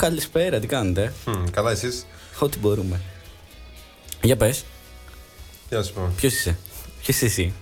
Ω, 0.00 0.02
καλησπέρα, 0.02 0.58
τι 0.58 0.66
κάνετε; 0.66 1.12
Μμ, 1.26 1.44
καλά 1.50 1.70
εσείς; 1.70 2.06
Ό,τι 2.38 2.58
μπορούμε. 2.58 3.00
Για 4.22 4.36
πες, 4.36 4.64
Τι 5.68 5.74
να 5.74 5.82
σου 5.82 5.92
πω; 5.92 6.12
ποιος 6.16 6.32
είσαι; 6.32 6.58
Ποιος 7.02 7.16
είσαι 7.16 7.24
εσύ; 7.24 7.52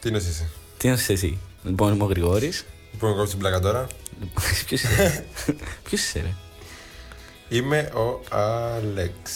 Τι 0.00 0.08
είναι 0.08 0.16
εσύ; 0.16 0.48
Τι 0.76 0.88
είσαι 0.88 1.12
εσύ; 1.12 1.38
Λοιπόν, 1.62 1.94
είμαι 1.94 2.04
ο 2.04 2.06
Γρηγόρης. 2.06 2.64
Πού 2.98 3.06
να 3.06 3.12
κόψει 3.12 3.30
την 3.30 3.38
πλάκα 3.38 3.60
τώρα. 3.60 3.86
Ποιος 4.66 4.82
είσαι; 4.82 5.24
Ποιος 5.84 6.00
είσαι, 6.00 6.20
ρε; 6.20 6.34
Είμαι 7.56 7.90
ο 7.94 8.22
Άλεξ. 8.30 9.30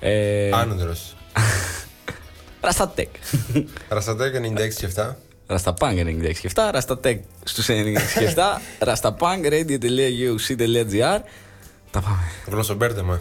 Ε, 0.00 0.50
Άνδρος. 0.52 1.16
Ραστατέκ. 2.60 3.14
Ραστατέκ 3.88 4.34
96 4.34 4.74
και 4.74 4.88
7. 4.96 5.14
Ρασταπάνγκ 5.46 5.98
96 5.98 6.32
και 6.40 6.50
7, 6.54 6.68
Ραστατέκ 6.72 7.24
στους 7.44 7.66
96 7.68 7.72
και 8.18 8.34
7, 8.36 8.60
Ρασταπάνγκ 8.78 9.44
radio.uc.gr. 9.44 11.20
Τα 11.90 12.00
πάμε. 12.00 12.22
Γλωσσομπέρδεμα. 12.46 13.20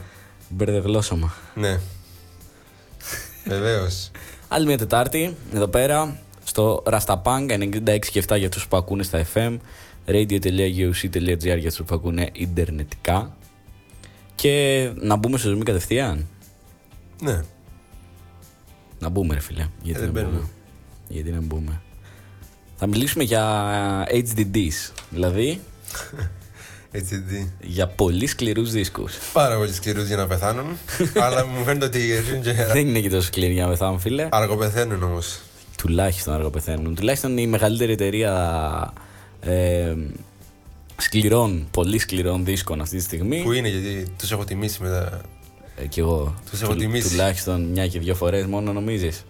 Μπερδεγλώσσομα. 0.49 1.33
Ναι. 1.55 1.79
Βεβαίως. 3.45 4.11
Άλλη 4.47 4.65
μια 4.65 4.77
Τετάρτη, 4.77 5.35
εδώ 5.53 5.67
πέρα, 5.67 6.19
στο 6.43 6.83
Rastapunk 6.85 7.49
96 7.49 7.99
και 8.11 8.23
7 8.27 8.37
για 8.37 8.49
τους 8.49 8.67
που 8.67 8.77
ακούνε 8.77 9.03
στα 9.03 9.25
FM, 9.33 9.57
radio.uc.gr 10.07 11.57
για 11.57 11.71
τους 11.71 11.83
που 11.85 11.95
ακούνε 11.95 12.29
ιντερνετικά. 12.33 13.35
Και 14.35 14.91
να 14.95 15.15
μπούμε 15.15 15.37
στο 15.37 15.57
zoom 15.57 15.63
κατευθείαν. 15.63 16.27
Ναι. 17.21 17.41
Να 18.99 19.09
μπούμε, 19.09 19.33
ρε 19.33 19.39
φίλε. 19.39 19.67
Γιατί 19.81 19.99
δεν 19.99 20.07
να 20.07 20.13
μπαίνουμε. 20.13 20.35
μπούμε. 20.35 20.49
Γιατί 21.07 21.31
να 21.31 21.41
μπούμε; 21.41 21.81
Θα 22.87 22.93
μιλήσουμε 22.93 23.23
για 23.23 24.07
HDDs, 24.11 24.91
δηλαδή 25.09 25.59
HDD. 26.93 27.47
για 27.61 27.87
πολύ 27.87 28.27
σκληρούς 28.27 28.71
δίσκους. 28.71 29.13
Πάρα 29.33 29.57
πολύ 29.57 29.73
σκληρούς 29.73 30.07
για 30.07 30.15
να 30.15 30.27
πεθάνουν. 30.27 30.65
αλλά 31.25 31.45
μου 31.45 31.63
φαίνεται 31.63 31.85
ότι 31.85 32.15
αρχίζουν 32.17 32.41
και 32.41 32.51
Δεν 32.53 32.87
είναι 32.87 32.99
και 32.99 33.09
τόσο 33.09 33.21
σκληροί 33.27 33.53
για 33.53 33.63
να 33.63 33.69
πεθάνουν, 33.69 33.99
φίλε. 33.99 34.27
αργοπεθαίνουν 34.31 35.03
όμως. 35.03 35.39
Τουλάχιστον 35.77 36.33
αργό 36.33 36.49
πεθαίνουν. 36.49 36.95
Τουλάχιστον 36.95 37.37
η 37.37 37.47
μεγαλύτερη 37.47 37.91
εταιρεία 37.91 38.93
ε, 39.41 39.95
σκληρών, 40.97 41.67
πολύ 41.71 41.97
σκληρών 41.97 42.45
δίσκων 42.45 42.81
αυτή 42.81 42.97
τη 42.97 43.03
στιγμή. 43.03 43.41
Που 43.43 43.51
είναι 43.51 43.67
γιατί 43.67 44.07
τους 44.19 44.31
έχω 44.31 44.43
τιμήσει 44.43 44.81
με 44.83 44.89
τα. 44.89 45.21
Ε, 45.75 45.85
κι 45.87 45.99
εγώ. 45.99 46.35
Τους 46.49 46.61
έχω 46.61 46.75
τιμήσει. 46.75 47.09
Τουλάχιστον 47.09 47.63
μια 47.63 47.87
και 47.87 47.99
δύο 47.99 48.15
φορές 48.15 48.45
μόνο 48.45 48.73
νομίζεις; 48.73 49.25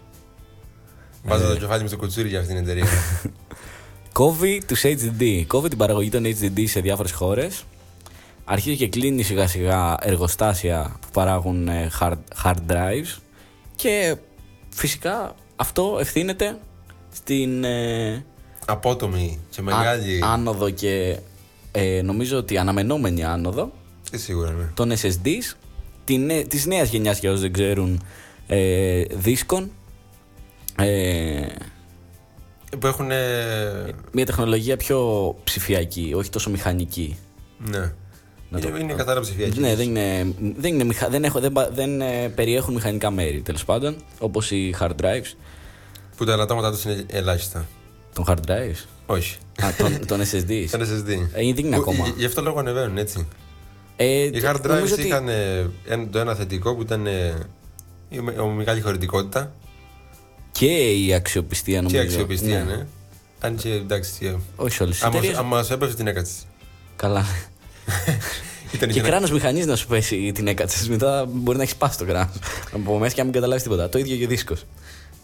Βάζω 1.24 1.44
Ε. 1.44 1.48
το 1.48 1.56
κεφάλι 1.58 1.82
μου 1.82 1.88
στο 1.88 1.96
κουτσούρι 1.96 2.28
για 2.28 2.40
αυτήν 2.40 2.54
την 2.54 2.64
εταιρεία. 2.64 2.86
Κόβει 4.16 4.62
τους 4.66 4.82
HDD. 4.84 5.44
Κόβει 5.46 5.68
την 5.68 5.78
παραγωγή 5.78 6.08
των 6.10 6.24
HDD 6.24 6.64
σε 6.66 6.80
διάφορες 6.80 7.12
χώρες. 7.12 7.64
Αρχίζει 8.44 8.76
και 8.76 8.88
κλείνει 8.88 9.22
σιγά 9.22 9.46
σιγά 9.46 9.96
εργοστάσια 10.00 10.96
που 11.00 11.06
παράγουν 11.12 11.68
ε, 11.68 11.90
hard, 12.00 12.18
hard 12.44 12.56
drives. 12.68 13.18
Και 13.76 14.16
φυσικά 14.68 15.34
αυτό 15.56 15.96
ευθύνεται 16.00 16.58
στην 17.12 17.64
ε, 17.64 18.24
Απότομη 18.66 19.38
και 19.50 19.62
μεγάλη. 19.62 20.22
Α- 20.22 20.32
άνοδο 20.32 20.70
και 20.70 21.18
ε, 21.72 22.02
νομίζω 22.02 22.36
ότι 22.36 22.58
αναμενόμενη 22.58 23.24
άνοδο 23.24 23.72
Τι 24.10 24.18
σίγουρα 24.18 24.50
ναι. 24.50 24.64
των 24.74 24.92
SSDs 24.92 25.56
τη 26.04 26.18
νέ, 26.18 26.42
της 26.42 26.66
νέας 26.66 26.88
γενιάς 26.90 27.18
για 27.18 27.30
όσους 27.30 27.42
δεν 27.42 27.52
ξέρουν 27.52 28.02
ε, 28.46 29.02
δίσκων 29.02 29.70
ε, 30.76 31.46
Που 32.78 32.86
έχουν. 32.86 33.06
μια 34.12 34.26
τεχνολογία 34.26 34.76
πιο 34.76 35.34
ψηφιακή 35.44 36.12
όχι 36.16 36.30
τόσο 36.30 36.50
μηχανική 36.50 37.16
Ναι. 37.58 37.92
Να 38.50 38.60
το- 38.60 38.68
Είναι, 38.68 38.78
είναι 38.78 38.92
καθαρά 38.92 39.20
ψηφιακή. 39.20 39.60
ναι, 39.60 39.74
δεν, 39.74 39.88
είναι, 39.88 40.34
δεν, 40.56 40.74
είναι 40.74 40.84
μηχα, 40.84 41.08
δεν, 41.08 41.24
έχω, 41.24 41.40
δεν, 41.40 41.52
πα- 41.52 41.70
δεν 41.72 42.00
ε, 42.00 42.28
περιέχουν 42.34 42.74
μηχανικά 42.74 43.10
μέρη 43.10 43.40
τέλος 43.40 43.64
πάντων 43.64 43.96
όπως 44.18 44.50
οι 44.50 44.74
hard 44.80 44.90
drives 45.02 45.34
Που 46.16 46.24
τα 46.24 46.32
ελαττώματά 46.32 46.70
τους 46.70 46.84
είναι 46.84 47.04
ελάχιστα. 47.06 47.66
των 48.14 48.24
hard 48.28 48.50
drives; 48.50 48.84
Όχι. 49.06 49.36
Α, 49.62 49.68
των, 49.78 50.06
των 50.06 50.20
SSDs 50.20 50.64
Σαν 50.68 50.80
SSD. 50.90 51.08
Ε, 51.32 51.52
δεν 51.52 51.64
είναι 51.64 51.76
Που- 51.76 51.80
ακόμα. 51.82 52.06
Γι' 52.06 52.12
γι' 52.16 52.24
αυτό 52.24 52.42
λόγο 52.42 52.58
ανεβαίνουν 52.58 52.98
έτσι. 52.98 53.26
ε, 53.96 54.06
Οι 54.22 54.30
το- 54.30 54.48
hard 54.50 54.60
νομίζω 54.62 54.94
drives 54.94 54.98
ότι- 54.98 55.06
είχαν 55.06 55.28
ε, 55.28 55.70
ένα- 55.88 56.08
το 56.08 56.18
ένα 56.18 56.34
θετικό 56.34 56.74
που 56.74 56.82
ήταν 56.82 57.06
ε, 57.06 57.34
η 58.08 58.18
με- 58.20 58.32
η 58.32 58.46
μεγάλη 58.56 58.80
χωρητικότητα 58.80 59.52
και 60.58 60.90
η 60.92 61.14
αξιοπιστία 61.14 61.76
νομίζω 61.82 61.96
και 61.96 62.02
η 62.02 62.06
αξιοπιστία, 62.06 62.64
ναι. 62.64 62.86
Αν 63.40 63.56
και 63.56 63.70
εντάξει. 63.72 64.26
ε, 64.26 64.34
όχι 64.56 64.82
όλες 64.82 64.94
τις 64.94 65.04
άμα- 65.04 65.16
εταιρείες 65.16 65.38
Άμα 65.38 65.62
σου 65.62 65.72
έπεσε 65.72 65.94
την 65.94 66.06
έκατσε. 66.06 66.32
Καλά. 66.96 67.24
Ήταν 68.74 68.88
και 68.88 68.94
για 68.94 69.02
να- 69.02 69.08
κράνος 69.08 69.30
μηχανής 69.30 69.66
να 69.66 69.76
σου 69.76 69.86
πέσει 69.86 70.32
την 70.34 70.46
έκατσε. 70.46 70.88
Μετά 70.90 71.24
μπορεί 71.28 71.56
να 71.56 71.62
έχεις 71.62 71.76
πάσει 71.76 71.98
το 71.98 72.04
κράνος. 72.04 72.36
Από 72.72 72.98
μέσα 72.98 73.10
και 73.14 73.18
να 73.18 73.24
μην 73.24 73.32
καταλάβεις 73.32 73.62
τίποτα. 73.62 73.88
Το 73.88 73.98
ίδιο 73.98 74.16
και 74.16 74.24
ο 74.24 74.28
δίσκος. 74.28 74.64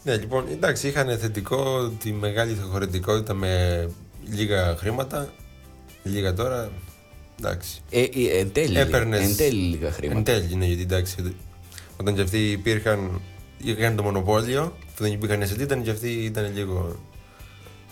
Ναι, 0.04 0.16
λοιπόν, 0.16 0.44
εντάξει, 0.52 0.88
είχαν 0.88 1.18
θετικό 1.18 1.88
τη 1.88 2.12
μεγάλη 2.12 2.56
χωρητικότητα 2.70 3.34
με 3.34 3.88
λίγα 4.30 4.76
χρήματα. 4.78 5.32
Λίγα 6.02 6.34
τώρα. 6.34 6.70
Εντάξει. 7.40 7.80
Ε, 7.90 8.00
ε, 8.00 8.38
εν 8.38 8.52
τέλει. 8.52 8.78
Έπαιρνες- 8.78 9.20
Εν 9.22 9.36
τέλει 9.36 9.60
λίγα 9.62 9.86
Εν 9.86 9.92
χρήματα. 9.92 10.22
τέλει, 10.22 10.54
ναι, 10.54 10.64
γιατί 10.66 10.82
εντάξει. 10.82 11.34
Όταν 11.96 12.14
και 12.14 12.20
αυτοί 12.20 12.50
υπήρχαν. 12.50 13.20
Είχαν 13.64 13.96
το 13.96 14.02
μονοπόλιο 14.02 14.76
που 15.02 15.08
δεν 15.08 15.16
υπήρχαν 15.16 15.42
SD, 15.42 15.60
ήταν 15.60 15.82
και 15.82 15.90
αυτοί 15.90 16.08
ήταν 16.08 16.54
λίγο. 16.54 16.96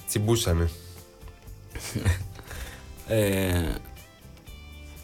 Τσιμπούσανε. 0.09 0.71
Ε, 3.13 3.75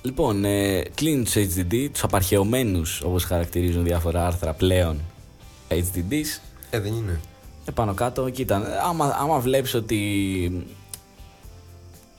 λοιπόν, 0.02 0.44
ε, 0.44 0.82
κλείνουν 0.94 1.25
του 1.25 1.30
HDD, 1.30 1.88
τους 1.92 2.02
απαρχαιωμένους 2.02 3.00
όπως 3.00 3.25
χαρακτηρίζουν 3.25 3.84
διάφορα 3.84 4.26
άρθρα 4.26 4.52
πλέον 4.52 5.00
HDDs. 5.69 6.40
Ε, 6.70 6.80
δεν 6.80 6.92
είναι. 6.92 7.20
Επάνω 7.64 7.94
κάτω, 7.94 8.30
κοίτα, 8.30 8.80
άμα, 8.88 9.16
άμα 9.20 9.38
βλέπεις 9.38 9.75
ότι 9.75 10.66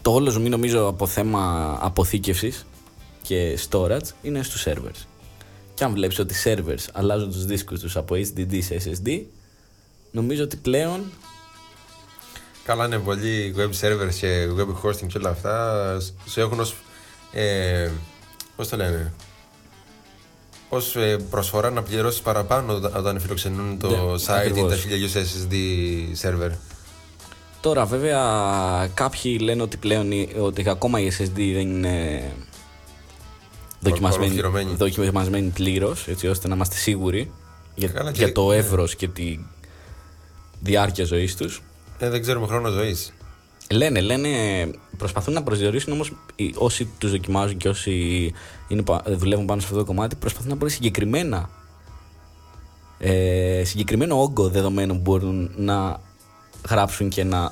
το 0.02 0.12
όλο 0.12 0.30
ζουμί 0.30 0.50
νομίζω 0.50 0.88
από 0.88 1.08
θέμα 1.08 1.74
αποθήκευσης 1.82 2.66
και 3.22 3.60
storage 3.70 4.08
είναι 4.22 4.44
στους 4.44 4.66
servers. 4.68 5.06
Και 5.74 5.84
αν 5.84 5.94
βλέπεις 5.94 6.20
ότι 6.20 6.34
οι 6.34 6.38
servers 6.44 6.86
αλλάζουν 6.94 7.32
τους 7.32 7.46
δίσκους 7.46 7.80
τους 7.80 7.98
από 7.98 8.16
HDD 8.16 8.60
σε 8.62 8.82
SSD, 8.86 9.22
νομίζω 10.18 10.44
ότι 10.44 10.58
πλέον 10.58 11.12
Καλά 12.64 12.86
είναι 12.86 12.98
πολύ 13.00 13.56
web 13.58 13.70
servers 13.86 14.14
και 14.20 14.48
web 14.58 14.88
hosting 14.90 15.08
και 15.08 15.18
όλα 15.18 15.30
αυτά. 15.30 15.98
Σου 16.30 16.40
έχουν 16.40 16.60
ως... 16.60 16.76
Ε, 17.32 17.90
πώς 18.56 18.68
το 18.68 18.76
λένε... 18.76 19.14
Ως 20.70 20.96
ε, 20.96 21.18
προσφορά 21.30 21.70
να 21.70 21.84
πληρώσεις 21.84 22.22
παραπάνω 22.22 22.74
όταν- 22.74 22.92
όταν 22.96 23.20
φιλοξενούν 23.20 23.80
το 23.80 23.88
Ναι, 23.90 23.96
site 24.26 24.30
ή 24.30 24.48
ακριβώς. 24.48 24.72
τα 24.72 24.78
1000 24.78 25.24
SSD 25.24 25.54
server. 26.22 26.52
Τώρα 27.62 27.86
βέβαια 27.86 28.22
κάποιοι 28.94 29.38
λένε 29.42 29.62
ότι 29.62 29.78
πλέον 29.78 30.12
οι- 30.12 30.30
ότι 30.40 30.70
ακόμα 30.70 31.00
η 31.00 31.12
SSD 31.18 31.36
δεν 31.36 31.60
είναι 31.70 32.24
δοκιμασμένη, 33.80 34.26
ολοκληρωμένη. 34.40 34.76
δοκιμασμένη 34.76 35.50
πλήρως, 35.50 36.08
έτσι 36.08 36.28
ώστε 36.28 36.48
να 36.48 36.56
είμαστε 36.56 36.76
σίγουροι 36.76 37.32
για, 37.76 37.88
Καλά, 37.88 38.12
και- 38.12 38.24
για 38.24 38.32
το 38.34 38.48
ναι. 38.50 38.56
εύρος 38.56 38.96
και 38.96 39.08
τη 39.08 39.40
διάρκεια 40.60 41.06
ζωής 41.06 41.36
τους. 41.36 41.62
Ε, 42.00 42.10
δεν 42.10 42.22
ξέρουμε 42.22 42.48
χρόνο 42.48 42.70
ζωής. 42.70 43.14
Λένε, 43.72 44.02
λένε, 44.02 44.30
προσπαθούν 44.98 45.34
να 45.34 45.44
προσδιορίσουν 45.44 45.94
όμως 45.94 46.12
οι- 46.36 46.54
όσοι 46.58 46.90
τους 46.98 47.12
δοκιμάζουν 47.12 47.58
και 47.58 47.70
όσοι 47.70 48.34
είναι, 48.68 48.82
πα- 48.84 49.04
δουλεύουν 49.08 49.46
πάνω 49.46 49.60
σε 49.62 49.68
αυτό 49.68 49.80
το 49.80 49.86
κομμάτι 49.86 50.16
προσπαθούν 50.16 50.50
να 50.50 50.56
βρουν 50.56 50.70
συγκεκριμένα 50.70 51.50
ε, 53.00 53.62
συγκεκριμένο 53.66 54.22
όγκο 54.22 54.50
δεδομένων 54.50 54.96
που 54.96 55.02
μπορούν 55.02 55.52
να 55.56 56.00
γράψουν 56.70 57.10
και 57.10 57.24
να 57.24 57.52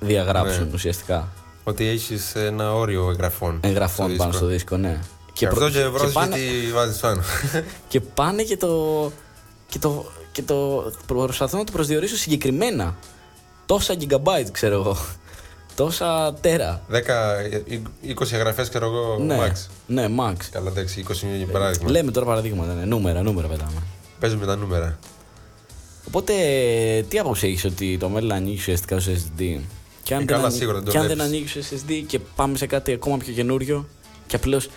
διαγράψουν 0.00 0.64
Ναι. 0.66 0.70
ουσιαστικά 0.74 1.28
Ότι 1.64 1.86
έχεις 1.86 2.34
ένα 2.34 2.74
όριο 2.74 3.10
εγγραφών. 3.10 3.60
εγγραφών 3.62 4.06
στο 4.08 4.16
πάνω 4.16 4.30
δίσκο. 4.30 4.32
στο 4.32 4.46
δίσκο, 4.46 4.76
ναι. 4.76 5.00
Και 5.32 5.46
προ- 5.46 5.62
αυτό 5.62 5.78
και 5.78 5.86
βρώσεις 5.86 6.12
πάνε, 6.12 6.36
γιατί 6.38 6.72
βάζεις 6.72 7.00
πάνω. 7.00 7.22
και 7.88 8.00
πάνε 8.00 8.42
και 8.42 8.56
το, 8.56 9.12
και 9.68 9.78
το, 9.78 10.06
και 10.32 10.42
το 10.42 10.84
προσπαθούν 11.06 11.58
να 11.58 11.64
το 11.64 11.72
προσδιορίσουν 11.72 12.16
συγκεκριμένα. 12.18 12.96
Τόσα 13.66 13.94
gigabyte, 14.00 14.48
ξέρω 14.52 14.74
εγώ. 14.74 14.96
Τόσα 15.74 16.34
τέρα. 16.40 16.82
10, 16.92 16.94
20 16.96 18.32
εγγραφές 18.32 18.68
ξέρω 18.68 18.86
εγώ 18.86 19.18
ναι, 19.24 19.38
max. 19.40 19.66
ναι, 19.86 20.06
max. 20.18 20.34
Καλά 20.50 20.70
εντάξει, 20.70 21.04
20 21.08 21.22
είναι 21.22 21.36
για 21.36 21.46
παράδειγμα. 21.46 21.90
Λέμε 21.90 22.10
τώρα 22.10 22.26
παραδείγματα, 22.26 22.72
ναι. 22.74 22.84
νούμερα, 22.84 23.22
νούμερα 23.22 23.48
πετάμε. 23.48 23.82
Παίζουμε 24.20 24.46
τα 24.46 24.56
νούμερα. 24.56 24.98
Οπότε, 26.06 26.32
τι 27.08 27.18
άποψη 27.18 27.46
έχεις 27.46 27.64
ότι 27.64 27.96
το 27.98 28.08
μέλλον 28.08 28.32
ανοίγει 28.32 28.56
ουσιαστικά 28.56 29.00
στο 29.00 29.12
SSD. 29.12 29.58
Και 30.02 30.14
αν, 30.14 30.20
Ε, 30.20 30.24
δεν, 30.24 30.26
καλά, 30.26 30.40
ανοίγει- 30.42 30.58
σίγουρα 30.58 30.76
δεν 30.76 30.84
το 30.84 30.90
και 30.90 30.98
αν 30.98 31.06
δεν 31.06 31.16
βλέπεις. 31.16 31.32
ανοίγει 31.32 31.48
στο 31.48 31.60
SSD 31.60 32.02
και 32.06 32.18
πάμε 32.18 32.56
σε 32.56 32.66
κάτι 32.66 32.92
ακόμα 32.92 33.16
πιο 33.16 33.32
καινούριο 33.32 33.86
και 34.26 34.36
απλώς 34.36 34.68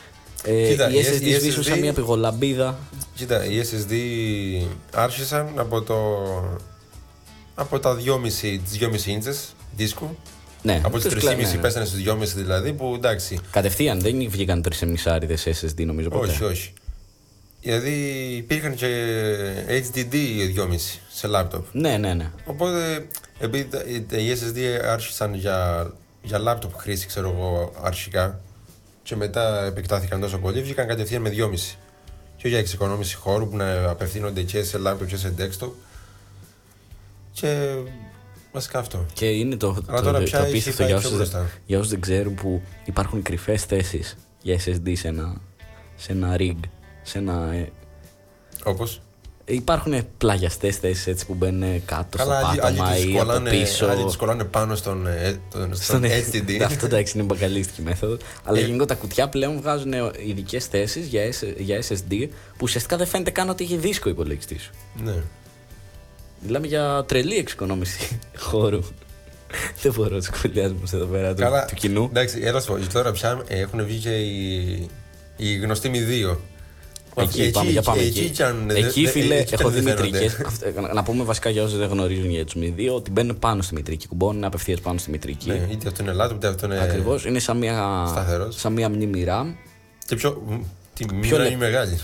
ε, 0.43 0.67
Κοίτα, 0.67 0.89
οι 0.89 0.95
η 0.97 1.03
SSD 1.05 1.21
η 1.21 1.33
σβήσουν 1.33 1.63
σαν 1.63 1.77
SSD 1.77 1.79
μια 1.81 1.93
πηγολαμπίδα. 1.93 2.79
Κοίτα, 3.15 3.45
οι 3.45 3.61
SSD 3.71 3.93
άρχισαν 4.93 5.47
από 5.55 5.81
το 5.81 5.97
από 7.55 7.79
τα 7.79 7.95
2,5, 7.95 8.29
τις 8.29 8.77
2,5 8.79 9.05
ίντσες 9.07 9.55
δίσκου 9.75 10.17
Ναι, 10.61 10.81
Από 10.83 10.95
τις 10.99 11.03
τους 11.05 11.13
3,5 11.13 11.19
κλα- 11.19 11.35
ναι, 11.35 11.51
ναι. 11.55 11.57
πέσανε 11.61 11.85
στους 11.85 11.99
2,5 11.99 12.17
δηλαδή, 12.35 12.73
που 12.73 12.93
εντάξει. 12.95 13.39
Κατευθείαν 13.51 13.99
δεν 13.99 14.29
βγήκαν 14.29 14.61
τρεις 14.61 14.81
εμισάριδε 14.81 15.37
SSD 15.45 15.85
νομίζω 15.85 16.09
ποτέ. 16.09 16.31
Όχι, 16.31 16.43
όχι. 16.43 16.73
Δηλαδή 17.61 17.91
υπήρχαν 18.37 18.75
και 18.75 18.87
HDD 19.67 20.13
2,5 20.55 20.99
σε 21.13 21.27
λάπτοπ. 21.27 21.65
Ναι, 21.71 21.97
ναι, 21.97 22.13
ναι. 22.13 22.31
Οπότε 22.45 23.07
επειδή 23.39 23.63
τα- 23.65 23.83
οι- 23.85 24.25
οι 24.25 24.31
SSD 24.31 24.85
άρχισαν 24.85 25.33
για, 25.33 25.87
για 26.23 26.37
λάπτοπ 26.37 26.75
χρήση, 26.75 27.07
ξέρω 27.07 27.29
εγώ, 27.37 27.73
αρχικά 27.81 28.39
και 29.03 29.15
μετά 29.15 29.63
επεκτάθηκαν 29.65 30.19
τόσο 30.21 30.38
πολύ, 30.38 30.61
βγήκαν 30.61 30.88
κατευθείαν 30.88 31.21
με 31.21 31.29
2,5. 31.38 31.75
Και 32.38 32.47
για 32.47 32.57
εξοικονόμηση 32.57 33.15
χώρου 33.15 33.50
που 33.50 33.55
να 33.55 33.89
απευθύνονται 33.89 34.41
και 34.41 34.63
σε 34.63 34.77
λάπτοπ 34.77 35.07
και 35.07 35.17
σε 35.17 35.33
desktop. 35.38 35.69
Και 37.31 37.75
βασικά 38.51 38.79
αυτό. 38.79 39.05
Και 39.13 39.25
είναι 39.25 39.55
το, 39.55 39.67
Αλλά 39.88 39.97
το, 40.00 40.03
τώρα 40.05 40.17
το, 40.19 40.23
πια 40.23 40.38
το 40.38 40.44
έχει 40.44 40.51
απίστευτο 40.53 40.83
πάει 40.83 40.91
για 40.91 41.00
πιο 41.00 41.07
όσους, 41.09 41.17
δεν- 41.29 41.39
μπροστά. 41.41 41.59
για 41.65 41.77
όσους 41.77 41.89
δεν 41.91 42.00
ξέρουν 42.01 42.33
που 42.35 42.61
υπάρχουν 42.85 43.21
κρυφές 43.21 43.63
θέσεις 43.63 44.17
για 44.41 44.59
SSD 44.65 44.91
σε 44.95 45.07
ένα, 45.07 45.41
σε 45.95 46.11
ένα 46.11 46.35
rig. 46.39 46.57
Σε 47.01 47.17
ένα, 47.17 47.53
ε, 47.53 47.71
Όπως; 48.63 49.01
Υπάρχουν 49.45 50.07
πλαγιαστές 50.17 50.77
θέσεις 50.77 51.07
έτσι 51.07 51.25
που 51.25 51.33
μπαίνουν 51.33 51.85
κάτω 51.85 52.17
Καλά, 52.17 52.39
στο 52.39 52.47
άλλοι, 52.47 52.61
άλλοι 52.61 52.77
πάτωμα 52.77 52.93
τις 52.95 53.03
ή 53.05 53.09
από 53.09 53.17
κολλάνε, 53.17 53.49
πίσω. 53.49 53.85
άλλοι 53.87 54.03
τις 54.05 54.15
κολλάνε 54.15 54.43
πάνω 54.43 54.75
στον, 54.75 55.07
ε, 55.07 55.39
τον- 55.51 55.75
στον 55.75 55.99
Στον 55.99 56.03
HDD. 56.03 56.61
Αυτό 56.65 56.85
εντάξει 56.85 57.13
είναι 57.17 57.25
μπακαλίστικη 57.25 57.81
μέθοδο. 57.81 58.17
Αλλά 58.43 58.59
Ε. 58.59 58.61
γενικώ 58.65 58.85
τα 58.85 58.95
κουτιά 58.95 59.29
πλέον 59.29 59.61
βγάζουν 59.61 59.93
ειδικές 60.25 60.65
θέσεις 60.65 61.07
για, 61.07 61.21
S- 61.31 61.53
για 61.57 61.81
SSD 61.89 62.27
που 62.29 62.59
ουσιαστικά 62.61 62.97
δεν 62.97 63.07
φαίνεται 63.07 63.31
καν 63.31 63.49
ότι 63.49 63.63
έχει 63.63 63.77
δίσκο 63.77 64.03
ο 64.07 64.11
υπολογιστής 64.11 64.61
σου. 64.61 64.71
ναι. 65.03 65.15
Μιλάμε 66.45 66.67
για 66.67 67.03
τρελή 67.07 67.35
εξοικονόμηση 67.37 68.19
χώρου. 68.37 68.79
δεν 69.81 69.93
μπορώ 69.95 70.17
του 70.17 70.23
σχολιάσμου 70.35 70.81
εδώ 70.93 71.05
πέρα 71.05 71.33
του, 71.33 71.41
Καλά, 71.41 71.65
του 71.65 71.73
κοινού. 71.75 72.03
Εντάξει, 72.03 72.39
έλα 72.43 72.59
σου 72.59 72.67
πω, 72.73 72.93
τώρα 72.93 73.11
πια 73.11 73.43
ε, 73.47 73.59
έχουν 73.59 73.85
βγει 73.85 73.97
και 73.97 74.15
οι, 74.17 74.89
οι 75.37 75.55
γνωστοί 75.57 75.89
μη 75.89 75.99
δύο. 77.15 77.44
Εκεί, 77.44 77.51
πάμε, 77.51 77.69
για 77.69 77.81
πάμε 77.81 78.01
εκεί. 78.01 78.30
κι 78.30 78.44
αν- 78.44 78.69
εκεί, 78.69 79.04
δε- 79.04 79.10
φίλε, 79.10 79.36
εκεί 79.36 79.45
κι 79.48 79.54
έχω 79.54 79.68
αν 79.68 79.74
δει 79.74 79.80
δεν 79.80 79.98
φαίνονται. 79.98 80.19
μητρικές. 80.19 80.94
να 80.94 81.04
πούμε 81.04 81.24
βασικά 81.24 81.50
για 81.50 81.63
όσους 81.63 81.77
δεν 81.77 81.88
γνωρίζουν 81.89 82.30
για 82.30 82.45
του 82.45 82.60
μη 82.60 82.89
ότι 82.89 83.12
μπαίνουν 83.12 83.39
πάνω 83.39 83.62
στη 83.62 83.74
μητρική. 83.74 84.07
Κουμπώνουν 84.07 84.44
απευθείας 84.44 84.80
πάνω 84.80 84.98
στη 84.98 85.10
μητρική. 85.12 85.50
Ναι, 85.50 85.68
είτε 85.71 85.88
αυτό 85.88 86.04
είναι 86.04 86.12
λάθος, 86.13 86.36
είτε 86.36 86.48
αυτό 86.48 86.65
είναι. 86.65 86.80
Ακριβώς. 86.80 87.25
Είναι 87.25 87.39
σαν 87.39 87.57
μια, 87.57 88.06
σταθερός. 88.07 88.60
σαν 88.60 88.74
μια 88.74 88.89
μνήμη 88.89 89.25
RAM. 89.27 89.45
Και 90.06 90.15
πιο. 90.15 90.44
μ, 90.48 90.54
Τη 90.95 91.06
Πιο 91.06 91.18
μοίρα 91.18 91.38
λε- 91.38 91.48
είναι 91.48 91.57
μεγάλη. 91.57 92.00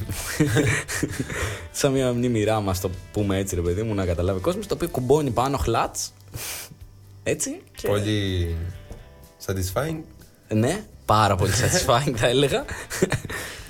σαν 1.71 1.91
μια 1.91 2.13
μνήμη 2.13 2.43
RAM, 2.47 2.61
ας 2.65 2.79
το 2.81 2.89
πούμε 3.11 3.37
έτσι, 3.37 3.55
ρε 3.55 3.61
παιδί 3.61 3.81
μου, 3.83 3.93
να 3.93 4.05
καταλάβει 4.05 4.37
ο 4.37 4.41
κόσμος. 4.41 4.67
Το 4.67 4.73
οποίο 4.73 4.87
κουμπώνει 4.89 5.29
πάνω 5.31 5.57
χλάτς. 5.57 6.13
Έτσι. 7.23 7.61
Και... 7.75 7.87
Πολύ 7.87 8.55
satisfying. 9.45 9.97
Ναι, 10.53 10.83
πάρα 11.05 11.35
πολύ 11.35 11.51
satisfying 11.51 12.13
θα 12.15 12.27
έλεγα. 12.27 12.65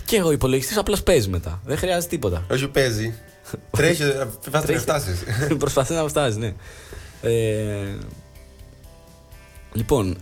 και 0.09 0.21
ο 0.23 0.31
υπολογιστής 0.31 0.77
απλώς 0.77 1.03
παίζει 1.03 1.29
μετά. 1.29 1.61
Δεν 1.65 1.77
χρειάζεται 1.77 2.07
τίποτα. 2.15 2.45
Όχι 2.51 2.67
παίζει. 2.67 3.13
Τρέχει, 3.77 4.03
φάστε 4.03 4.49
να 4.51 4.61
Τρέχει. 4.61 4.79
φτάσεις. 4.79 5.23
Προσπαθεί 5.59 5.93
να 5.93 6.07
φτάσει, 6.07 6.37
ναι. 6.37 6.53
Ε, 7.21 7.95
λοιπόν, 9.73 10.17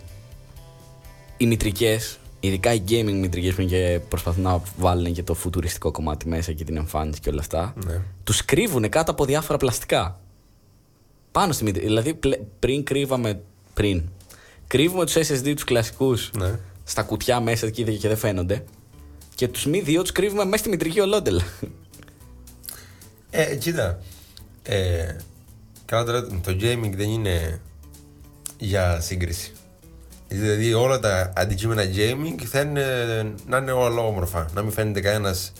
οι 1.36 1.46
μητρικέ, 1.46 2.00
ειδικά 2.40 2.74
οι 2.74 2.82
gaming 2.88 3.12
μητρικέ 3.12 3.52
που 3.52 3.60
είναι 3.60 3.70
και 3.70 4.00
προσπαθούν 4.08 4.42
να 4.42 4.62
βάλουν 4.78 5.12
και 5.12 5.22
το 5.22 5.34
φουτουριστικό 5.34 5.90
κομμάτι 5.90 6.28
μέσα 6.28 6.52
και 6.52 6.64
την 6.64 6.76
εμφάνιση 6.76 7.20
και 7.20 7.30
όλα 7.30 7.40
αυτά, 7.40 7.74
Ναι. 7.86 8.00
τους 8.24 8.44
κρύβουν 8.44 8.88
κάτω 8.88 9.10
από 9.10 9.24
διάφορα 9.24 9.58
πλαστικά. 9.58 10.20
Πάνω 11.32 11.52
στη 11.52 11.64
μητρική. 11.64 11.86
Δηλαδή, 11.86 12.14
πλε- 12.14 12.40
πριν 12.58 12.84
κρύβαμε. 12.84 13.40
Πριν. 13.74 14.02
Κρύβουμε 14.66 15.04
τους 15.04 15.14
SSD 15.14 15.52
τους 15.54 15.64
κλασικούς 15.64 16.30
Ναι. 16.38 16.58
στα 16.84 17.02
κουτιά 17.02 17.40
μέσα 17.40 17.66
εκεί 17.66 17.96
και 17.98 18.08
δεν 18.08 18.16
φαίνονται. 18.16 18.64
Και 19.38 19.48
τους 19.48 19.66
μη 19.66 19.80
δύο 19.80 20.02
τους 20.02 20.12
κρύβουμε 20.12 20.44
μέσα 20.44 20.56
στη 20.56 20.68
μητρική 20.68 21.00
ολόντελα. 21.00 21.42
Ε, 23.30 23.54
κοίτα. 23.56 23.98
Ε, 24.62 25.16
καλά 25.84 26.04
τώρα 26.04 26.26
το 26.26 26.56
gaming 26.60 26.92
δεν 26.96 27.08
είναι 27.10 27.60
για 28.58 29.00
σύγκριση. 29.00 29.52
Δηλαδή 30.28 30.74
όλα 30.74 30.98
τα 30.98 31.32
αντικείμενα 31.36 31.82
gaming 31.84 32.42
θέλουν 32.44 32.76
να 33.46 33.56
είναι 33.56 33.72
όλα 33.72 34.00
όμορφα. 34.02 34.48
Να 34.54 34.62
μην 34.62 34.72
φαίνεται 34.72 35.00
κανένας 35.00 35.52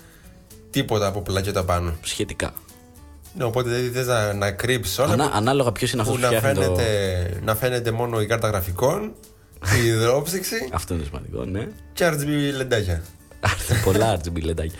τίποτα 0.70 1.06
από 1.06 1.20
πλακέτα 1.20 1.64
πάνω. 1.64 1.96
Σχετικά. 2.02 2.52
Ναι, 3.34 3.44
οπότε 3.44 3.68
δηλαδή 3.70 3.88
θες 3.90 4.06
να, 4.06 4.32
να 4.32 4.50
κρύψεις 4.50 4.98
όλα 4.98 5.12
Ανά, 5.12 5.24
που- 5.24 5.36
ανάλογα 5.36 5.72
ποιος 5.72 5.92
είναι 5.92 6.02
αυτός 6.02 6.16
που 6.16 6.22
που 6.26 6.32
να 6.32 6.38
φτιάχνει 6.38 6.64
το. 6.64 6.74
φαίνεται, 6.76 7.40
να 7.44 7.54
φαίνεται 7.54 7.90
μόνο 7.90 8.20
η 8.20 8.26
κάρτα 8.26 8.48
γραφικών, 8.48 9.12
η 9.82 9.86
υδρόψυξη 9.88 10.68
Αυτό 10.72 10.94
είναι 10.94 11.04
σημαντικό, 11.04 11.44
ναι. 11.44 11.68
και 11.92 12.08
RGB 12.08 12.26
λεντάκια. 12.56 13.02
Πολλά 13.84 14.16
RGB 14.20 14.42
λεντάκια. 14.42 14.78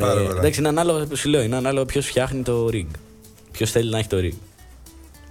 Πάρα 0.00 0.12
ε, 0.12 0.24
πολλά. 0.24 0.38
εντάξει, 0.38 0.58
είναι 0.60 0.68
ανάλογα, 0.68 1.06
σου 1.14 1.28
λέω, 1.28 1.42
είναι 1.42 1.56
ανάλογα 1.56 1.86
ποιος 1.86 2.06
φτιάχνει 2.06 2.42
το 2.42 2.68
rig. 2.72 2.86
Ποιος 3.50 3.70
θέλει 3.70 3.90
να 3.90 3.98
έχει 3.98 4.08
το 4.08 4.16
rig. 4.20 4.34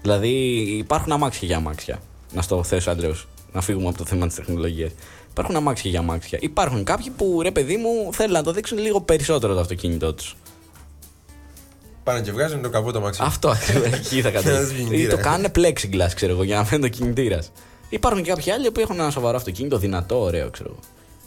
Δηλαδή, 0.01 0.29
υπάρχουν 0.77 1.11
αμάξια 1.11 1.47
για 1.47 1.57
αμάξια. 1.57 2.01
Να 2.33 2.41
στο 2.41 2.63
θέσω, 2.63 2.91
Άντρεο, 2.91 3.15
να 3.53 3.61
φύγουμε 3.61 3.87
από 3.87 3.97
το 3.97 4.05
θέμα 4.05 4.27
της 4.27 4.35
τεχνολογίας. 4.35 4.91
Υπάρχουν 5.31 5.55
αμάξια 5.55 5.89
για 5.89 5.99
αμάξια. 5.99 6.39
Υπάρχουν 6.41 6.83
κάποιοι 6.83 7.09
που 7.09 7.39
ρε 7.41 7.51
παιδί 7.51 7.77
μου 7.77 8.13
θέλουν 8.13 8.33
να 8.33 8.43
το 8.43 8.51
δείξουν 8.51 8.77
λίγο 8.77 9.01
περισσότερο 9.01 9.53
το 9.53 9.59
αυτοκίνητό 9.59 10.13
τους. 10.13 10.35
Πάνε 12.03 12.21
και 12.21 12.31
βγάζουν 12.31 12.61
το 12.61 12.69
καπό 12.69 12.91
το 12.91 12.99
μαξί. 12.99 13.21
Αυτό 13.23 13.49
ακριβώς 13.49 13.85
εκεί 13.85 14.21
θα 14.21 14.29
Ένας 14.29 14.43
καταλήξει. 14.43 14.73
Ή 14.73 14.83
κινητήρα. 14.83 15.15
το 15.15 15.21
κάνουν 15.21 15.51
plexiglass, 15.55 16.11
ξέρω 16.15 16.31
εγώ, 16.31 16.43
για 16.43 16.55
να 16.57 16.65
φαίνεται 16.65 16.87
ο 16.87 16.89
κινητήρας. 16.89 17.51
Υπάρχουν 17.89 18.23
και 18.23 18.29
κάποιοι 18.29 18.51
άλλοι 18.51 18.71
που 18.71 18.79
έχουν 18.79 18.99
ένα 18.99 19.09
σοβαρό 19.09 19.37
αυτοκίνητο, 19.37 19.77
δυνατό, 19.77 20.21
ωραίο, 20.21 20.49
ξέρω 20.49 20.69
εγώ. 20.71 20.79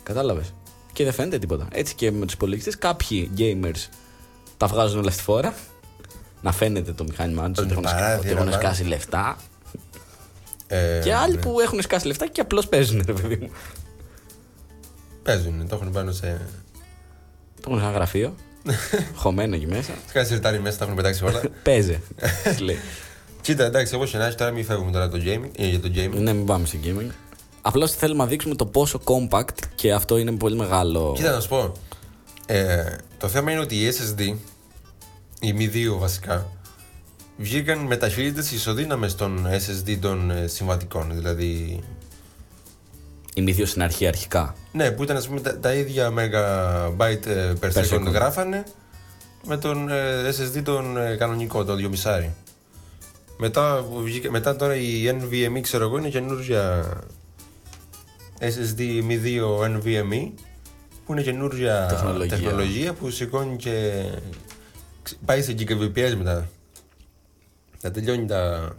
Κατάλαβες; 0.03 0.53
Και 0.93 1.05
δεν 1.05 1.13
φαίνεται 1.13 1.39
τίποτα. 1.39 1.69
Έτσι 1.73 1.95
και 1.95 2.11
με 2.11 2.25
τους 2.25 2.35
υπολογιστές, 2.35 2.79
κάποιοι 2.79 3.31
gamers 3.37 3.89
τα 4.57 4.67
βγάζουν 4.67 4.99
όλα 4.99 5.11
στη 5.11 5.23
φόρα. 5.23 5.55
Να 6.43 6.53
φαίνεται 6.53 6.93
το 6.93 7.05
μηχάνημά 7.05 7.47
τους 7.47 7.55
Τον 7.55 7.65
ότι 7.65 7.73
έχουν, 7.73 7.83
παράθυρα 7.83 8.19
ότι 8.19 8.29
έχουν 8.29 8.45
πάνω. 8.45 8.53
σκάσει 8.53 8.85
λεφτά. 8.85 9.37
Ε, 10.67 11.01
και 11.05 11.15
άλλοι 11.15 11.35
ναι. 11.35 11.41
που 11.41 11.61
έχουν 11.61 11.83
σκάσει 11.83 12.07
λεφτά 12.07 12.27
και 12.27 12.41
απλώς 12.41 12.69
παίζουν, 12.69 13.03
ρε 13.07 13.13
παιδί 13.13 13.37
μου. 13.37 13.51
Παίζουν, 15.23 15.69
το 15.69 15.75
έχουν 15.75 15.93
πάνω 15.93 16.13
σε. 16.13 16.41
Το 17.61 17.63
έχουν 17.67 17.79
σε 17.79 17.85
ένα 17.85 17.95
γραφείο. 17.95 18.35
χωμένο 19.23 19.55
εκεί 19.55 19.67
μέσα. 19.67 19.93
Σκάνε 20.09 20.27
σιρτάρι 20.27 20.61
μέσα, 20.61 20.79
τα 20.79 20.85
έχουν 20.85 20.97
πετάξει 20.97 21.25
όλα. 21.25 21.41
Παίζε. 21.63 22.01
Της 22.45 22.61
λέει. 22.61 22.79
Κοίτα, 23.41 23.65
εντάξει, 23.65 23.95
όπω 23.95 24.05
και 24.05 24.17
να 24.17 24.27
έχει, 24.27 24.37
τώρα 24.37 24.51
μην 24.51 24.65
φεύγουμε 24.65 24.91
τώρα 24.91 25.09
το 25.09 25.19
gaming, 25.25 25.51
ε, 25.57 25.67
για 25.67 25.81
το 25.81 25.91
gaming. 25.95 26.17
ναι, 26.19 26.33
μην 26.33 26.47
πάμε 26.47 26.67
σε 26.67 26.79
gaming. 26.85 27.11
Απλώ 27.63 27.87
θέλουμε 27.87 28.23
να 28.23 28.29
δείξουμε 28.29 28.55
το 28.55 28.67
πόσο 28.67 29.01
compact 29.05 29.57
και 29.75 29.93
αυτό 29.93 30.19
είναι 30.19 30.33
πολύ 30.33 30.57
μεγάλο. 30.57 31.13
Κοίτα, 31.17 31.31
να 31.33 31.41
σου 31.41 31.49
πω. 31.49 31.73
Ε, 32.47 32.97
το 33.19 33.29
θέμα 33.29 33.51
είναι 33.51 33.61
ότι 33.61 33.77
οι 33.77 33.93
SSD, 33.93 34.35
οι 35.41 35.53
μη 35.53 35.67
δύο 35.67 35.99
βασικά, 35.99 36.47
βγήκαν 37.37 37.79
με 37.79 37.97
ταχύτητε 37.97 38.55
ισοδύναμες 38.55 39.15
των 39.15 39.47
SSD 39.47 39.97
των 40.01 40.31
ε, 40.31 40.47
συμβατικών. 40.47 41.11
Δηλαδή. 41.15 41.81
Οι 43.35 43.43
μη 43.43 43.53
δύο 43.53 43.67
στην 43.67 43.83
αρχή 43.83 44.07
αρχικά. 44.07 44.55
Ναι, 44.73 44.91
που 44.91 45.03
ήταν 45.03 45.17
ας 45.17 45.27
πούμε 45.27 45.41
τα, 45.41 45.59
τα 45.59 45.73
ίδια 45.75 46.13
megabyte 46.17 47.27
ε, 47.27 47.53
per 47.61 47.73
Per 47.73 47.73
second 47.73 47.95
second. 47.95 48.13
γράφανε 48.13 48.65
με 49.47 49.57
τον 49.57 49.89
ε, 49.91 50.29
SSD 50.31 50.63
τον 50.63 50.97
ε, 50.97 51.17
κανονικό, 51.17 51.65
το 51.65 51.75
2,5. 52.05 52.29
Μετά, 53.37 53.85
που 53.91 54.03
βγήκε- 54.03 54.31
μετά 54.31 54.57
τώρα 54.57 54.75
η 54.77 55.19
NVMe 55.21 55.61
ξέρω 55.61 55.85
εγώ 55.85 55.99
είναι 55.99 56.09
καινούργια 56.09 56.85
SSD 58.43 59.01
μη 59.05 59.21
2 59.25 59.59
NVMe 59.65 60.31
που 61.07 61.13
είναι 61.13 61.23
καινούργια 61.23 61.87
Τεχνολογία. 61.89 62.37
τεχνολογία 62.37 62.93
που 62.93 63.11
σηκώνει 63.11 63.57
και 63.57 64.05
ξ- 65.03 65.19
πάει 65.25 65.43
σε 65.43 65.55
GBps 65.59 66.15
μετά. 66.17 66.49
Θα 67.79 67.91
τελειώνει 67.91 68.27
τα 68.27 68.75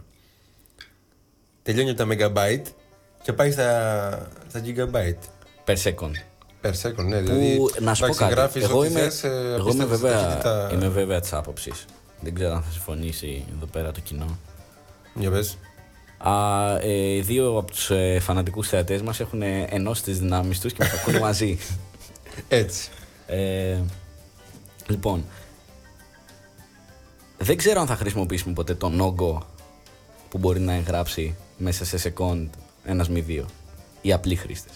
τελειώνει 1.62 1.94
τα 1.94 2.06
megabyte 2.10 2.62
και 3.22 3.32
πάει 3.32 3.50
στα, 3.50 4.28
στα 4.48 4.60
gigabyte. 4.64 5.18
Per 5.66 5.76
second. 5.82 6.12
Per 6.62 6.72
second, 6.82 7.04
ναι, 7.04 7.20
δηλαδή. 7.20 7.56
Που, 7.56 7.70
να 7.80 7.94
σου 7.94 8.00
πω 8.00 8.06
εντάξει, 8.06 8.22
κάτι. 8.22 8.34
γράφεις 8.34 8.62
Εγώ 8.64 8.78
ό,τι 8.78 8.88
είμαι, 8.88 9.00
θες, 9.00 9.24
ε, 9.24 9.28
εγώ 9.28 9.42
είμαι 9.44 9.54
απίστευτη 9.60 9.86
βέβαια, 9.96 10.22
ταχύτητα. 10.22 10.70
είμαι 10.72 10.88
βέβαια 10.88 11.20
της 11.20 11.32
άποψης. 11.32 11.84
Δεν 12.20 12.34
ξέρω 12.34 12.54
αν 12.54 12.62
θα 12.62 12.70
συμφωνήσει 12.70 13.44
εδώ 13.56 13.66
πέρα 13.66 13.92
το 13.92 14.00
κοινό. 14.00 14.38
Για 15.14 15.30
πες. 15.30 15.58
Α, 16.28 16.76
ε, 16.80 17.20
δύο 17.20 17.58
από 17.58 17.70
τους 17.70 17.90
ε, 17.90 18.18
φανατικούς 18.20 18.68
θεατές 18.68 19.02
μας 19.02 19.20
έχουν 19.20 19.42
ε, 19.42 19.66
ενώσει 19.68 20.02
τις 20.02 20.18
δυνάμεις 20.18 20.60
τους 20.60 20.72
και 20.72 20.82
μας 20.82 20.92
ακούνε 20.92 21.18
μαζί. 21.28 21.58
Έτσι. 22.48 22.88
Ε, 23.26 23.78
λοιπόν, 24.86 25.24
δεν 27.38 27.56
ξέρω 27.56 27.80
αν 27.80 27.86
θα 27.86 27.96
χρησιμοποιήσουμε 27.96 28.54
ποτέ 28.54 28.74
τον 28.74 29.00
όγκο 29.00 29.46
που 30.28 30.38
μπορεί 30.38 30.60
να 30.60 30.72
εγγράψει 30.72 31.36
μέσα 31.56 31.84
σε 31.84 32.12
second 32.16 32.46
ένας 32.84 33.08
μη 33.08 33.20
δύο. 33.20 33.46
Οι 34.02 34.12
απλοί 34.12 34.36
χρήστες. 34.36 34.72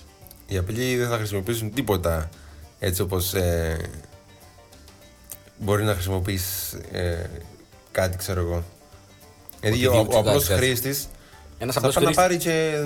Οι 0.47 0.57
απλοί 0.57 0.97
δεν 0.97 1.09
θα 1.09 1.17
χρησιμοποιήσουν 1.17 1.75
τίποτα 1.75 2.29
έτσι 2.79 3.03
όπως 3.03 3.35
ε, 3.35 3.77
μπορεί 5.59 5.85
να 5.85 5.93
χρησιμοποιείς 5.93 6.73
ε, 6.93 7.31
κάτι, 7.93 8.17
ξέρω 8.17 8.41
εγώ. 8.41 8.65
Δηλαδή 9.61 9.87
ο, 9.87 9.91
Οτιδήποτε 9.91 10.17
ο 10.17 10.19
απλός 10.19 10.47
κάτι, 10.47 10.61
χρήστης 10.61 11.09
Ένα 11.59 11.73
θα 11.73 11.79
απλός 11.79 11.95
πάει 11.95 12.05
να 12.05 12.11
χρήστη. 12.13 12.23
πάρει 12.23 12.37
και 12.37 12.79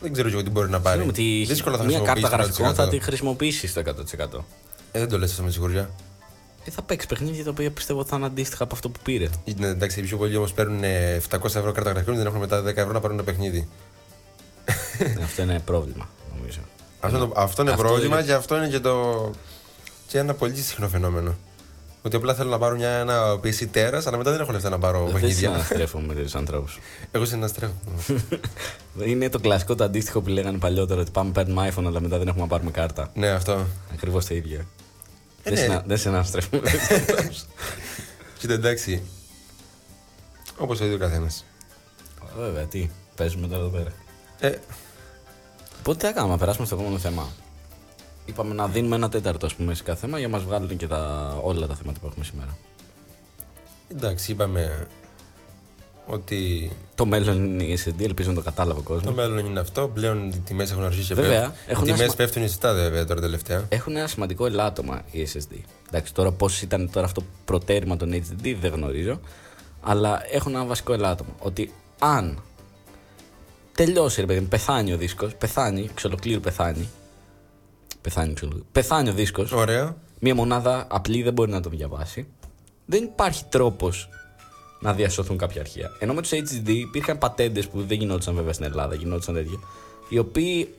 Δεν 0.00 0.12
ξέρω 0.12 0.28
και 0.28 0.34
εγώ 0.34 0.42
τι 0.44 0.50
μπορεί 0.50 0.68
να 0.70 0.80
πάρει. 0.80 1.00
Συγγνώμη, 1.02 1.28
τη- 1.42 1.44
Δύσκολα 1.52 1.76
θα 1.76 1.84
Μια 1.84 2.00
κάρτα 2.00 2.12
χρησιμοποιήσει 2.28 2.62
γραφικών 2.62 2.74
θα 2.74 2.84
100%. 2.84 2.90
τη 2.90 2.98
χρησιμοποιήσεις 3.00 3.72
το 3.72 3.80
100%. 3.80 4.44
Ε, 4.92 4.98
δεν 4.98 5.08
το 5.08 5.18
λες 5.18 5.30
αυτό 5.30 5.42
με 5.42 5.50
σιγουριά. 5.50 5.90
Ε, 6.64 6.70
θα 6.70 6.82
παίξει 6.82 7.06
παιχνίδια 7.06 7.44
τα 7.44 7.50
οποία 7.50 7.70
πιστεύω 7.70 8.00
ότι 8.00 8.08
θα 8.08 8.16
είναι 8.16 8.26
αντίστοιχα 8.26 8.64
από 8.64 8.74
αυτό 8.74 8.88
που 8.88 9.00
πήρε. 9.02 9.26
Ναι, 9.56 9.66
εντάξει, 9.66 10.00
οι 10.00 10.02
πιο 10.02 10.16
πολλοί 10.16 10.36
όμως 10.36 10.52
παίρνουν 10.52 10.84
ε, 10.84 11.20
700 11.30 11.44
ευρώ 11.44 11.72
κάρτα 11.72 11.90
γραφικών 11.90 12.16
δεν 12.16 12.26
έχουν 12.26 12.38
μετά 12.40 12.60
10 12.62 12.64
ευρώ 12.76 12.92
να 12.92 13.00
πάρουν 13.00 13.16
ένα 13.16 13.24
παιχνίδι. 13.24 13.68
Ε, 14.98 15.22
αυτό 15.22 15.42
είναι 15.42 15.60
πρόβλημα, 15.64 16.08
νομίζω. 16.36 16.58
Αυτό, 17.00 17.18
το, 17.18 17.32
αυτό 17.36 17.62
είναι 17.62 17.70
Αυτό 17.70 17.82
πρόβλημα 17.82 18.16
είναι- 18.16 18.26
και 18.26 18.32
αυτό 18.32 18.56
είναι 18.56 18.68
και, 18.68 18.80
το, 18.80 19.30
και 20.06 20.18
ένα 20.18 20.34
πολύ 20.34 20.56
συχνό 20.56 20.88
φαινόμενο. 20.88 21.34
Ότι 22.06 22.16
απλά 22.16 22.34
θέλω 22.34 22.50
να 22.50 22.58
πάρω 22.58 22.76
μια, 22.76 22.88
ένα 22.88 23.32
PC 23.34 23.66
τέρας, 23.70 24.06
αλλά 24.06 24.16
μετά 24.16 24.30
δεν 24.30 24.40
έχω 24.40 24.52
λεφτά 24.52 24.68
να 24.68 24.78
πάρω 24.78 25.02
Δεν 25.04 25.12
παιχνίδια. 25.12 25.36
συναστρέφομαι 25.36 26.14
με 26.14 26.22
του 26.22 26.38
ανθρώπους. 26.38 26.78
Εγώ 27.12 27.24
συναστρέφω. 27.24 27.72
είναι 29.06 29.28
το 29.28 29.38
κλασικό 29.40 29.74
το 29.74 29.84
αντίστοιχο 29.84 30.20
που 30.20 30.28
λέγανε 30.28 30.58
παλιότερα 30.58 31.00
ότι 31.00 31.10
πάμε 31.10 31.30
παίρνουμε 31.30 31.72
iPhone 31.74 31.84
αλλά 31.86 32.00
μετά 32.00 32.18
δεν 32.18 32.26
έχουμε 32.28 32.42
να 32.42 32.48
πάρουμε 32.48 32.70
κάρτα. 32.70 33.10
ναι, 33.14 33.28
αυτό. 33.28 33.66
Ακριβώς 33.92 34.26
το 34.26 34.34
ίδιο. 34.34 34.58
Ε, 34.58 34.64
δεν, 35.42 35.52
ναι. 35.52 35.58
συνα... 35.58 35.82
δεν 35.86 35.98
συναστρέφομαι 35.98 36.62
με 36.62 36.70
τους 36.70 36.90
ανθρώπους. 36.98 37.44
Κοίτα, 38.38 38.52
εντάξει. 38.52 39.02
Όπως 40.58 40.78
το 40.78 40.84
ίδιο 40.84 40.98
καθένας. 40.98 41.44
Βέβαια, 42.38 42.64
τι. 42.64 42.90
Παίζουμε 43.16 43.46
τώρα 43.46 43.60
εδώ 43.60 43.68
πέρα. 43.70 43.90
Ε, 44.38 44.58
Οπότε 45.78 45.98
τι 45.98 46.04
θα 46.06 46.12
κάνουμε, 46.12 46.32
να 46.32 46.38
περάσουμε 46.38 46.66
στο 46.66 46.74
επόμενο 46.74 46.98
θέμα. 46.98 47.28
Είπαμε 48.26 48.54
να 48.54 48.66
δίνουμε 48.68 48.96
ένα 48.96 49.08
τέταρτο 49.08 49.46
ας 49.46 49.54
πούμε, 49.54 49.74
σε 49.74 49.82
κάθε 49.82 50.00
θέμα 50.00 50.18
για 50.18 50.28
να 50.28 50.36
μας 50.36 50.44
βγάλουν 50.46 50.76
και 50.76 50.86
τα... 50.86 51.32
όλα 51.42 51.66
τα 51.66 51.74
θέματα 51.74 51.98
που 52.00 52.06
έχουμε 52.06 52.24
σήμερα. 52.24 52.56
εντάξει, 53.88 54.30
είπαμε 54.32 54.86
ότι 56.06 56.70
Το 56.94 57.06
μέλλον 57.06 57.44
είναι 57.44 57.62
η 57.64 57.78
SSD, 57.84 58.02
ελπίζω 58.02 58.28
να 58.28 58.34
το 58.34 58.40
κατάλαβε 58.42 58.80
ο 58.80 58.82
κόσμος. 58.82 59.04
το 59.04 59.12
μέλλον 59.12 59.46
είναι 59.46 59.60
αυτό. 59.60 59.88
Πλέον 59.88 60.28
οι 60.28 60.42
τιμές 60.44 60.70
έχουν 60.70 60.84
αρχίσει 60.84 61.06
και 61.06 61.14
Βέβαια, 61.14 61.40
πέφτουν. 61.40 61.54
έχουν 61.66 61.84
Οι 61.86 61.88
ένα 61.88 61.96
τιμές 61.96 62.10
σημα- 62.12 62.14
πέφτουν 62.24 62.42
ιστά, 62.42 62.72
βέβαια, 62.74 63.04
τώρα 63.04 63.20
τελευταία. 63.20 63.64
Έχουν 63.68 63.96
ένα 63.96 64.06
σημαντικό 64.06 64.46
ελάττωμα 64.46 65.02
οι 65.10 65.26
SSD. 65.34 65.56
Εντάξει, 65.88 66.14
τώρα 66.14 66.30
πώς 66.32 66.62
ήταν 66.62 66.90
τώρα 66.92 67.06
αυτό 67.06 67.22
προτέρημα 67.44 67.96
των 67.96 68.12
HDD 68.12 68.56
δεν 68.60 68.72
γνωρίζω. 68.72 69.20
Αλλά 69.80 70.22
έχουν 70.30 70.54
ένα 70.54 70.64
βασικό 70.64 70.92
ελάττωμα. 70.92 71.30
Ότι 71.38 71.72
αν 71.98 72.42
τελειώσει, 73.74 74.20
ρε 74.20 74.26
παιδί 74.26 74.40
μου, 74.40 74.46
πεθάνει 74.48 74.92
ο 74.92 74.96
δίσκος, 74.96 75.34
πεθάνει, 75.34 75.88
εξ 75.90 76.04
ολοκλήρου 76.04 76.40
πεθάνει. 76.40 76.88
Πεθάνει, 78.04 78.30
εξ 78.30 78.42
ολοκλήρου. 78.42 78.66
Πεθάνει 78.72 79.08
ο 79.08 79.12
δίσκος. 79.12 79.52
Ωραία. 79.52 79.96
Μία 80.20 80.34
μονάδα 80.34 80.86
απλή 80.90 81.22
δεν 81.22 81.32
μπορεί 81.32 81.50
να 81.50 81.60
τον 81.60 81.72
διαβάσει. 81.72 82.26
Δεν 82.86 83.02
υπάρχει 83.02 83.44
τρόπος 83.48 84.08
να 84.80 84.92
διασωθούν 84.92 85.38
κάποια 85.38 85.60
αρχεία. 85.60 85.90
Ενώ 85.98 86.14
με 86.14 86.22
τους 86.22 86.30
HDD 86.32 86.68
υπήρχαν 86.68 87.18
πατέντες 87.18 87.68
που 87.68 87.82
δεν 87.82 87.98
γινόντουσαν 87.98 88.34
βέβαια 88.34 88.52
στην 88.52 88.64
Ελλάδα, 88.64 88.94
γινόντουσαν 88.94 89.34
τέτοια. 89.34 89.58
Οι 90.08 90.18
οποίοι 90.18 90.74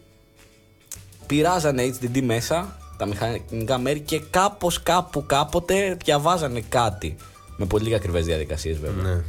πειράζανε 1.25 1.94
HDD 2.00 2.22
μέσα, 2.22 2.77
τα 2.98 3.05
μηχανικά 3.05 3.77
μέρη 3.77 4.00
και 4.00 4.20
κάπως 4.20 4.84
κάπου 4.84 5.25
κάποτε 5.25 5.98
διαβάζανε 6.03 6.62
κάτι. 6.70 7.15
Με 7.58 7.65
πολύ 7.65 7.96
ακριβές 7.96 8.25
διαδικασίες 8.25 8.77
βέβαια. 8.79 9.03
Ναι. 9.03 9.24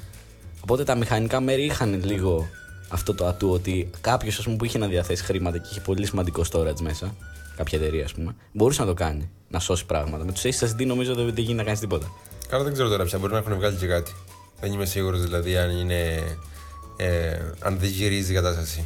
Οπότε 0.60 0.84
τα 0.84 0.94
μηχανικά 0.94 1.40
μέρη 1.40 1.64
είχαν 1.64 2.04
λίγο 2.04 2.48
αυτό 2.88 3.14
το 3.14 3.26
ατού 3.26 3.50
ότι 3.50 3.90
κάποιος 4.00 4.48
που 4.58 4.64
είχε 4.64 4.78
να 4.78 4.86
διαθέσει 4.86 5.24
χρήματα 5.24 5.58
και 5.58 5.68
είχε 5.70 5.80
πολύ 5.80 6.06
σημαντικό 6.06 6.44
storage 6.52 6.80
μέσα, 6.80 7.14
κάποια 7.56 7.78
εταιρεία 7.78 8.04
ας 8.04 8.12
πούμε, 8.12 8.34
μπορούσε 8.52 8.80
να 8.80 8.86
το 8.86 8.94
κάνει. 8.94 9.30
Να 9.48 9.58
σώσει 9.58 9.86
πράγματα. 9.86 10.24
Με 10.24 10.32
τους 10.32 10.42
SSD 10.42 10.86
νομίζω 10.86 11.14
δεν, 11.14 11.24
δεν 11.24 11.44
γίνει 11.44 11.54
να 11.54 11.62
κάνεις 11.62 11.80
τίποτα. 11.80 12.10
Καλά, 12.48 12.64
δεν 12.64 12.72
ξέρω 12.72 12.88
τώρα 12.88 13.04
πια. 13.04 13.18
Μπορεί 13.18 13.32
να 13.32 13.38
έχουν 13.38 13.54
βγάλει 13.54 13.76
και 13.76 13.86
κάτι. 13.86 14.12
Δεν 14.60 14.72
είμαι 14.72 14.84
σίγουρος 14.84 15.22
δηλαδή 15.22 15.56
αν 15.56 15.70
είναι. 15.70 16.22
Ε, 16.96 17.38
αν 17.60 17.78
δεν 17.78 17.88
γυρίζει 17.88 18.32
η 18.32 18.34
κατάσταση. 18.34 18.84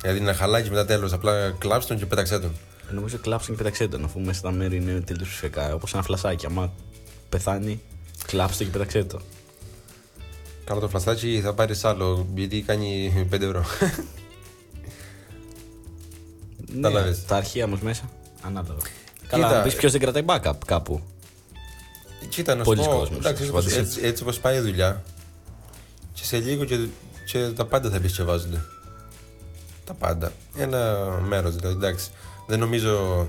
Δηλαδή 0.00 0.20
να 0.20 0.34
χαλάει 0.34 0.62
και 0.62 0.70
μετά 0.70 0.84
τέλος. 0.84 1.12
Απλά 1.12 1.50
κλάψτε 1.58 1.92
τον 1.92 2.02
και 2.02 2.08
πέταξέ 2.08 2.38
τον. 2.38 2.50
Ε, 2.90 2.92
Νομίζω 2.92 3.18
κλάψτε 3.18 3.50
και 3.50 3.56
πεταξέ 3.56 3.88
τον, 3.88 4.04
αφού 4.04 4.20
μέσα 4.20 4.38
στα 4.38 4.50
μέρη 4.50 4.76
είναι 4.76 5.00
τελείως 5.00 5.28
ψηφιακά. 5.28 5.74
Όπως 5.74 5.94
ένα 5.94 6.02
φλασάκι. 6.02 6.46
Άμα 6.46 6.72
πεθάνει, 7.28 7.80
κλάψτε 8.26 8.64
και 8.64 8.70
πεταξέ 8.70 9.04
το. 9.04 9.20
Καλά 10.64 10.80
το 10.80 10.88
φλαστάκι 10.88 11.40
θα 11.42 11.54
πάρεις 11.54 11.84
άλλο 11.84 12.26
γιατί 12.34 12.60
κάνει 12.62 13.12
5 13.32 13.40
ευρώ. 13.40 13.64
Ναι, 16.74 16.80
Κατάλαβες. 16.80 17.24
τα 17.24 17.36
αρχεία 17.36 17.64
όμως 17.64 17.80
μέσα. 17.80 18.10
Ανάλογα. 18.42 18.78
Κοίτα, 19.20 19.28
Καλά, 19.28 19.56
να 19.56 19.62
πεις 19.62 19.72
ε- 19.72 19.76
ποιος 19.76 19.92
δεν 19.92 20.00
κρατάει 20.00 20.24
backup 20.26 20.52
κάπου. 20.66 21.00
Κοίτα, 22.28 22.54
να 22.54 22.64
σου 22.64 22.70
Πολλοί 22.70 22.80
πω. 22.88 22.96
κόσμος, 22.96 23.18
Εντάξει, 23.18 23.42
έτσι, 23.42 23.54
φαντάζεσαι. 23.54 23.78
όπως- 23.80 23.94
έτσι, 23.96 24.06
έτσι 24.06 24.22
όπως 24.22 24.38
πάει 24.40 24.56
η 24.56 24.60
δουλειά. 24.60 25.02
Και 26.12 26.24
σε 26.24 26.38
λίγο 26.38 26.64
και, 26.64 26.86
και 27.26 27.48
τα 27.56 27.64
πάντα 27.66 27.90
θα 27.90 27.96
επισκευάζονται. 27.96 28.64
Τα 29.84 29.94
πάντα. 29.94 30.32
Ένα 30.56 30.94
μέρος 31.26 31.54
δηλαδή. 31.56 31.74
Εντάξει. 31.74 32.10
Δεν 32.46 32.58
νομίζω. 32.58 33.28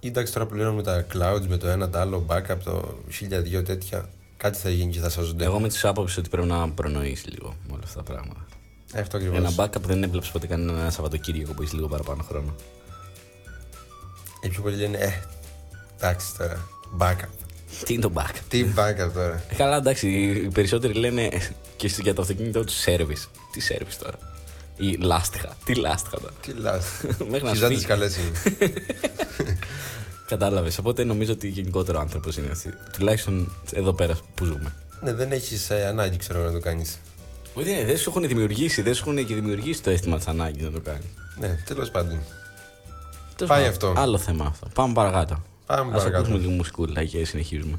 Εντάξει, 0.00 0.32
τώρα 0.32 0.46
πλέον 0.46 0.74
με 0.74 0.82
τα 0.82 1.06
clouds, 1.14 1.46
με 1.48 1.56
το 1.56 1.68
ένα, 1.68 1.88
το 1.90 1.98
άλλο 1.98 2.26
backup, 2.28 2.56
το 2.64 2.98
1002 3.08 3.62
τέτοια. 3.64 4.08
Κάτι 4.36 4.58
θα 4.58 4.70
γίνει 4.70 4.92
και 4.92 5.00
θα 5.00 5.08
σώζονται. 5.10 5.44
Εγώ 5.44 5.60
με 5.60 5.68
τη 5.68 5.80
άποψη 5.82 6.18
ότι 6.18 6.28
πρέπει 6.28 6.46
να 6.48 6.70
προνοήσει 6.70 7.28
λίγο 7.28 7.56
με 7.66 7.72
όλα 7.72 7.82
αυτά 7.84 8.02
τα 8.02 8.12
πράγματα. 8.12 8.40
Ε, 8.92 9.00
Αυτό 9.00 9.16
ακριβώς. 9.16 9.38
Ένα 9.38 9.52
backup 9.56 9.80
δεν 9.80 10.02
έβλεψε 10.02 10.30
ποτέ 10.32 10.46
κανένα 10.46 10.90
Σαββατοκύριακο 10.90 11.52
που 11.52 11.62
είσαι 11.62 11.74
λίγο 11.74 11.88
παραπάνω 11.88 12.22
χρόνο. 12.28 12.54
Οι 14.42 14.48
πιο 14.48 14.62
πολλοί 14.62 14.76
λένε, 14.76 14.98
Ε, 14.98 15.12
εντάξει 15.96 16.26
τώρα. 16.38 16.68
Backup. 16.98 17.28
Τι 17.84 17.92
είναι 17.92 18.02
το 18.02 18.12
backup; 18.14 18.38
Τι 18.48 18.66
backup 18.76 19.10
τώρα; 19.14 19.42
Ε, 19.50 19.54
Καλά, 19.54 19.76
εντάξει, 19.76 20.08
οι 20.08 20.48
περισσότεροι 20.52 20.92
λένε 20.94 21.28
και 21.76 21.86
για 22.02 22.14
το 22.14 22.22
αυτοκίνητό 22.22 22.64
τους 22.64 22.84
service. 22.86 23.28
Τι 23.52 23.60
service 23.68 23.96
τώρα; 24.02 24.18
Ή 24.76 24.96
λάστιχα. 25.00 25.56
Τι 25.64 25.74
λάστιχα 25.74 26.20
τώρα; 26.20 26.32
Τι 26.40 26.52
λάς. 26.52 26.84
Μέχρι 27.30 27.44
να 27.44 27.50
Χιζάτες 27.52 27.58
σφίγγει. 27.60 27.84
καλές 27.84 28.16
είναι. 28.16 28.32
Κατάλαβες. 30.26 30.78
Οπότε 30.78 31.04
νομίζω 31.04 31.32
ότι 31.32 31.48
γενικότερο 31.48 32.00
άνθρωπος 32.00 32.36
είναι 32.36 32.50
αυτή. 32.50 32.70
Τουλάχιστον 32.92 33.52
εδώ 33.72 33.92
πέρα 33.92 34.18
που 34.34 34.44
ζούμε. 34.44 34.74
ναι, 35.02 35.12
δεν 35.12 35.32
έχεις 35.32 35.70
ανάγκη, 35.70 36.16
ξέρω 36.16 36.42
να 36.44 36.52
το 36.52 36.60
κάνεις. 36.60 36.98
Όχι, 37.54 37.70
ναι, 37.70 37.84
δεν 37.84 37.96
σου 37.98 38.10
έχουν 38.10 38.26
δημιουργήσει, 38.28 38.82
δεν 38.82 38.94
σου 38.94 39.02
έχουν 39.10 39.26
και 39.26 39.34
δημιουργήσει 39.34 39.82
το 39.82 39.90
αίσθημα 39.90 40.16
της 40.16 40.26
ανάγκης 40.26 40.62
να 40.62 40.70
το 40.70 40.80
κάνει. 40.80 41.04
Ναι, 41.38 41.58
τέλος 41.66 41.90
πάντων. 41.90 42.18
Τέλος 43.36 43.50
Πάει 43.52 43.62
πάντων, 43.64 43.68
αυτό. 43.68 43.94
Άλλο 43.96 44.18
θέμα 44.18 44.44
αυτό. 44.44 44.66
Πάμε 44.74 44.92
παρακάτω. 44.92 45.42
Πάμε 45.66 45.80
Ας 45.82 45.88
παρακάτω. 45.96 46.16
ακούσουμε 46.16 46.38
λίγο 46.38 46.50
μουσικούλα 46.50 47.04
και 47.04 47.24
συνεχίζουμε. 47.24 47.78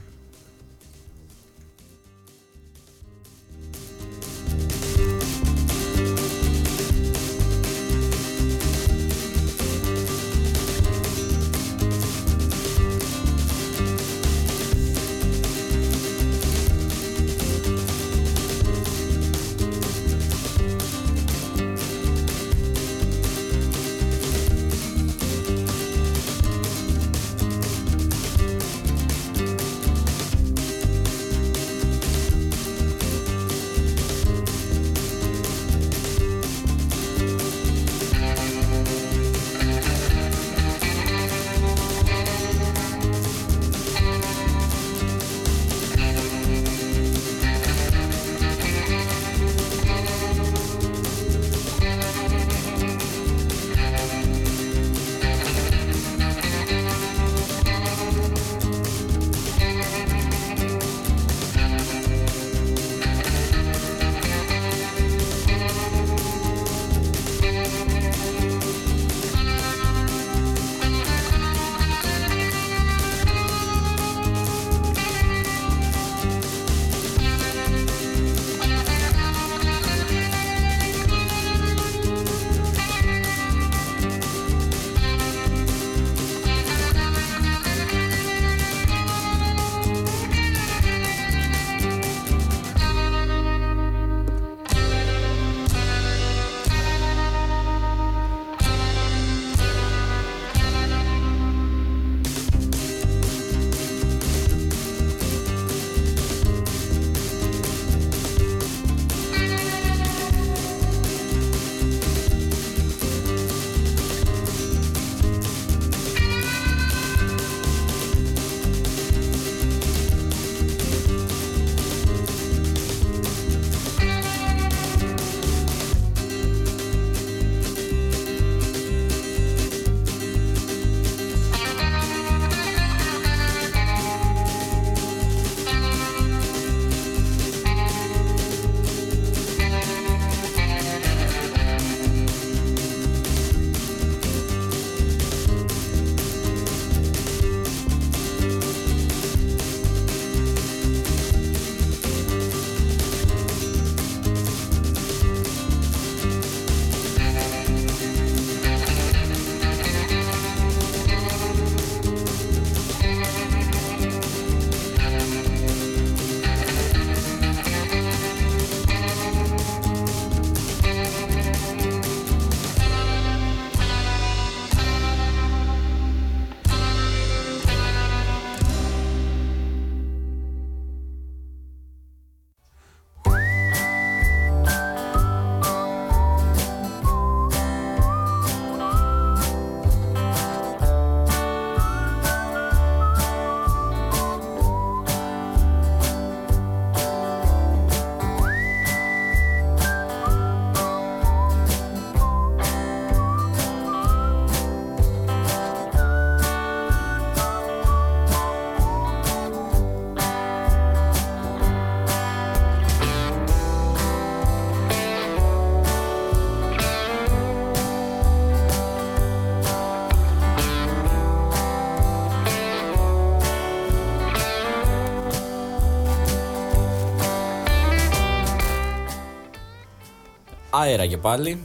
Αέρα 230.84 231.06
και 231.06 231.18
πάλι. 231.18 231.64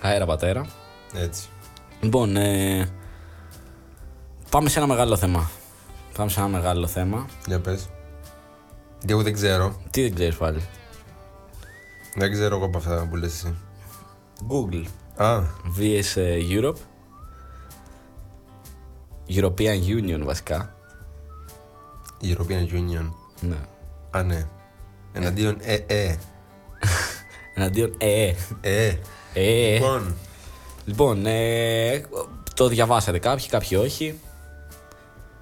Αέρα 0.00 0.26
πατέρα. 0.26 0.66
Έτσι. 1.14 1.48
Λοιπόν, 2.00 2.36
ε, 2.36 2.88
πάμε 4.50 4.68
σε 4.68 4.78
ένα 4.78 4.88
μεγάλο 4.88 5.16
θέμα. 5.16 5.50
Πάμε 6.16 6.30
σε 6.30 6.40
ένα 6.40 6.48
μεγάλο 6.48 6.86
θέμα. 6.86 7.26
Για 7.46 7.60
πες. 7.60 7.88
Γιατί 8.98 9.12
εγώ 9.12 9.22
δεν 9.22 9.32
ξέρω. 9.32 9.80
Τι 9.90 10.02
δεν 10.02 10.14
ξέρεις 10.14 10.36
πάλι; 10.36 10.62
Δεν 12.14 12.32
ξέρω 12.32 12.56
εγώ 12.56 12.64
από 12.64 12.78
αυτά 12.78 13.06
που 13.10 13.16
λες 13.16 13.32
εσύ. 13.32 13.54
Google. 14.48 14.84
Α, 15.16 15.42
vs 15.78 16.16
ε, 16.16 16.38
Europe. 16.50 16.76
European 19.28 19.78
Union 19.86 20.20
βασικά. 20.24 20.74
European 22.22 22.66
Union. 22.72 23.12
Ναι. 23.40 23.56
Α, 24.10 24.22
ναι. 24.22 24.46
Εναντίον 25.12 25.56
ε, 25.60 25.74
ε. 25.74 26.16
Εναντίον 27.54 27.94
ε, 27.98 28.22
ε. 28.26 28.34
Ε. 28.60 28.98
ε. 29.34 29.72
Λοιπόν, 29.74 30.14
Λοιπόν, 30.84 31.26
ε, 31.26 32.02
το 32.54 32.68
διαβάσατε 32.68 33.18
κάποιοι, 33.18 33.46
κάποιοι 33.46 33.78
όχι. 33.82 34.18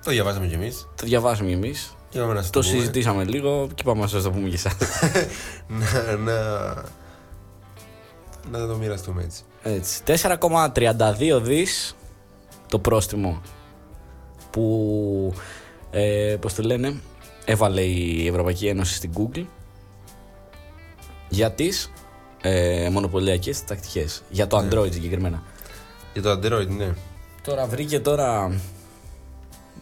το 0.05 0.11
διαβάσαμε 0.11 0.47
κι 0.47 0.55
εμείς. 0.55 0.89
Το 0.97 1.07
διαβάσαμε 1.07 1.49
κι 1.49 1.55
εμείς. 1.55 1.97
Και 2.09 2.19
είπαμε 2.19 2.33
να 2.35 2.41
σας 2.41 2.51
Το 2.51 2.61
πούμε. 2.61 2.73
συζητήσαμε 2.73 3.25
λίγο 3.25 3.69
και 3.75 3.83
είπαμε 3.83 4.01
να 4.01 4.07
σας 4.07 4.23
το 4.23 4.31
πούμε 4.31 4.49
και 4.49 4.55
εσάς. 4.55 4.75
να, 5.79 6.17
να, 6.17 6.75
να 8.51 8.67
το 8.67 8.77
μοιραστούμε 8.77 9.23
έτσι. 9.23 9.43
Έτσι. 9.63 10.03
4,32 10.07 11.41
δις 11.43 11.97
το 12.69 12.79
πρόστιμο 12.79 13.41
που, 14.51 15.35
ε, 15.91 16.37
πώς 16.41 16.55
το 16.55 16.63
λένε, 16.63 17.01
έβαλε 17.45 17.81
η 17.81 18.27
Ευρωπαϊκή 18.27 18.67
Ένωση 18.67 18.95
στην 18.95 19.11
Google 19.17 19.45
για 21.29 21.53
τις 21.53 21.91
ε, 22.43 22.89
μονοπωλιακές 22.93 23.65
τακτικές. 23.65 24.23
Για 24.31 24.47
το 24.47 24.59
Android 24.59 24.93
συγκεκριμένα. 24.93 25.43
Για 26.13 26.23
το 26.23 26.31
Android, 26.31 26.69
ναι. 26.69 26.95
Τώρα 27.43 27.67
βρήκε 27.67 28.01
τώρα 28.01 28.61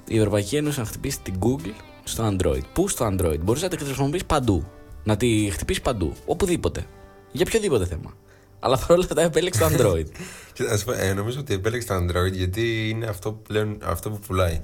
η 0.07 0.19
Ευρωπαϊκή 0.19 0.57
Ένωση 0.57 0.79
να 0.79 0.85
χτυπήσει 0.85 1.21
την 1.21 1.35
Google 1.41 1.73
στο 2.05 2.37
Android. 2.37 2.63
Πού 2.73 2.89
στο 2.89 3.07
Android; 3.07 3.39
Μπορείς 3.41 3.63
να 3.63 3.69
τη 3.69 3.77
χρησιμοποιείς 3.77 4.25
παντού. 4.25 4.65
Να 5.05 5.17
τη 5.17 5.51
χτυπήσεις 5.53 5.83
παντού. 5.83 6.13
Οπουδήποτε. 6.27 6.87
Για 7.33 7.45
οποιοδήποτε 7.49 7.87
θέμα. 7.87 8.15
Αλλά 8.61 8.79
παρόλα 8.79 9.05
αυτά 9.05 9.23
επέλεξε 9.23 9.61
το 9.61 9.67
Android. 9.67 10.07
Και 10.55 10.65
ας 10.71 10.85
πω, 10.85 10.93
ε, 10.93 11.13
νομίζω 11.13 11.41
ότι 11.41 11.55
επέλεξε 11.55 11.89
το 11.89 11.95
Android 11.95 12.33
γιατί 12.33 12.89
είναι 12.89 13.07
αυτό 13.07 13.33
που, 13.33 13.43
πλέον, 13.43 13.79
αυτό 13.83 14.11
που 14.11 14.19
πουλάει. 14.27 14.61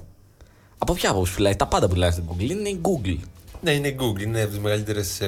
Από 0.77 0.93
ποια 0.93 1.09
άποψη 1.09 1.35
πουλάει; 1.35 1.55
Τα 1.55 1.67
πάντα 1.67 1.87
πουλάει 1.87 2.11
στην 2.11 2.23
Google. 2.27 2.49
Είναι 2.49 2.69
η 2.69 2.81
Google. 2.81 3.17
Ναι, 3.61 3.71
είναι 3.71 3.95
Google, 3.99 4.21
είναι 4.21 4.41
από 4.41 4.49
τις 4.49 4.59
μεγαλύτερες. 4.59 5.21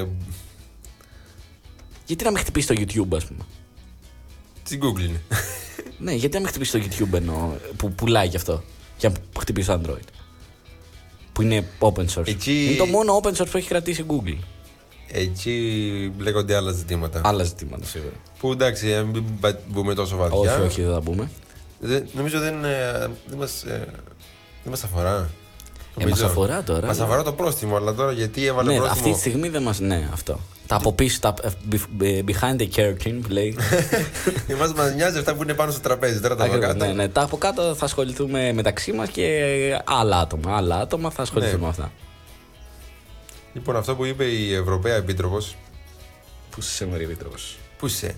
Ε, 2.10 2.14
Γιατί 2.14 2.24
να 2.24 2.30
μην 2.32 2.40
χτυπήσει 2.40 2.68
το 2.68 2.74
YouTube, 2.78 3.16
ας 3.16 3.26
πούμε; 3.26 3.40
τη 4.70 4.78
Google 4.82 5.02
είναι. 5.02 5.22
ναι, 6.06 6.12
γιατί 6.14 6.34
να 6.34 6.40
μην 6.40 6.50
χτυπήσει 6.50 6.80
το 6.80 6.86
YouTube 6.86 7.14
εννοώ, 7.14 7.52
που 7.78 7.92
πουλάει 7.92 8.28
κι 8.28 8.36
αυτό. 8.36 8.64
Και 8.98 9.08
να 9.10 9.14
χτυπήσει 9.40 9.68
το 9.68 9.82
Android. 9.84 10.08
Που 11.34 11.42
είναι 11.42 11.66
open 11.80 12.06
source. 12.16 12.28
Εκεί- 12.28 12.66
Είναι 12.68 12.78
το 12.78 12.86
μόνο 12.86 13.20
open 13.24 13.28
source 13.34 13.48
που 13.52 13.58
έχει 13.58 13.68
κρατήσει 13.68 14.02
η 14.02 14.06
Google. 14.08 14.38
Εκεί 15.12 16.14
μπλέκονται 16.16 16.56
άλλα 16.56 16.72
ζητήματα. 16.72 17.22
Άλλα 17.24 17.44
ζητήματα 17.44 17.86
σίγουρα. 17.86 18.14
Που 18.40 18.52
εντάξει, 18.52 18.88
να 18.88 19.04
μην 19.04 19.24
μπα- 19.40 19.60
μπούμε 19.68 19.94
τόσο 19.94 20.16
βαθιά. 20.16 20.38
Όχι, 20.54 20.62
όχι, 20.62 20.82
δεν 20.82 20.94
θα 20.94 21.02
πούμε. 21.02 21.30
Δεν- 21.80 22.08
νομίζω 22.14 22.40
δεν, 22.40 22.64
ε, 22.66 22.92
δεν 23.28 23.38
μας, 23.38 23.64
ε, 23.64 23.88
δεν 24.64 24.70
μας 24.70 24.84
αφορά. 24.84 25.30
Ε, 25.98 26.06
μας 26.06 26.22
αφορά 26.22 26.64
τώρα. 26.64 26.88
Μας 26.88 27.00
αφορά 27.00 27.24
το 27.24 27.34
πρόστιμο, 27.34 27.76
αλλά 27.76 27.94
τώρα 27.94 28.12
γιατί 28.12 28.46
έβαλε 28.46 28.72
Ναι, 28.72 28.78
πρόστιμο; 28.78 29.00
αυτή 29.00 29.14
τη 29.14 29.20
στιγμή 29.30 29.50
δεν 29.50 29.64
μα. 29.64 29.76
Ναι, 29.80 30.10
αυτό. 30.14 30.40
Τα 30.70 30.76
από 30.76 30.94
πίσω, 30.94 31.20
τα 31.20 31.34
ε, 31.44 31.50
be- 32.00 32.24
behind 32.26 32.60
the 32.60 32.68
curtain 32.76 33.20
που 33.22 33.30
λέει. 33.30 33.58
Εμάς 34.48 34.74
μας 34.74 34.94
νοιάζει 34.94 35.18
αυτά 35.18 35.36
που 35.36 35.44
είναι 35.44 35.54
πάνω 35.54 35.72
στο 35.72 35.82
τραπέζι. 35.82 36.20
Τώρα 36.20 36.36
τα 36.36 36.44
από 36.44 36.54
Ακριβώς, 36.54 36.74
κάτω. 36.74 36.86
ναι, 36.86 36.94
ναι. 36.94 37.08
Τα 37.08 37.22
από 37.22 37.38
κάτω 37.38 37.76
θα 37.76 37.86
ασχοληθούμε 37.86 38.54
μεταξύ 38.54 38.92
μας 38.92 39.10
και 39.10 39.82
άλλα 39.86 40.20
άτομα. 40.20 40.56
Άλλα 40.56 40.80
άτομα 40.80 41.10
θα 41.12 41.22
ασχοληθούν 41.22 41.56
Ναι. 41.60 41.62
με 41.64 41.68
αυτά. 41.68 41.92
Λοιπόν, 43.54 43.76
αυτό 43.76 43.96
που 43.96 44.06
είπε 44.06 44.24
η 44.26 44.54
Ευρωπαία 44.54 44.96
Επίτροπος, 44.96 45.56
Πού 46.50 46.60
είσαι 46.60 46.86
Μαρία 46.86 47.06
Επίτροπος; 47.06 47.58
Πού 47.78 47.86
είσαι; 47.86 48.16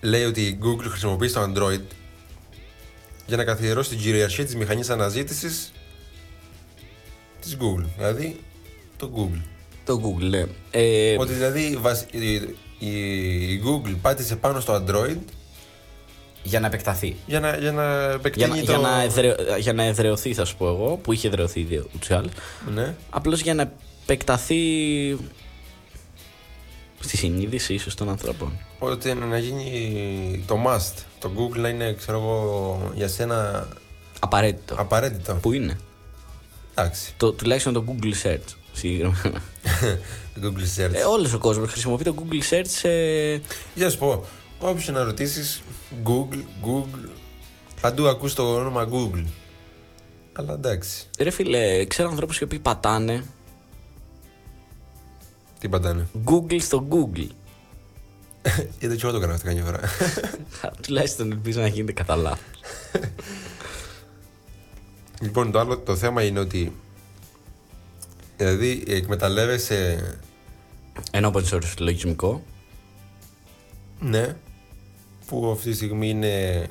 Λέει 0.00 0.24
ότι 0.24 0.42
η 0.42 0.58
Google 0.62 0.86
χρησιμοποιεί 0.88 1.30
το 1.30 1.42
Android 1.42 1.80
για 3.26 3.36
να 3.36 3.44
καθιερώσει 3.44 3.88
την 3.90 3.98
κυριαρχία 3.98 4.44
της 4.44 4.56
μηχανής 4.56 4.90
αναζήτησης 4.90 5.72
της 7.40 7.56
Google. 7.60 7.84
Δηλαδή, 7.96 8.40
το 8.96 9.10
Google. 9.16 9.40
Το 9.88 10.00
Google, 10.04 10.28
ναι. 10.30 10.44
Ε, 10.70 11.16
Ότι 11.18 11.32
δηλαδή 11.32 11.76
βασ- 11.80 12.14
η, 12.14 12.32
η- 12.78 13.52
η 13.52 13.62
Google 13.64 13.94
πάτησε 14.02 14.36
πάνω 14.36 14.60
στο 14.60 14.84
Android 14.84 15.16
για 16.42 16.60
να 16.60 16.66
επεκταθεί. 16.66 17.16
για 17.26 17.40
να, 17.40 17.56
για 17.56 17.72
να 17.72 18.00
Για 18.00 18.10
επεκτείνει 18.14 18.48
να, 18.48 18.56
το... 18.56 18.62
για, 18.62 18.76
να 18.78 19.02
εδρε- 19.02 19.58
για 19.58 19.72
να 19.72 19.82
εδρεωθεί, 19.82 20.34
θα 20.34 20.44
σου 20.44 20.56
πω 20.56 20.66
εγώ, 20.68 20.96
που 21.02 21.12
είχε 21.12 21.28
εδρεωθεί 21.28 21.60
ήδη 21.60 21.84
ούτως 21.94 22.08
ή 22.08 22.14
άλλως. 22.14 22.30
Ναι. 22.74 22.94
Απλώς 23.10 23.40
για 23.40 23.54
να 23.54 23.72
επεκταθεί 24.02 24.56
στη 27.00 27.16
συνείδηση 27.16 27.74
ίσως 27.74 27.94
των 27.94 28.08
ανθρώπων. 28.08 28.52
Ότι 28.78 29.14
να 29.14 29.38
γίνει 29.38 30.44
το 30.46 30.56
must. 30.66 31.02
Το 31.18 31.30
Google 31.36 31.58
να 31.58 31.68
είναι, 31.68 31.92
ξέρω 31.92 32.18
εγώ, 32.18 32.80
για 32.94 33.08
σένα 33.08 33.68
Απαραίτητο. 34.20 34.74
απαραίτητο. 34.78 35.34
Που 35.34 35.52
είναι. 35.52 35.78
Εντάξει. 36.74 37.12
Το, 37.16 37.32
τουλάχιστον 37.32 37.72
το 37.72 37.84
Google 37.88 38.26
Search. 38.26 38.54
Συγκεκριμένα. 38.78 39.42
Το 40.34 40.40
Google 40.54 40.80
Search. 40.80 40.92
Ε, 40.94 41.02
Όλος 41.04 41.32
ο 41.32 41.38
κόσμος 41.38 41.70
χρησιμοποιεί 41.70 42.04
το 42.04 42.14
Google 42.18 42.54
Search 42.54 42.66
σε. 42.66 42.88
Για 43.74 43.84
να 43.84 43.90
σου 43.90 43.98
πω, 43.98 44.24
όποιος 44.58 44.88
να 44.88 45.04
ρωτήσεις, 45.04 45.62
Google, 46.04 46.42
Google. 46.66 47.08
Παντού 47.80 48.08
ακούς 48.08 48.34
το 48.34 48.54
όνομα 48.54 48.88
Google. 48.92 49.24
Αλλά 50.32 50.52
εντάξει. 50.52 51.04
Ρε 51.18 51.30
φίλε, 51.30 51.84
ξέρω 51.84 52.08
ανθρώπους 52.08 52.38
οι 52.38 52.44
οποίοι 52.44 52.58
πατάνε 52.58 53.24
Τι 55.58 55.68
πατάνε; 55.68 56.06
Google 56.24 56.60
στο 56.60 56.86
Google. 56.90 57.28
Γιατί 58.80 58.96
και 58.96 59.02
εγώ 59.02 59.10
το 59.10 59.16
έκανα 59.16 59.34
αυτό 59.34 59.46
καμιά 59.46 59.64
φορά. 59.64 59.80
Τουλάχιστον 60.86 61.30
ελπίζω 61.30 61.60
να 61.60 61.66
γίνεται 61.66 61.92
κατά 61.92 62.16
λάθος. 62.16 62.60
λοιπόν, 65.20 65.50
το 65.50 65.58
άλλο 65.58 65.78
το 65.78 65.96
θέμα 65.96 66.22
είναι 66.22 66.38
ότι. 66.38 66.72
Δηλαδή, 68.38 68.84
εκμεταλλεύεσαι. 68.86 70.18
Ένα 71.10 71.30
open 71.32 71.44
source 71.44 71.74
λογισμικό. 71.78 72.42
Ναι. 74.00 74.36
Που 75.26 75.50
αυτή 75.50 75.70
τη 75.70 75.76
στιγμή 75.76 76.08
είναι. 76.08 76.66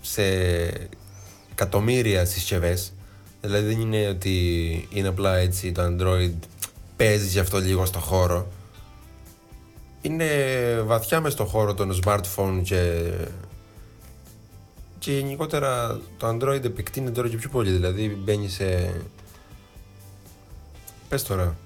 σε 0.00 0.22
εκατομμύρια 1.50 2.24
συσκευές. 2.24 2.92
Δηλαδή 3.40 3.66
δεν 3.66 3.80
είναι 3.80 4.08
ότι 4.08 4.88
είναι 4.90 5.08
απλά 5.08 5.36
έτσι 5.36 5.72
το 5.72 5.82
Android 5.82 6.32
παίζει 6.96 7.26
γι' 7.26 7.38
αυτό 7.38 7.58
λίγο 7.58 7.84
στο 7.84 7.98
χώρο. 7.98 8.48
Είναι 10.00 10.26
βαθιά 10.84 11.20
μες 11.20 11.32
στο 11.32 11.44
χώρο 11.44 11.74
των 11.74 12.00
smartphone 12.04 12.60
και 12.62 13.10
και 15.02 15.12
γενικότερα 15.12 16.00
το 16.16 16.28
Android 16.28 16.64
επεκτείνεται 16.64 17.12
τώρα 17.12 17.28
και 17.28 17.36
πιο 17.36 17.48
πολύ. 17.48 17.70
Δηλαδή 17.70 18.08
μπαίνει 18.08 18.48
σε. 18.48 18.94
Πες 21.12 21.22
τώρα. 21.22 21.56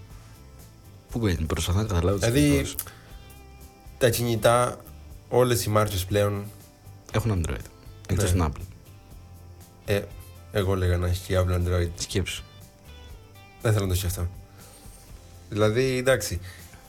Πού 1.11 1.19
μπαίνει, 1.19 1.45
προσπαθώ 1.47 1.79
να 1.79 1.85
καταλάβω 1.87 2.19
τις 2.19 2.29
Δηλαδή 2.31 2.49
ακριβώς. 2.51 2.75
τα 3.99 4.11
κινητά, 4.11 4.77
όλες 5.29 5.65
οι 5.65 5.71
μάρκες 5.71 6.05
πλέον 6.05 6.45
Έχουν 7.13 7.43
Android. 7.45 7.65
Εκτός 8.09 8.33
Ναι. 8.35 8.45
την 8.45 8.53
Apple. 8.53 8.65
Ε, 9.85 10.03
εγώ 10.53 10.73
έλεγα 10.73 10.97
να 10.97 11.07
έχει 11.07 11.27
και 11.27 11.39
Apple 11.39 11.55
Android. 11.55 11.89
Σκέψου. 11.97 12.43
Δεν 13.63 13.73
θέλω 13.73 13.85
να 13.85 13.91
το 13.93 13.99
σκεφτώ. 13.99 14.27
Δηλαδή, 15.49 15.97
εντάξει, 15.97 16.41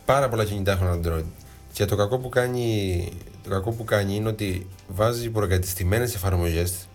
πάρα 0.06 0.30
πολλά 0.30 0.46
κινητά 0.46 0.72
έχουν 0.72 1.02
Android. 1.04 1.26
Και 1.74 1.86
το 1.86 1.96
κακό 1.96 2.18
που 2.18 2.30
κάνει, 2.30 3.12
το 3.44 3.50
κακό 3.50 3.72
που 3.72 3.84
κάνει 3.84 4.16
είναι 4.16 4.30
ότι 4.30 4.68
βάζει 4.88 5.30
προκατεστημένες 5.30 6.16
εφαρμογές 6.16 6.88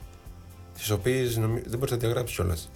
τις 0.79 0.91
οποίες 0.91 1.37
νομι... 1.37 1.61
δεν 1.67 1.79
μπορείς 1.79 1.91
να 1.91 1.97
διαγράψεις 1.97 2.37
κιόλας. 2.37 2.71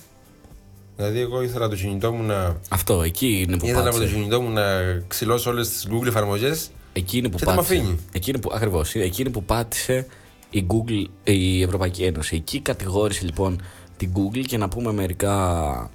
Δηλαδή, 0.96 1.20
εγώ 1.20 1.42
ήθελα 1.42 1.68
το 1.68 1.76
κινητό 1.76 2.12
μου 2.12 2.22
να. 2.22 2.56
Αυτό, 2.70 3.02
εκεί 3.02 3.44
είναι 3.46 3.56
που 3.56 3.66
Ήθελα 3.66 3.80
από 3.80 3.90
το 3.90 3.96
πάτησε. 3.98 4.14
κινητό 4.14 4.40
μου 4.40 4.50
να 4.50 4.62
ξυλώσω 5.09 5.50
όλες 5.50 5.68
τις 5.68 5.88
Google 5.90 6.06
εφαρμογές. 6.06 6.70
Εκεί 6.92 7.18
είναι 7.18 7.28
που 7.28 7.37
Και 7.37 7.44
δεν 7.44 7.54
μ' 7.54 7.56
πάτησε. 7.56 7.74
αφήνει. 7.74 7.98
Εκεί 8.12 8.30
είναι 8.30 8.38
που, 8.38 8.50
ακριβώς, 8.54 8.94
εκεί 8.94 9.20
είναι 9.20 9.30
που 9.30 9.44
πάτησε 9.44 10.06
η 10.50 10.66
Google, 10.68 11.04
η 11.24 11.62
Ευρωπαϊκή 11.62 12.02
Ένωση. 12.02 12.37
Εκεί 12.37 12.61
κατηγόρησε 12.61 13.24
λοιπόν 13.24 13.62
την 13.96 14.12
Google 14.16 14.42
και 14.46 14.56
να 14.56 14.68
πούμε 14.68 14.92
μερικά 14.92 15.90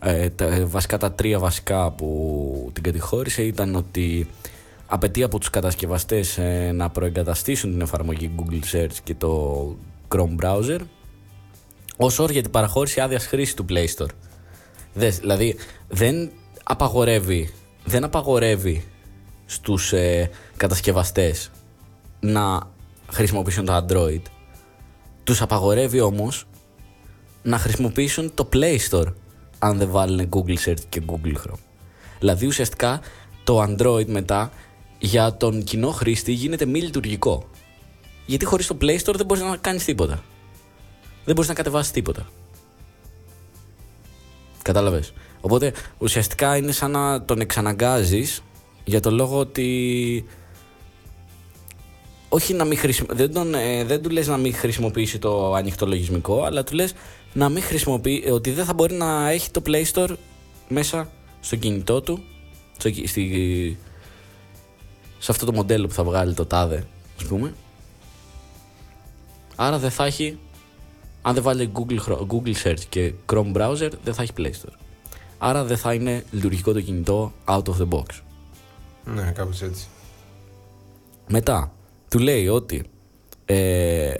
ε, 0.00 0.28
τα, 0.30 0.44
ε, 0.44 0.64
βασικά 0.64 0.98
τα 0.98 1.12
τρία 1.12 1.38
βασικά 1.38 1.90
που 1.90 2.70
την 2.72 2.82
κατηγόρησε 2.82 3.42
ήταν 3.42 3.74
ότι 3.74 4.28
απαιτεί 4.86 5.22
από 5.22 5.38
τους 5.38 5.50
κατασκευαστές 5.50 6.38
ε, 6.38 6.70
να 6.74 6.90
προεγκαταστήσουν 6.90 7.70
την 7.70 7.80
εφαρμογή 7.80 8.30
Google 8.36 8.76
Search 8.76 8.94
και 9.04 9.14
το 9.14 9.76
Chrome 10.14 10.44
Browser 10.44 10.78
ως 11.96 12.18
όρια 12.18 12.32
για 12.32 12.42
την 12.42 12.50
παραχώρηση 12.50 13.00
άδειας 13.00 13.26
χρήσης 13.26 13.54
του 13.54 13.64
Play 13.68 13.86
Store. 13.96 14.08
Δες, 14.92 15.18
δηλαδή 15.18 15.56
δεν 15.88 16.30
απαγορεύει, 16.62 17.50
δεν 17.84 18.04
απαγορεύει 18.04 18.84
στους 19.46 19.92
ε, 19.92 20.30
κατασκευαστές 20.56 21.50
να 22.20 22.70
χρησιμοποιήσουν 23.12 23.64
το 23.64 23.84
Android. 23.86 24.22
Τους 25.24 25.42
απαγορεύει 25.42 26.00
όμως 26.00 26.46
να 27.42 27.58
χρησιμοποιήσουν 27.58 28.34
το 28.34 28.48
Play 28.52 28.78
Store 28.90 29.12
αν 29.58 29.78
δεν 29.78 29.90
βάλουν 29.90 30.28
Google 30.28 30.56
Search 30.64 30.80
και 30.88 31.02
Google 31.06 31.32
Chrome. 31.32 31.58
Δηλαδή 32.18 32.46
ουσιαστικά 32.46 33.00
το 33.44 33.62
Android 33.62 34.06
μετά 34.06 34.52
για 34.98 35.36
τον 35.36 35.64
κοινό 35.64 35.90
χρήστη 35.90 36.32
γίνεται 36.32 36.64
μη 36.64 36.80
λειτουργικό. 36.80 37.48
Γιατί 38.26 38.44
χωρίς 38.44 38.66
το 38.66 38.76
Play 38.80 38.98
Store 38.98 39.14
δεν 39.16 39.26
μπορείς 39.26 39.42
να 39.42 39.56
κάνεις 39.56 39.84
τίποτα. 39.84 40.22
Δεν 41.24 41.34
μπορείς 41.34 41.48
να 41.48 41.54
κατεβάσεις 41.54 41.92
τίποτα. 41.92 42.28
Κατάλαβες. 44.62 45.12
Οπότε 45.40 45.72
ουσιαστικά 45.98 46.56
είναι 46.56 46.72
σαν 46.72 46.90
να 46.90 47.24
τον 47.24 47.40
εξαναγκάζεις 47.40 48.42
για 48.84 49.00
το 49.00 49.10
λόγο 49.10 49.38
ότι 49.38 50.24
όχι 52.28 52.54
να 52.54 52.64
μην 52.64 52.78
χρησιμο... 52.78 53.08
δεν, 53.12 53.32
τον, 53.32 53.54
ε, 53.54 53.84
δεν 53.84 54.02
του 54.02 54.10
λες 54.10 54.26
να 54.26 54.36
μην 54.36 54.54
χρησιμοποιήσει 54.54 55.18
το 55.18 55.54
ανοιχτό 55.54 55.86
λογισμικό, 55.86 56.42
αλλά 56.42 56.64
του 56.64 56.74
λες 56.74 56.94
να 57.32 57.48
μην 57.48 57.62
χρησιμοποιεί, 57.62 58.22
ε, 58.26 58.32
ότι 58.32 58.50
δεν 58.50 58.64
θα 58.64 58.74
μπορεί 58.74 58.94
να 58.94 59.30
έχει 59.30 59.50
το 59.50 59.62
Play 59.66 59.84
Store 59.92 60.14
μέσα 60.68 61.08
στο 61.40 61.56
κινητό 61.56 62.00
του, 62.00 62.22
στο, 62.78 62.90
στη, 63.04 63.78
σε 65.18 65.32
αυτό 65.32 65.46
το 65.46 65.52
μοντέλο 65.52 65.86
που 65.86 65.94
θα 65.94 66.04
βγάλει 66.04 66.34
το 66.34 66.46
τάδε, 66.46 66.86
ας 67.16 67.24
πούμε. 67.24 67.54
Άρα 69.56 69.78
δεν 69.78 69.90
θα 69.90 70.04
έχει, 70.04 70.38
αν 71.22 71.34
δεν 71.34 71.42
βάλει 71.42 71.72
Google, 71.74 71.98
Google 72.06 72.54
Search 72.64 72.80
και 72.88 73.12
Chrome 73.32 73.52
Browser, 73.52 73.90
δεν 74.04 74.14
θα 74.14 74.22
έχει 74.22 74.32
Play 74.36 74.50
Store. 74.50 74.74
Άρα 75.38 75.64
δεν 75.64 75.76
θα 75.76 75.94
είναι 75.94 76.24
λειτουργικό 76.30 76.72
το 76.72 76.80
κινητό 76.80 77.32
out 77.44 77.62
of 77.62 77.76
the 77.80 77.88
box. 77.88 78.06
Ναι, 79.04 79.32
κάπως 79.34 79.62
έτσι. 79.62 79.86
Μετά, 81.28 81.72
του 82.08 82.18
λέει 82.18 82.48
ότι 82.48 82.84
ε, 83.44 84.12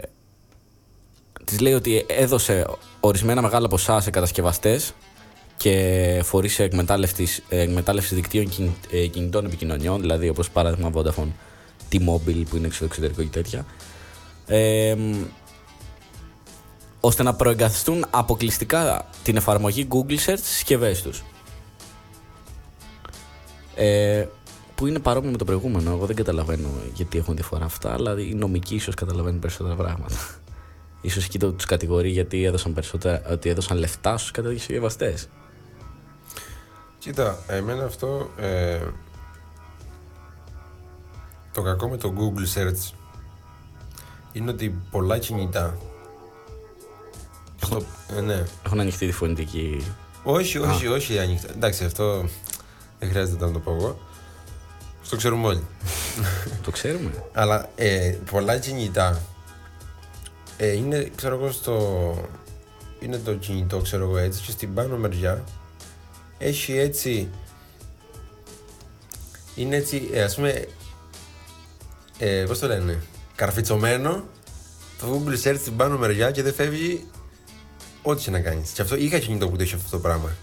της 1.45 1.61
λέει 1.61 1.73
ότι 1.73 2.05
έδωσε 2.09 2.67
ορισμένα 3.01 3.43
μεγάλα 3.43 3.69
ποσά 3.69 4.01
σε 4.01 4.11
κατασκευαστές 4.11 4.93
και 5.57 6.21
φορείς 6.25 6.59
εκμετάλλευσης, 6.59 7.43
εκμετάλλευσης 7.49 8.15
δικτύων 8.15 8.75
ε, 8.91 9.07
κινητών 9.07 9.45
επικοινωνιών, 9.45 10.01
δηλαδή 10.01 10.29
όπως 10.29 10.51
παράδειγμα 10.51 10.91
Vodafone, 10.95 11.33
T-Mobile 11.93 12.43
που 12.51 12.57
είναι 12.57 12.69
στο 12.71 12.85
εξωτερικό 12.85 13.23
και 13.23 13.29
τέτοια, 13.29 13.67
ε, 14.47 14.97
ώστε 17.01 17.23
να 17.23 17.35
προεγκαθιστούν 17.35 18.07
αποκλειστικά 18.11 19.07
την 19.23 19.37
εφαρμογή 19.37 19.89
Google 19.91 20.11
Search 20.11 20.39
στις 20.39 20.49
συσκευές 20.49 21.03
τους. 21.03 21.23
Ε, 23.75 24.27
που 24.75 24.87
είναι 24.87 24.99
παρόμοιο 24.99 25.31
με 25.31 25.37
το 25.37 25.45
προηγούμενο. 25.45 25.91
Εγώ 25.91 26.07
δεν 26.07 26.17
καταλαβαίνω 26.17 26.69
γιατί 26.95 27.19
έχουν 27.19 27.35
διαφορά 27.35 27.65
αυτά, 27.65 27.93
αλλά 27.93 28.21
οι 28.21 28.35
νομικοί 28.35 28.75
ίσως 28.75 28.95
καταλαβαίνουν 28.95 29.41
περισσότερα 29.41 29.75
πράγματα. 29.75 30.15
Ίσως 31.01 31.25
εκεί 31.25 31.39
το 31.39 31.53
τους 31.53 31.65
κατηγορεί 31.65 32.11
γιατί 32.11 32.45
έδωσαν, 32.45 32.73
περισσότερα, 32.73 33.23
ότι 33.31 33.49
έδωσαν 33.49 33.79
λεφτά 33.79 34.19
στους 34.19 34.31
κατασκευαστέ. 34.31 35.15
Κοίτα, 36.99 37.39
εμένα 37.47 37.85
αυτό 37.85 38.31
ε, 38.37 38.81
το 41.53 41.63
κακό 41.63 41.89
με 41.89 41.97
το 41.97 42.15
Google 42.17 42.59
Search 42.59 42.95
είναι 44.33 44.51
ότι 44.51 44.83
πολλά 44.91 45.19
κινητά 45.19 45.77
Έχουν, 47.63 47.87
ε, 48.17 48.21
ναι. 48.21 48.45
έχουν 48.67 48.81
ανοιχτεί 48.81 49.07
τη 49.07 49.13
φωνητική. 49.13 49.85
Όχι, 50.23 50.59
όχι, 50.59 50.87
όχι 50.87 51.19
ανοιχτά. 51.19 51.49
Εντάξει, 51.57 51.85
αυτό 51.85 52.29
δεν 52.99 53.09
χρειάζεται 53.09 53.45
να 53.45 53.53
το 53.53 53.59
πω 53.59 53.75
εγώ. 53.75 53.99
Το 55.11 55.17
ξέρουμε 55.17 55.47
όλοι. 55.47 55.67
το 56.65 56.71
ξέρουμε. 56.71 57.25
Αλλά 57.33 57.69
ε, 57.75 58.17
πολλά 58.31 58.59
κινητά 58.59 59.21
ε, 60.57 60.73
είναι, 60.73 61.11
ξέρω 61.15 61.35
εγώ, 61.35 61.51
στο. 61.51 62.29
Είναι 63.01 63.19
το 63.19 63.35
κινητό, 63.35 63.79
ξέρω 63.79 64.05
εγώ 64.05 64.17
έτσι, 64.17 64.43
και 64.43 64.51
στην 64.51 64.75
πάνω 64.75 64.97
μεριά 64.97 65.45
έχει 66.39 66.79
έτσι. 66.79 67.29
Είναι 69.55 69.77
έτσι, 69.77 70.09
ε, 70.13 70.23
ας 70.23 70.35
πούμε. 70.35 70.67
Ε, 72.19 72.45
πώς 72.47 72.59
το 72.59 72.67
λένε, 72.67 73.03
καρφιτσωμένο 73.35 74.25
το 74.99 75.23
Google 75.25 75.47
Search 75.47 75.57
στην 75.59 75.77
πάνω 75.77 75.99
μεριά 75.99 76.31
και 76.31 76.43
δεν 76.43 76.55
φεύγει 76.55 77.07
ό,τι 78.03 78.23
και 78.23 78.31
να 78.31 78.41
κάνεις. 78.41 78.71
Και 78.71 78.83
αυτό 78.83 78.97
είχα 78.97 79.19
κινητό 79.19 79.49
που 79.49 79.57
το 79.57 79.63
έχει 79.63 79.75
αυτό 79.75 79.91
το 79.91 79.99
πράγμα. 79.99 80.37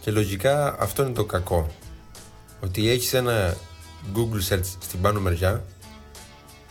Και 0.00 0.10
λογικά 0.10 0.80
αυτό 0.80 1.02
είναι 1.02 1.12
το 1.12 1.24
κακό 1.24 1.66
ότι 2.60 2.88
έχεις 2.90 3.12
ένα 3.12 3.56
Google 4.14 4.52
Search 4.52 4.64
στην 4.78 5.00
πάνω 5.00 5.20
μεριά 5.20 5.64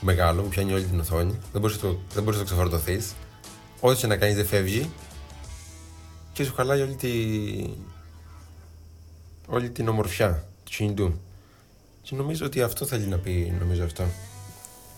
μεγάλο 0.02 0.42
που 0.42 0.50
πιάνει 0.50 0.74
όλη 0.74 0.84
την 0.84 1.00
οθόνη. 1.00 1.40
Δεν 1.52 1.62
μπορείς 1.62 1.80
το, 1.80 2.00
δεν 2.14 2.24
μπορείς 2.24 2.40
να 2.40 2.46
το 2.46 2.54
ξεφορτωθείς. 2.54 3.14
Ό,τι 3.80 4.00
και 4.00 4.08
να 4.08 4.18
κάνεις 4.18 4.36
δεν 4.36 4.46
φεύγει 4.46 4.92
και 6.34 6.44
σου 6.44 6.54
χαλάει 6.54 6.82
όλη, 6.82 6.96
τη... 6.96 7.10
όλη 9.48 9.70
την 9.70 9.88
ομορφιά 9.88 10.48
του 10.64 10.72
κινητού. 10.72 11.20
Και 12.02 12.16
νομίζω 12.16 12.46
ότι 12.46 12.62
αυτό 12.62 12.86
θέλει 12.86 13.06
να 13.06 13.18
πει 13.18 13.56
νομίζω 13.60 13.84
αυτό 13.84 14.06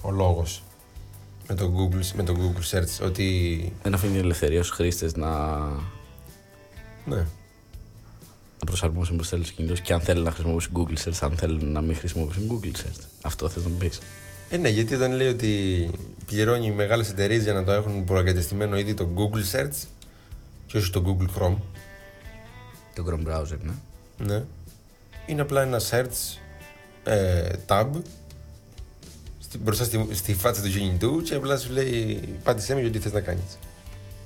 ο 0.02 0.12
λόγος 0.12 0.64
με 1.50 1.56
το 1.56 1.74
Google, 1.76 2.06
με 2.16 2.24
το 2.24 2.36
Google 2.38 2.78
Search. 2.78 3.06
Ότι... 3.06 3.74
Δεν 3.84 3.94
αφήνει 3.94 4.18
ελευθερία 4.18 4.64
στους 4.64 4.76
χρήστες 4.76 5.16
να. 5.16 5.58
Ναι 7.06 7.26
να 8.60 8.66
προσαρμόσουν 8.66 9.18
πώ 9.18 9.24
θέλεις 9.24 9.50
ο 9.50 9.54
κινητός 9.56 9.82
και 9.82 9.94
αν 9.94 10.02
θέλουν 10.02 10.24
να 10.24 10.32
χρησιμοποιήσουν 10.32 10.74
Google 10.76 11.08
Search, 11.08 11.18
αν 11.20 11.38
θέλουν 11.38 11.72
να 11.72 11.82
μην 11.82 11.96
χρησιμοποιήσουν 11.96 12.48
Google 12.50 12.78
Search. 12.78 13.04
Αυτό 13.22 13.50
θες 13.50 13.64
να 13.64 13.70
πεις. 13.70 14.00
Ε, 14.50 14.58
ναι, 14.58 14.70
γιατί 14.70 14.96
όταν 14.96 15.12
λέει 15.12 15.28
ότι 15.28 15.90
πληρώνει 16.26 16.72
μεγάλες 16.72 17.10
εταιρείες 17.10 17.44
για 17.44 17.54
να 17.54 17.64
το 17.64 17.72
έχουν 17.72 18.04
προεγκατεστημένο 18.04 18.78
ήδη 18.78 18.94
το 18.94 19.10
Google 19.16 19.58
Search 19.58 19.88
και 20.66 20.78
όχι 20.78 20.92
το 20.92 21.04
Google 21.06 21.40
Chrome. 21.40 21.58
Το 22.96 23.06
Chrome 23.08 23.28
browser, 23.28 23.58
ναι. 23.64 23.74
Ναι. 24.26 24.44
Είναι 25.26 25.42
απλά 25.42 25.62
ένα 25.62 25.82
search 25.90 26.38
ε, 27.04 27.52
tab 27.68 27.88
μπροστά 29.58 29.84
στη, 29.84 30.08
στη 30.12 30.34
φάτσα 30.34 30.62
του 30.62 30.70
κινητού 30.70 31.22
και 31.22 31.36
απλά 31.36 31.58
σου 31.58 31.72
λέει 31.72 32.20
πάτησέ 32.44 32.74
με 32.74 32.82
γιατί 32.82 33.00
θες 33.00 33.12
να 33.12 33.22
κάνεις. 33.22 33.58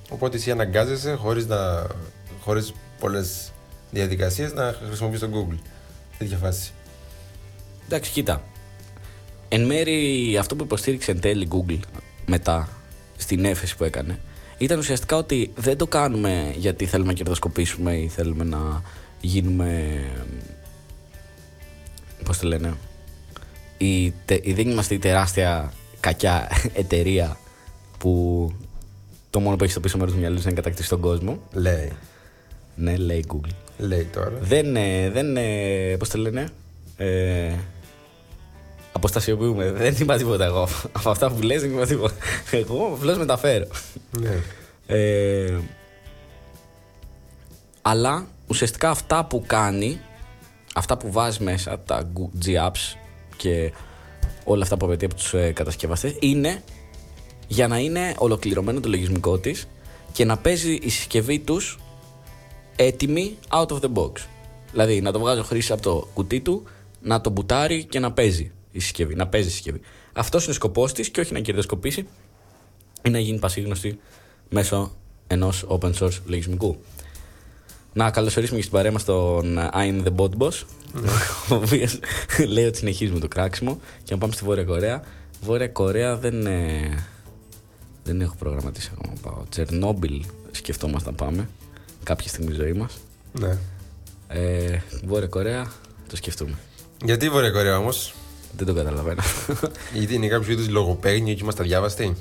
Οπότε 0.09 0.37
εσύ 0.37 0.51
αναγκάζεσαι 0.51 1.13
χωρίς, 1.13 1.47
να, 1.47 1.87
χωρίς 2.41 2.73
πολλές 2.99 3.51
διαδικασίες 3.91 4.53
να 4.53 4.75
χρησιμοποιήσει 4.87 5.21
το 5.21 5.29
Google. 5.33 5.57
Τέτοια 6.17 6.37
φάση. 6.37 6.71
Εντάξει, 7.85 8.11
κοίτα. 8.11 8.43
Εν 9.47 9.65
μέρη 9.65 10.37
αυτό 10.39 10.55
που 10.55 10.63
υποστήριξε 10.63 11.11
εν 11.11 11.19
τέλει 11.19 11.47
Google 11.51 11.79
μετά 12.25 12.69
στην 13.17 13.45
έφεση 13.45 13.77
που 13.77 13.83
έκανε 13.83 14.19
ήταν 14.57 14.79
ουσιαστικά 14.79 15.15
ότι 15.15 15.51
δεν 15.55 15.77
το 15.77 15.87
κάνουμε 15.87 16.53
γιατί 16.57 16.85
θέλουμε 16.85 17.09
να 17.09 17.17
κερδοσκοπήσουμε 17.17 17.95
ή 17.97 18.07
θέλουμε 18.07 18.43
να 18.43 18.81
γίνουμε. 19.21 19.99
Πώς 22.25 22.37
το 22.37 22.47
λένε. 22.47 22.73
Η, 23.83 24.03
η, 24.41 24.53
δεν 24.53 24.69
είμαστε 24.69 24.93
η 24.93 24.99
τεράστια 24.99 25.73
κακιά 25.99 26.49
εταιρεία 26.73 27.37
που 27.97 28.53
το 29.29 29.39
μόνο 29.39 29.55
που 29.55 29.63
έχει 29.63 29.71
στο 29.71 29.81
πίσω 29.81 29.97
μέρος 29.97 30.13
του 30.13 30.19
μυαλού 30.19 30.35
είναι 30.35 30.45
να 30.45 30.51
κατακτήσει 30.51 30.89
τον 30.89 30.99
κόσμο. 30.99 31.39
Λέει. 31.53 31.91
Ναι, 32.75 32.95
λέει 32.95 33.25
Google. 33.27 33.53
Λέει 33.77 34.03
τώρα. 34.03 34.31
Δεν, 34.41 34.73
δεν 35.13 35.37
πώς 35.97 36.09
το 36.09 36.17
λένε, 36.17 36.47
ε, 36.97 37.53
αποστασιοποιούμε. 38.91 39.71
Δεν 39.81 39.95
είπα 39.99 40.17
τίποτα 40.17 40.45
εγώ. 40.45 40.67
Από 40.97 41.09
αυτά 41.09 41.31
που 41.31 41.41
λες 41.41 41.61
δεν 41.61 41.71
είπα 41.71 41.85
τίποτα. 41.85 42.15
Εγώ 42.51 42.91
απλώς 42.93 43.17
μεταφέρω. 43.17 43.67
Ναι. 44.19 44.41
Ε, 44.85 45.59
αλλά 47.81 48.27
ουσιαστικά 48.47 48.89
αυτά 48.89 49.25
που 49.25 49.43
κάνει, 49.47 49.99
αυτά 50.73 50.97
που 50.97 51.11
βάζεις 51.11 51.39
μέσα, 51.39 51.79
τα 51.79 52.11
G-Apps 52.45 53.02
και 53.37 53.71
όλα 54.43 54.63
αυτά 54.63 54.77
που 54.77 54.85
απαιτεί 54.85 55.05
από 55.05 55.15
τους 55.15 55.33
ε, 55.33 55.51
κατασκευαστές, 55.51 56.15
είναι 56.19 56.63
για 57.47 57.67
να 57.67 57.77
είναι 57.77 58.13
ολοκληρωμένο 58.17 58.79
το 58.79 58.89
λογισμικό 58.89 59.37
της 59.37 59.67
και 60.11 60.25
να 60.25 60.37
παίζει 60.37 60.73
η 60.73 60.89
συσκευή 60.89 61.39
τους 61.39 61.79
έτοιμη 62.75 63.37
out 63.49 63.67
of 63.67 63.79
the 63.79 63.93
box. 63.93 64.11
Δηλαδή 64.71 65.01
να 65.01 65.11
το 65.11 65.19
βγάζει 65.19 65.39
ο 65.39 65.43
χρήστη 65.43 65.71
από 65.71 65.81
το 65.81 66.07
κουτί 66.13 66.41
του, 66.41 66.63
να 67.01 67.21
το 67.21 67.29
μπουτάρει 67.29 67.83
και 67.83 67.99
να 67.99 68.11
παίζει 68.11 68.51
η 68.71 68.79
συσκευή. 68.79 69.15
Να 69.15 69.27
παίζει 69.27 69.47
η 69.47 69.51
συσκευή. 69.51 69.79
Αυτός 70.13 70.43
είναι 70.43 70.51
ο 70.51 70.55
σκοπός 70.55 70.93
της 70.93 71.09
και 71.09 71.19
όχι 71.19 71.33
να 71.33 71.39
κερδοσκοπήσει 71.39 72.07
ή 73.03 73.09
να 73.09 73.19
γίνει 73.19 73.39
πασίγνωστη 73.39 73.99
μέσω 74.49 74.91
ενός 75.27 75.65
open 75.67 75.93
source 75.93 76.19
λογισμικού. 76.25 76.77
Να 77.93 78.11
καλωσορίσουμε 78.11 78.57
και 78.57 78.63
στην 78.63 78.75
παρέα 78.75 78.91
μας 78.91 79.03
τον 79.03 79.57
I'm 79.73 80.03
the 80.05 80.15
Bot 80.15 80.29
Boss, 80.37 80.63
ο 81.49 81.55
οποίος 81.55 81.99
λέει 82.47 82.65
ότι 82.65 82.77
συνεχίζουμε 82.77 83.19
το 83.19 83.27
κράξιμο 83.27 83.79
και 84.03 84.13
να 84.13 84.19
πάμε 84.19 84.33
στη 84.33 84.43
Βόρεια 84.43 84.63
Κορέα. 84.63 85.03
Βόρεια 85.41 85.67
Κορέα 85.67 86.17
δεν, 86.17 86.45
ε, 86.45 87.07
δεν 88.03 88.21
έχω 88.21 88.35
προγραμματίσει 88.39 88.91
ακόμα 88.97 89.13
πάω. 89.21 89.43
Τσερνόμπιλ 89.49 90.23
σκεφτόμαστε 90.51 91.09
να 91.09 91.15
πάμε 91.15 91.49
κάποια 92.03 92.27
στιγμή 92.27 92.53
ζωή 92.53 92.73
μας. 92.73 92.97
Ναι. 93.39 93.57
Ε, 94.27 94.81
Βόρεια 95.05 95.27
Κορέα, 95.27 95.71
το 96.09 96.15
σκεφτούμε. 96.15 96.57
Γιατί 97.05 97.29
Βόρεια 97.29 97.51
Κορέα 97.51 97.77
όμως, 97.77 98.13
Δεν 98.57 98.67
το 98.67 98.73
καταλαβαίνω. 98.73 99.21
Γιατί 99.99 100.13
είναι 100.13 100.27
κάποιος 100.27 100.49
είδους 100.49 100.69
λογοπαίγνιο 100.69 101.33
και 101.33 101.41
είμαστε 101.41 101.61
αδιάβαστοι; 101.61 102.15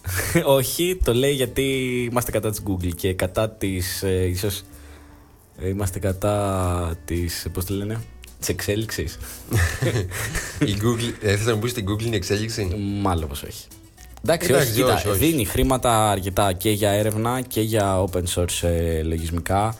Όχι, 0.58 0.98
το 1.04 1.14
λέει 1.14 1.32
γιατί 1.32 1.62
είμαστε 2.10 2.30
κατά 2.30 2.50
της 2.50 2.62
Google 2.66 2.94
και 2.96 3.14
κατά 3.14 3.50
της, 3.50 4.02
ε, 4.02 4.24
ίσως, 4.24 4.58
ε, 4.58 4.64
είμαστε 5.64 5.98
κατά 5.98 6.96
της, 7.04 7.46
πώς 7.52 7.64
το 7.64 7.74
λένε, 7.74 8.00
της 8.38 8.48
εξέλιξης. 8.48 9.18
Η 10.70 10.74
Google, 10.82 11.12
ε, 11.20 11.36
θες 11.36 11.46
να 11.46 11.54
μου 11.54 11.60
πεις 11.60 11.72
την 11.72 11.84
Google 11.88 12.02
είναι 12.04 12.16
εξέλιξη; 12.16 12.76
Μάλλον 13.02 13.28
πως 13.28 13.42
όχι. 13.42 13.64
Εντάξει, 14.24 14.48
Εντάξει, 14.50 14.68
όχι, 14.70 14.76
κοίτα, 14.80 14.94
όχι, 14.94 15.08
όχι. 15.08 15.18
δίνει 15.18 15.44
χρήματα 15.44 16.10
αρκετά 16.10 16.52
και 16.52 16.70
για 16.70 16.90
έρευνα 16.90 17.40
και 17.40 17.60
για 17.60 18.04
open 18.04 18.22
source 18.34 18.68
ε, 18.68 19.02
λογισμικά 19.02 19.76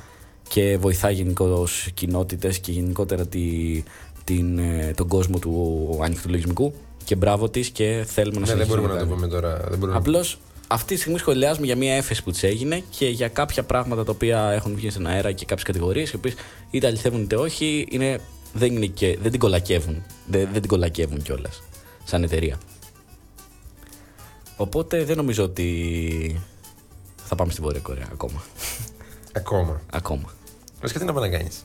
και 0.48 0.76
βοηθάει 0.80 1.14
γενικώς 1.14 1.88
κοινότητες 1.94 2.58
και 2.58 2.72
γενικότερα 2.72 3.26
τη, 3.26 3.82
την, 4.24 4.58
ε, 4.58 4.92
τον 4.96 5.08
κόσμο 5.08 5.38
του 5.38 5.98
ανοιχτού 6.02 6.28
λογισμικού 6.30 6.74
και 7.04 7.16
μπράβο 7.16 7.48
της 7.48 7.68
και 7.70 8.04
θέλουμε 8.06 8.40
να 8.40 8.46
Ναι, 8.46 8.54
δεν 8.54 8.66
συνεχίσουμε 8.66 8.80
μπορούμε 8.80 8.94
να 8.94 9.00
το 9.00 9.06
κάνει. 9.06 9.14
πούμε 9.20 9.26
τώρα. 9.40 9.56
Δεν 9.56 9.78
μπορούμε 9.78 9.92
να... 9.92 9.98
Απλώς 9.98 10.38
αυτή 10.72 10.94
τη 10.94 11.00
στιγμή 11.00 11.18
σχολιάζουμε 11.18 11.66
για 11.66 11.76
μια 11.76 11.94
έφεση 11.94 12.22
που 12.22 12.30
της 12.30 12.42
έγινε 12.42 12.82
και 12.90 13.08
για 13.08 13.28
κάποια 13.28 13.62
πράγματα 13.62 14.04
τα 14.04 14.12
οποία 14.12 14.50
έχουν 14.50 14.74
βγει 14.74 14.90
στον 14.90 15.06
αέρα 15.06 15.32
και 15.32 15.44
κάποιες 15.44 15.66
κατηγορίες 15.66 16.10
οι 16.10 16.16
οποίες 16.16 16.34
είτε 16.70 16.86
αληθεύουν 16.86 17.22
είτε 17.22 17.36
όχι 17.36 17.86
είναι, 17.90 18.20
δεν, 18.52 18.72
είναι 18.76 18.86
και, 18.86 19.18
δεν 19.22 19.30
την 19.30 19.40
κολακεύουν. 19.40 20.02
Δεν, 20.26 20.48
δεν 20.52 20.60
την 20.60 20.70
κολακεύουν 20.70 21.22
κιόλας 21.22 21.62
σαν 22.04 22.22
εταιρεία. 22.22 22.58
Οπότε 24.56 25.04
δεν 25.04 25.16
νομίζω 25.16 25.44
ότι 25.44 26.40
θα 27.24 27.34
πάμε 27.34 27.52
στη 27.52 27.60
Βόρεια 27.60 27.80
Κορέα 27.80 28.08
ακόμα. 28.12 28.42
Ακόμα. 29.32 29.80
ακόμα. 29.92 30.34
Βασικά 30.80 30.98
τι 30.98 31.04
να 31.04 31.12
πάει 31.12 31.30
να 31.30 31.36
κάνεις; 31.36 31.64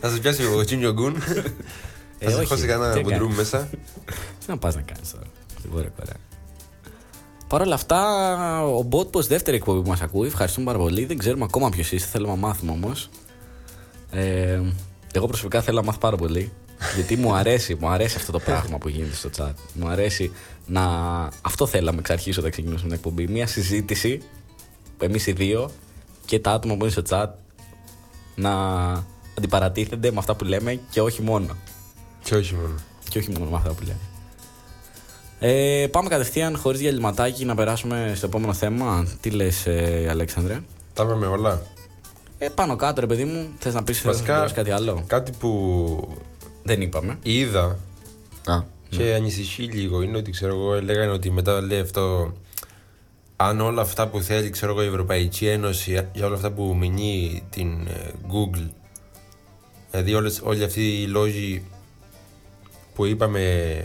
Θα 0.00 0.10
σα 0.10 0.20
πιάσει 0.20 0.44
ο 0.44 0.64
Τζίνιο 0.64 0.92
Γκουν. 0.92 1.16
Ε, 2.18 2.24
Θα 2.24 2.30
σε 2.30 2.36
όχι, 2.36 2.46
χώσει 2.46 2.60
τι 2.62 2.68
κανένα 2.68 2.90
έκανε. 2.90 3.02
μπουντρούμ 3.02 3.34
μέσα. 3.34 3.68
Τι 4.40 4.46
να 4.46 4.58
πας 4.58 4.74
να 4.74 4.80
κάνεις 4.80 5.10
τώρα 5.10 5.24
στη 5.58 5.68
Βόρεια 5.68 5.92
Κορέα; 5.96 6.16
Παρ' 7.52 7.60
όλα 7.60 7.74
αυτά, 7.74 8.64
ο 8.64 8.82
Μπότπο, 8.82 9.22
δεύτερη 9.22 9.56
εκπομπή 9.56 9.82
που 9.82 9.88
μας 9.88 10.00
ακούει, 10.00 10.26
ευχαριστούμε 10.26 10.66
πάρα 10.66 10.78
πολύ. 10.78 11.04
Δεν 11.04 11.18
ξέρουμε 11.18 11.44
ακόμα 11.44 11.68
ποιος 11.68 11.92
είστε, 11.92 12.08
θέλουμε 12.08 12.32
να 12.32 12.38
μάθουμε 12.38 12.72
όμως. 12.72 13.08
Ε, 14.10 14.60
εγώ 15.12 15.26
προσωπικά 15.26 15.62
θέλω 15.62 15.76
να 15.76 15.84
μάθω 15.84 15.98
πάρα 15.98 16.16
πολύ. 16.16 16.52
Γιατί 16.94 17.16
μου 17.16 17.34
αρέσει, 17.34 17.76
μου 17.80 17.88
αρέσει 17.88 18.16
αυτό 18.16 18.32
το 18.32 18.38
πράγμα 18.38 18.78
που 18.78 18.88
γίνεται 18.88 19.14
στο 19.14 19.30
chat. 19.36 19.52
Μου 19.74 19.88
αρέσει 19.88 20.32
να. 20.66 20.82
Αυτό 21.42 21.66
θέλαμε 21.66 21.98
εξ 21.98 22.10
αρχής 22.10 22.38
όταν 22.38 22.50
ξεκινήσαμε 22.50 22.88
την 22.88 22.96
εκπομπή. 22.96 23.28
Μια 23.28 23.46
συζήτηση, 23.46 24.22
εμείς 24.98 25.26
οι 25.26 25.32
δύο 25.32 25.70
και 26.24 26.38
τα 26.38 26.50
άτομα 26.50 26.76
που 26.76 26.84
είναι 26.84 26.92
στο 26.92 27.02
chat, 27.08 27.28
να 28.34 28.52
αντιπαρατίθενται 29.38 30.10
με 30.10 30.18
αυτά 30.18 30.34
που 30.34 30.44
λέμε 30.44 30.80
και 30.90 31.00
όχι 31.00 31.22
μόνο. 31.22 31.56
Και 32.22 32.34
όχι 32.34 32.54
μόνο. 32.54 32.74
Και 33.08 33.18
όχι 33.18 33.30
μόνο 33.30 33.50
με 33.50 33.56
αυτά 33.56 33.72
που 33.72 33.82
λέμε. 33.82 34.11
Ε, 35.44 35.86
πάμε 35.90 36.08
κατευθείαν 36.08 36.56
χωρίς 36.56 36.80
διαλυματάκι 36.80 37.44
να 37.44 37.54
περάσουμε 37.54 38.12
στο 38.16 38.26
επόμενο 38.26 38.52
θέμα. 38.52 39.06
Τι 39.20 39.30
λες 39.30 39.66
ε, 39.66 40.06
Αλέξανδρε; 40.10 40.60
Τα 40.94 41.02
είπαμε 41.02 41.26
όλα. 41.26 41.62
Ε, 42.38 42.48
πάνω 42.48 42.76
κάτω 42.76 43.00
ρε 43.00 43.06
παιδί 43.06 43.24
μου, 43.24 43.48
θες 43.58 43.74
να 43.74 43.82
πεις, 43.82 43.96
θες 43.96 44.04
να 44.04 44.12
Βασικά 44.12 44.42
πεις 44.42 44.52
κάτι 44.52 44.70
άλλο; 44.70 45.04
κάτι 45.06 45.32
που 45.38 46.18
Δεν 46.62 46.80
είπαμε. 46.80 47.18
είδα 47.22 47.78
Α, 48.46 48.62
και 48.88 49.14
ανησυχεί 49.14 49.62
λίγο 49.62 50.02
είναι 50.02 50.16
ότι 50.16 50.30
ξέρω 50.30 50.54
εγώ 50.54 50.82
λέγανε 50.82 51.12
ότι 51.12 51.30
μετά 51.30 51.60
λέει 51.60 51.80
αυτό 51.80 52.32
αν 53.36 53.60
όλα 53.60 53.82
αυτά 53.82 54.08
που 54.08 54.20
θέλει 54.20 54.50
ξέρω 54.50 54.72
εγώ 54.72 54.82
η 54.82 54.86
Ευρωπαϊκή 54.86 55.46
Ένωση 55.46 56.08
για 56.12 56.26
όλα 56.26 56.34
αυτά 56.34 56.50
που 56.50 56.76
μηνύει 56.78 57.42
την 57.50 57.86
ε, 57.86 58.10
Google 58.32 58.68
δηλαδή 59.90 60.14
όλες, 60.14 60.40
όλοι 60.44 60.64
αυτοί 60.64 61.00
οι 61.02 61.06
λόγοι 61.06 61.64
που 62.94 63.04
είπαμε 63.04 63.80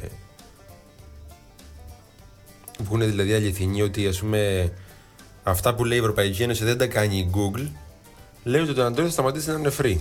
που 2.84 2.96
είναι 2.96 3.06
δηλαδή 3.06 3.34
αληθινοί 3.34 3.82
ότι 3.82 4.08
ας 4.08 4.20
πούμε 4.20 4.72
αυτά 5.44 5.76
που 5.76 5.86
λέει 5.86 5.98
η 5.98 6.02
Ευρωπαϊκή 6.02 6.44
Ένωση 6.44 6.64
δεν 6.64 6.78
τα 6.78 6.88
κάνει 6.88 7.18
η 7.18 7.30
Google 7.36 7.68
λέει 8.44 8.62
ότι 8.62 8.74
το 8.74 8.86
Android 8.86 9.04
θα 9.04 9.10
σταματήσει 9.10 9.50
να 9.50 9.58
είναι 9.58 9.72
free 9.82 9.98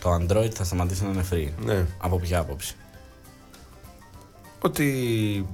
Το 0.00 0.14
Android 0.14 0.50
θα 0.54 0.64
σταματήσει 0.64 1.04
να 1.04 1.10
είναι 1.10 1.24
free. 1.32 1.48
ναι. 1.64 1.86
Από 1.98 2.18
ποια 2.20 2.38
άποψη; 2.38 2.74
ότι 4.60 5.46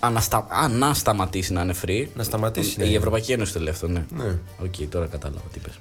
Αν 0.00 0.12
να, 0.12 0.20
στα... 0.20 0.46
αν 0.50 0.78
να 0.78 0.94
σταματήσει 0.94 1.52
να 1.52 1.62
είναι 1.62 1.74
free. 1.86 2.06
να 2.14 2.22
σταματήσει 2.22 2.82
Η 2.84 2.88
ναι. 2.88 2.96
Ευρωπαϊκή 2.96 3.32
Ένωση 3.32 3.52
το 3.52 3.60
λέει 3.60 3.72
αυτό, 3.72 3.88
ναι. 3.88 4.04
ναι. 4.16 4.38
Οκ, 4.62 4.74
τώρα 4.90 5.06
κατάλαβα 5.06 5.42
τι 5.52 5.58
είπες. 5.58 5.78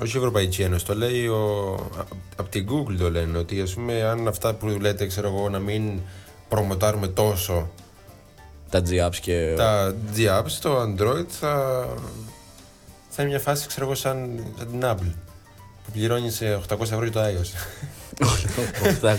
Όχι 0.00 0.14
η 0.16 0.18
Ευρωπαϊκή 0.18 0.62
Ένωση, 0.62 0.84
το 0.84 0.94
λέει 0.94 1.26
ο... 1.26 1.74
από 2.36 2.48
την 2.48 2.66
Google 2.70 2.96
το 2.98 3.10
λένε 3.10 3.38
ότι 3.38 3.60
ας 3.60 3.74
πούμε 3.74 4.02
αν 4.02 4.28
αυτά 4.28 4.54
που 4.54 4.66
λέτε 4.66 5.06
ξέρω 5.06 5.28
εγώ 5.28 5.48
να 5.48 5.58
μην 5.58 6.00
προμοτάρουμε 6.48 7.08
τόσο 7.08 7.70
Τα 8.70 8.82
G-Apps 8.88 9.16
και... 9.20 9.54
τα 9.56 9.94
G-Apps 10.16 10.50
το 10.60 10.80
Android 10.82 11.24
θα 11.28 11.84
θα 13.08 13.22
είναι 13.22 13.30
μια 13.30 13.40
φάση 13.40 13.66
ξέρω 13.66 13.86
εγώ 13.86 13.94
σαν, 13.94 14.44
σαν 14.58 14.66
την 14.70 14.80
Apple 14.82 15.12
που 15.84 15.90
πληρώνει 15.92 16.30
σε 16.30 16.60
800 16.68 16.80
ευρώ 16.80 17.02
για 17.04 17.12
το 17.12 17.20
iOS 17.20 17.50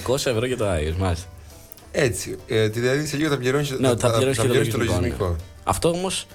800 0.07 0.25
ευρώ 0.25 0.45
για 0.45 0.57
το 0.57 0.65
iOS, 0.73 0.95
μάλιστα. 0.97 1.27
έτσι, 1.91 2.37
ε, 2.47 2.67
δηλαδή 2.67 3.05
σε 3.07 3.17
λίγο 3.17 3.29
θα 3.29 3.37
πληρώνει 3.37 3.69
Ναι, 3.79 3.89
ότι 3.89 4.01
θα 4.01 4.11
πληρώσει 4.11 4.39
και 4.41 4.47
το 4.47 4.53
πληρώνεις 4.53 4.73
λογισμικό. 4.75 5.27
ναι. 5.27 5.35
Αυτό 5.63 5.89
όμως 5.89 6.27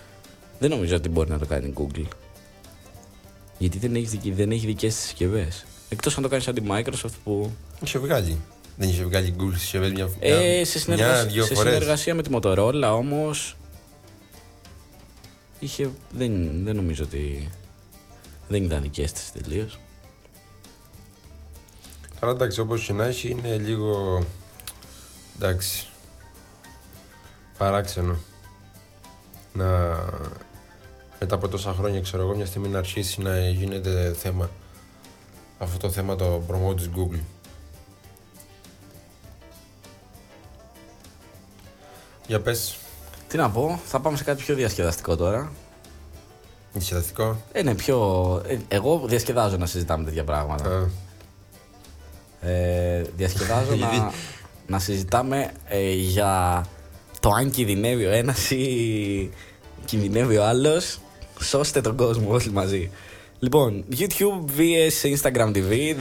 δεν 0.59 0.71
νομίζω 0.71 0.97
ότι 0.97 1.09
μπορεί 1.09 1.31
να 1.31 1.39
το 1.39 1.47
κάνει 1.47 1.67
η 1.67 1.75
Google. 1.79 2.07
Γιατί 3.59 3.79
δεν 3.79 3.95
έχεις, 3.95 4.11
δικ- 4.11 4.35
δεν 4.35 4.51
έχει 4.51 4.67
δικές 4.67 4.95
της 4.95 5.03
συσκευές. 5.05 5.65
Εκτός 5.89 6.17
αν 6.17 6.23
το 6.23 6.29
κάνεις 6.29 6.45
σαν 6.45 6.55
τη 6.55 6.63
Microsoft 6.69 7.15
που. 7.25 7.51
Είχε 7.85 7.99
βγάλει 7.99 8.39
δεν 8.77 8.89
είχε 8.89 9.05
βγάλει 9.05 9.27
η 9.27 9.35
Google 9.39 9.55
συσκευές 9.57 9.93
μια, 9.93 10.09
Ε, 10.19 10.29
μια, 10.29 10.65
σε, 10.65 10.79
μια, 10.79 10.97
συνεργασία, 10.97 11.25
δύο 11.25 11.45
σε 11.45 11.55
φορές 11.55 11.73
συνεργασία 11.73 12.15
με 12.15 12.23
τη 12.23 12.31
Motorola 12.35 12.91
όμως. 12.93 13.57
Είχε, 15.59 15.91
δεν, 16.11 16.65
δεν 16.65 16.77
νομίζω 16.77 17.05
ότι. 17.05 17.51
Δεν 18.49 18.65
ήταν 18.65 18.83
δικέ 18.83 19.05
τη 19.05 19.41
τελείως. 19.43 19.79
Αλλά 22.21 22.33
εντάξει, 22.33 22.61
όπως 22.61 22.85
και 22.87 22.93
να 22.93 23.05
έχει, 23.05 23.31
είναι 23.31 23.59
λίγο. 23.59 24.23
εντάξει. 25.37 25.87
παράξενο. 27.59 28.17
Να. 29.53 29.67
μετά 31.21 31.35
από 31.35 31.49
τόσα 31.49 31.73
χρόνια, 31.73 32.01
ξέρω 32.01 32.23
εγώ, 32.23 32.37
μια 32.37 32.47
στιγμή 32.47 32.69
να 32.69 32.79
αρχίσει 32.79 33.21
να 33.21 33.49
γίνεται 33.49 34.15
θέμα. 34.19 34.51
αυτό 35.59 35.79
το 35.79 35.91
θέμα 35.91 36.17
το 36.17 36.43
promote 36.49 36.77
της 36.77 36.91
Google. 36.97 37.21
Για 42.33 42.41
πες, 42.41 42.77
Τι 43.29 43.37
να 43.37 43.51
πω, 43.51 43.81
θα 43.87 44.01
πάμε 44.01 44.17
σε 44.17 44.25
κάτι 44.25 44.43
πιο 44.43 44.55
διασκεδαστικό 44.55 45.17
τώρα. 45.17 45.53
διασκεδαστικό. 46.73 47.37
Ε, 47.53 47.63
ναι, 47.63 47.75
πιο. 47.75 47.97
ε, 48.47 48.57
εγώ 48.69 49.03
διασκεδάζω 49.07 49.57
να 49.57 49.67
συζητάμε 49.67 50.05
τέτοια 50.05 50.25
πράγματα. 50.25 50.71
Α, 50.71 50.89
Ε, 52.49 53.03
διασκεδάζω 53.17 53.75
να, 53.75 53.87
Ήδη. 53.87 54.11
να 54.67 54.79
συζητάμε 54.79 55.51
ε, 55.69 55.91
για 55.93 56.65
το 57.21 57.31
αν 57.31 57.51
κινδυνεύει 57.51 58.05
ο 58.07 58.11
ένας 58.11 58.51
ή 58.51 59.31
κινδυνεύει 59.85 60.37
ο 60.37 60.45
άλλος. 60.45 60.99
Σώστε 61.41 61.81
τον 61.81 61.97
κόσμο 61.97 62.33
όλοι 62.33 62.51
μαζί. 62.51 62.91
Λοιπόν, 63.39 63.85
YouTube 63.91 64.59
vs 64.59 65.17
Instagram 65.17 65.57
TV. 65.57 65.95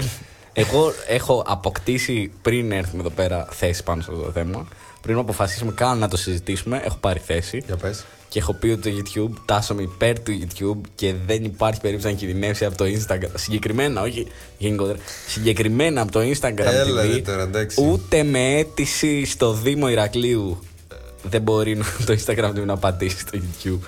Εγώ 0.54 0.92
έχω 1.08 1.44
αποκτήσει 1.48 2.32
πριν 2.42 2.72
έρθουμε 2.72 3.02
εδώ 3.02 3.10
πέρα 3.10 3.48
θέση 3.50 3.84
πάνω 3.84 4.02
σε 4.02 4.12
αυτό 4.12 4.24
το 4.24 4.32
θέμα. 4.32 4.68
Πριν 5.02 5.18
αποφασίσουμε 5.18 5.72
καν 5.72 5.98
να 5.98 6.08
το 6.08 6.18
συζητήσουμε, 6.18 6.82
έχω 6.86 6.98
πάρει 7.00 7.20
θέση. 7.26 7.64
για 7.66 7.76
πες. 7.76 8.06
Και 8.30 8.40
έχω 8.40 8.54
πει 8.54 8.70
ότι 8.70 8.92
το 8.92 8.98
YouTube 8.98 9.34
τάσσομαι 9.46 9.82
υπέρ 9.82 10.20
του 10.20 10.40
YouTube 10.42 10.88
και 10.96 11.14
δεν 11.26 11.44
υπάρχει 11.44 11.80
περίπτωση 11.82 12.14
να 12.14 12.20
κινδυνεύσει 12.20 12.66
από 12.66 12.78
το 12.78 12.86
Instagram. 12.86 13.30
Συγκεκριμένα, 13.36 14.02
όχι 14.02 14.28
γενικότερα. 14.58 14.98
Συγκεκριμένα 15.28 16.02
από 16.02 16.12
το 16.12 16.20
Instagram 16.20 16.58
Έλα, 16.66 17.04
TV. 17.04 17.10
ρε, 17.10 17.20
τώρα, 17.22 17.42
εντάξει. 17.42 17.82
ούτε 17.86 18.24
με 18.24 18.40
αίτηση 18.58 19.26
στο 19.26 19.54
Δήμο 19.54 19.90
Ηρακλείου 19.90 20.60
ε, 20.92 20.96
δεν 21.24 21.42
μπορεί 21.42 21.78
το 22.06 22.16
Instagram 22.26 22.50
TV 22.50 22.66
να 22.66 22.78
πατήσει 22.78 23.18
στο 23.20 23.40
YouTube. 23.42 23.80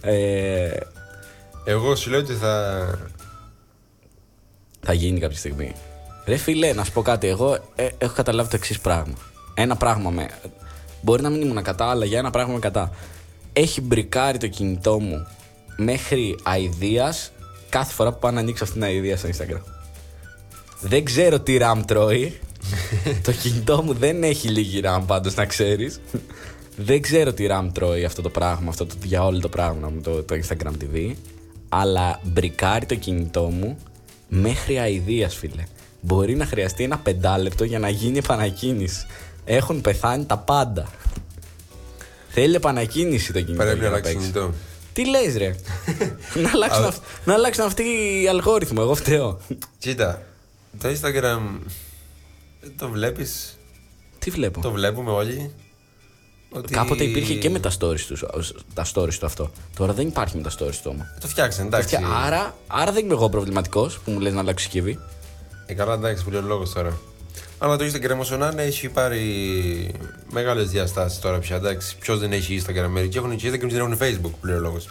Ε, 0.00 0.68
Εγώ 1.64 1.96
σου 1.96 2.10
λέω 2.10 2.18
ότι 2.20 2.32
θα. 2.34 2.84
θα 4.80 4.92
γίνει 4.92 5.20
κάποια 5.20 5.38
στιγμή. 5.38 5.74
Ρε 6.26 6.36
φίλε, 6.36 6.72
να 6.72 6.84
σου 6.84 6.92
πω 6.92 7.02
κάτι. 7.02 7.26
Εγώ 7.26 7.58
ε, 7.74 7.88
έχω 7.98 8.14
καταλάβει 8.14 8.48
το 8.50 8.56
εξής 8.56 8.78
πράγμα. 8.80 9.14
Ένα 9.54 9.76
πράγμα 9.76 10.10
με. 10.10 10.28
Μπορεί 11.00 11.22
να 11.22 11.30
μην 11.30 11.40
ήμουν 11.40 11.62
κατά, 11.62 11.90
αλλά 11.90 12.04
για 12.04 12.18
ένα 12.18 12.30
πράγμα 12.30 12.52
με 12.52 12.58
κατά. 12.58 12.90
Έχει 13.52 13.80
μπρικάρει 13.80 14.38
το 14.38 14.46
κινητό 14.46 15.00
μου 15.00 15.26
μέχρι 15.76 16.36
αηδίας 16.42 17.32
κάθε 17.68 17.92
φορά 17.92 18.12
που 18.12 18.18
πάω 18.18 18.30
να 18.30 18.40
ανοίξω 18.40 18.64
αυτήν 18.64 18.80
την 18.80 18.90
αηδία 18.90 19.16
στο 19.16 19.28
Instagram. 19.28 19.60
Δεν 20.80 21.04
ξέρω 21.04 21.40
τι 21.40 21.58
RAM 21.60 21.80
τρώει. 21.86 22.38
το 23.24 23.32
κινητό 23.32 23.82
μου 23.82 23.92
δεν 23.92 24.22
έχει 24.22 24.48
λίγη 24.48 24.80
RAM 24.84 25.02
πάντως, 25.06 25.34
να 25.34 25.44
ξέρεις. 25.46 26.00
δεν 26.76 27.00
ξέρω 27.00 27.32
τι 27.32 27.46
RAM 27.50 27.68
τρώει 27.72 28.04
αυτό 28.04 28.22
το 28.22 28.30
πράγμα, 28.30 28.68
αυτό 28.68 28.86
το 28.86 28.94
για 29.04 29.24
όλο 29.24 29.40
το 29.40 29.48
πράγμα 29.48 29.88
με 29.88 30.00
το, 30.00 30.22
το 30.22 30.34
Instagram 30.34 30.72
TV. 30.82 31.14
Αλλά 31.68 32.20
μπρικάρει 32.22 32.86
το 32.86 32.94
κινητό 32.94 33.42
μου 33.42 33.78
μέχρι 34.28 34.78
αηδίας, 34.78 35.34
φίλε. 35.34 35.64
Μπορεί 36.00 36.34
να 36.34 36.46
χρειαστεί 36.46 36.84
ένα 36.84 36.98
πεντάλεπτο 36.98 37.64
για 37.64 37.78
να 37.78 37.88
γίνει 37.88 38.18
επανακίνηση. 38.18 39.06
Έχουν 39.44 39.80
πεθάνει 39.80 40.24
τα 40.24 40.38
πάντα. 40.38 40.88
Θέλει 42.28 42.54
επανακίνηση 42.54 43.32
το 43.32 43.40
κινητό. 43.40 43.62
Πρέπει 43.62 43.78
για 43.78 43.88
να 43.88 43.94
αλλάξει 43.96 44.12
παίξει. 44.12 44.30
κινητό. 44.30 44.52
Τι 44.92 45.06
λες, 45.08 45.36
ρε; 45.36 45.54
να, 46.42 46.50
αλλάξουν 46.54 46.84
αυ- 46.84 47.02
να 47.24 47.34
αλλάξουν 47.34 47.64
αυτοί 47.64 47.82
οι 48.22 48.28
αλγόριθμοι. 48.28 48.80
Εγώ 48.80 48.94
φταίω. 48.94 49.40
Κοίτα, 49.78 50.22
το 50.80 50.88
Instagram 50.88 51.40
το 52.78 52.88
βλέπεις, 52.88 53.58
Τι 54.18 54.30
βλέπω; 54.30 54.60
το 54.60 54.70
βλέπουμε 54.70 55.10
όλοι. 55.10 55.50
Ότι... 56.50 56.72
Κάποτε 56.72 57.04
υπήρχε 57.04 57.34
και 57.34 57.50
με 57.50 57.58
τα 57.60 57.70
stories 57.80 58.00
τους, 58.00 58.24
τα 58.74 58.86
stories 58.94 59.14
του 59.14 59.26
αυτό. 59.26 59.50
Τώρα 59.76 59.92
δεν 59.92 60.06
υπάρχει 60.06 60.36
με 60.36 60.42
τα 60.42 60.50
stories 60.50 60.74
του 60.82 60.90
όμως. 60.94 61.06
Το 61.20 61.28
φτιάξαν, 61.28 61.66
εντάξει. 61.66 61.98
Άρα, 62.24 62.54
άρα 62.66 62.92
δεν 62.92 63.04
είμαι 63.04 63.14
εγώ 63.14 63.28
προβληματικός 63.28 63.98
που 63.98 64.10
μου 64.10 64.20
λες 64.20 64.32
να 64.32 64.40
αλλάξω 64.40 64.64
συσκευή. 64.64 64.98
Ε, 65.66 65.74
καλά, 65.74 65.94
εντάξει, 65.94 66.24
που 66.24 66.30
λέει 66.30 66.40
ο 66.40 66.44
λόγος 66.44 66.72
τώρα. 66.72 66.98
Αλλά 67.64 67.76
το 67.76 67.84
Instagram 67.84 68.16
όσο 68.18 68.36
να 68.36 68.48
είναι 68.48 68.62
έχει 68.62 68.88
πάρει 68.88 69.94
μεγάλες 70.32 70.70
διαστάσεις 70.70 71.18
τώρα 71.18 71.38
πια. 71.38 71.56
Εντάξει, 71.56 71.96
ποιος 71.98 72.18
δεν 72.18 72.32
έχει 72.32 72.62
Instagram, 72.66 72.86
μερικοί 72.88 73.16
έχουν 73.16 73.36
και 73.36 73.48
Instagram 73.48 73.58
και 73.58 73.66
δεν 73.66 73.78
έχουν 73.80 73.98
Facebook 74.00 74.30
που 74.40 74.46
λέει 74.46 74.56
ο 74.56 74.60
λόγος. 74.60 74.88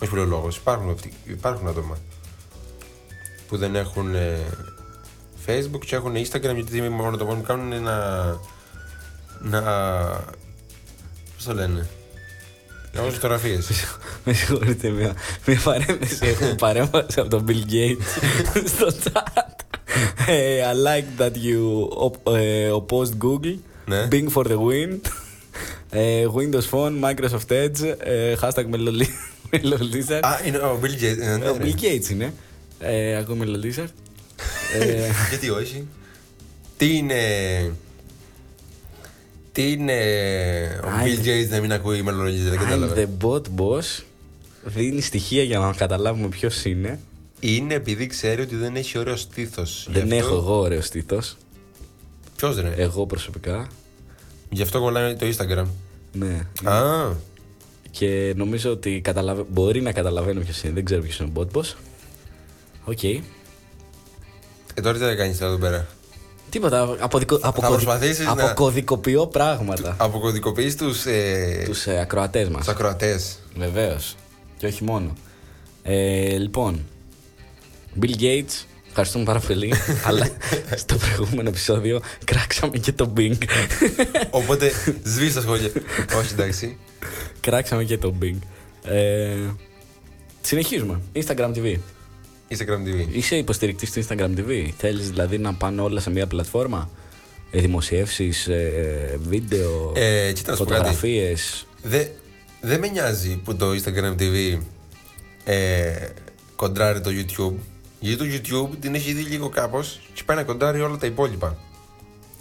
Όχι 0.00 0.10
που 0.10 0.16
λέει 0.16 0.24
ο 0.24 0.28
λόγος, 0.28 0.56
υπάρχουν, 0.56 0.90
αυτοί- 0.90 1.12
υπάρχουν 1.24 1.68
άτομα 1.68 1.98
που 3.48 3.56
δεν 3.56 3.74
έχουν 3.74 4.14
ε, 4.14 4.38
Facebook 5.46 5.80
και 5.86 5.96
έχουν 5.96 6.14
Instagram 6.16 6.54
γιατί 6.54 6.80
μόνο 6.80 7.16
το 7.16 7.24
μόνο 7.24 7.40
που 7.40 7.46
κάνουν 7.46 7.72
είναι 7.72 7.78
να. 7.90 8.24
να. 9.40 9.60
Πώς 11.36 11.44
το 11.44 11.54
λένε. 11.54 11.86
Να 12.92 12.98
κάνουν 12.98 13.12
φωτογραφίες. 13.12 13.68
Με 14.24 14.32
συγχωρείτε, 14.32 14.88
μια, 14.88 15.14
μια 15.46 15.60
παρέμβαση. 15.64 16.18
Έχουμε 16.26 16.54
παρέμβαση 16.54 17.20
από 17.20 17.28
τον 17.28 17.44
Bill 17.48 17.70
Gates 17.72 18.02
στο 18.74 18.86
chat. 19.04 19.61
Ε, 20.26 20.62
I 20.72 20.74
like 20.86 21.22
that 21.22 21.32
you 21.34 21.88
op, 21.88 22.16
ε, 22.28 22.70
opposed 22.70 23.12
Google. 23.24 23.56
Ναι. 23.86 24.08
Bing 24.12 24.28
for 24.34 24.44
the 24.46 24.56
win. 24.56 24.98
Ε, 25.90 26.26
Windows 26.34 26.68
Phone, 26.70 26.92
Microsoft 27.04 27.48
Edge. 27.48 27.94
ε, 27.98 28.34
hashtag 28.40 28.64
Meloli- 28.74 29.14
Melolizard. 29.50 30.20
Α, 30.22 30.38
είναι 30.46 30.56
ο 30.58 30.78
Bill 30.82 30.86
Gates. 31.02 31.18
ε, 31.20 31.36
ναι, 31.36 31.48
Ο 31.48 31.56
ναι. 31.56 31.64
Bill 31.64 31.82
Gates 31.82 32.08
είναι. 32.10 32.32
Ε, 32.78 33.16
ακούμε 33.16 33.46
Melolizard. 33.48 33.88
Ε, 34.80 35.10
Γιατί 35.30 35.50
όχι. 35.50 35.86
Τι 36.76 36.96
είναι. 36.96 37.14
Τι 39.52 39.70
είναι 39.72 39.92
ο 40.84 40.86
I'm- 40.86 41.06
Bill 41.06 41.26
Gates 41.26 41.48
να 41.50 41.60
μην 41.60 41.72
ακούει 41.72 42.02
μελολογίες, 42.02 42.44
δεν 42.44 42.58
I'm 42.58 42.62
κατάλαβε. 42.62 43.08
the 43.20 43.24
bot 43.26 43.42
boss. 43.56 44.02
Δίνει 44.64 45.00
στοιχεία 45.00 45.42
για 45.42 45.58
να 45.58 45.72
καταλάβουμε 45.72 46.28
ποιο 46.28 46.50
είναι. 46.64 47.00
Είναι 47.44 47.74
επειδή 47.74 48.06
ξέρει 48.06 48.42
ότι 48.42 48.56
δεν 48.56 48.76
έχει 48.76 48.98
ωραίο 48.98 49.16
στήθος. 49.16 49.86
Δεν 49.90 50.12
έχω 50.12 50.34
εγώ 50.34 50.58
ωραίο 50.60 50.80
στήθος. 50.80 51.36
Ποιος 52.36 52.54
δεν 52.54 52.66
είναι. 52.66 52.74
Εγώ 52.78 53.06
προσωπικά. 53.06 53.66
Γι' 54.50 54.62
αυτό 54.62 54.80
κολλάει 54.80 55.14
το 55.16 55.26
Instagram. 55.26 55.66
Ναι. 56.12 56.46
Α, 56.70 57.12
Και 57.90 58.32
νομίζω 58.36 58.70
ότι 58.70 59.00
καταλαβα... 59.00 59.44
μπορεί 59.48 59.80
να 59.80 59.92
καταλαβαίνω 59.92 60.40
ποιος 60.40 60.62
είναι. 60.62 60.72
Δεν 60.72 60.84
ξέρω 60.84 61.02
ποιος 61.02 61.18
είναι 61.18 61.30
ο 61.34 61.40
bot 61.40 61.58
boss. 61.58 61.74
Ok. 62.84 63.02
ε, 63.02 63.20
τώρα 64.82 64.98
τι 64.98 65.04
θα 65.04 65.14
κάνεις 65.14 65.40
εδώ 65.40 65.56
πέρα; 65.56 65.86
Τίποτα. 66.50 66.96
Αποδικο... 67.00 67.38
αποκωδι- 67.42 67.72
προσπαθήσεις 67.84 68.26
να- 68.26 68.32
Αποκωδικοποιώ 68.32 69.26
πράγματα. 69.26 69.96
Αποκωδικοποιείς 69.98 70.76
τους 70.76 71.06
ε, 71.06 71.62
Τους 71.64 71.86
ε, 71.86 72.00
ακροατές 72.00 72.48
μας. 72.48 72.58
τους 72.64 72.68
ακροατές. 72.74 73.38
Βεβαίως. 73.56 74.14
Και 74.56 74.66
όχι 74.66 74.84
μόνο. 74.84 75.12
Ε, 75.82 76.36
λοιπόν. 76.38 76.80
Bill 78.00 78.20
Gates. 78.20 78.64
Ευχαριστούμε 78.88 79.24
πάρα 79.24 79.40
πολύ. 79.40 79.72
αλλά 80.06 80.28
στο 80.76 80.96
προηγούμενο 80.96 81.48
επεισόδιο 81.48 82.02
κράξαμε 82.24 82.78
και 82.78 82.92
το 82.92 83.12
Bing. 83.16 83.36
Οπότε 84.30 84.72
σβήσει 85.12 85.34
τα 85.34 85.40
σχόλια. 85.40 85.70
Όχι, 86.18 86.32
εντάξει. 86.32 86.76
κράξαμε 87.40 87.84
και 87.84 87.98
το 87.98 88.14
Bing. 88.22 88.38
Ε, 88.84 89.36
συνεχίζουμε. 90.40 91.00
Instagram 91.14 91.52
TV. 91.54 91.76
Instagram 92.48 92.86
TV. 92.86 93.06
Είσαι 93.12 93.36
υποστηρικτής 93.36 93.92
του 93.92 94.04
Instagram 94.04 94.30
TV. 94.38 94.68
Θέλεις 94.76 95.08
δηλαδή 95.08 95.38
να 95.38 95.54
πάνε 95.54 95.80
όλα 95.80 96.00
σε 96.00 96.10
μια 96.10 96.26
πλατφόρμα; 96.26 96.90
Ε, 97.50 97.60
Δημοσιεύσεις, 97.60 98.48
βίντεο, 99.28 99.92
Ε, 99.96 100.32
κοίτα 100.32 100.50
να 100.50 100.56
σου 100.56 100.64
πω 100.64 100.70
κάτι. 100.70 100.82
φωτογραφίες; 100.82 101.66
Δεν 101.82 102.06
δε 102.60 102.78
με 102.78 102.88
νοιάζει 102.88 103.40
που 103.44 103.56
το 103.56 103.66
Instagram 103.70 104.22
TV 104.22 104.58
ε, 105.44 105.92
κοντράρει 106.56 107.00
το 107.00 107.10
YouTube. 107.10 107.54
Γιατί 108.02 108.16
το 108.16 108.34
YouTube 108.70 108.76
την 108.80 108.94
έχει 108.94 109.12
δει 109.12 109.22
λίγο 109.22 109.48
κάπως 109.48 110.00
και 110.14 110.22
πάει 110.24 110.36
να 110.36 110.42
κοντράρει 110.42 110.80
όλα 110.80 110.96
τα 110.96 111.06
υπόλοιπα. 111.06 111.56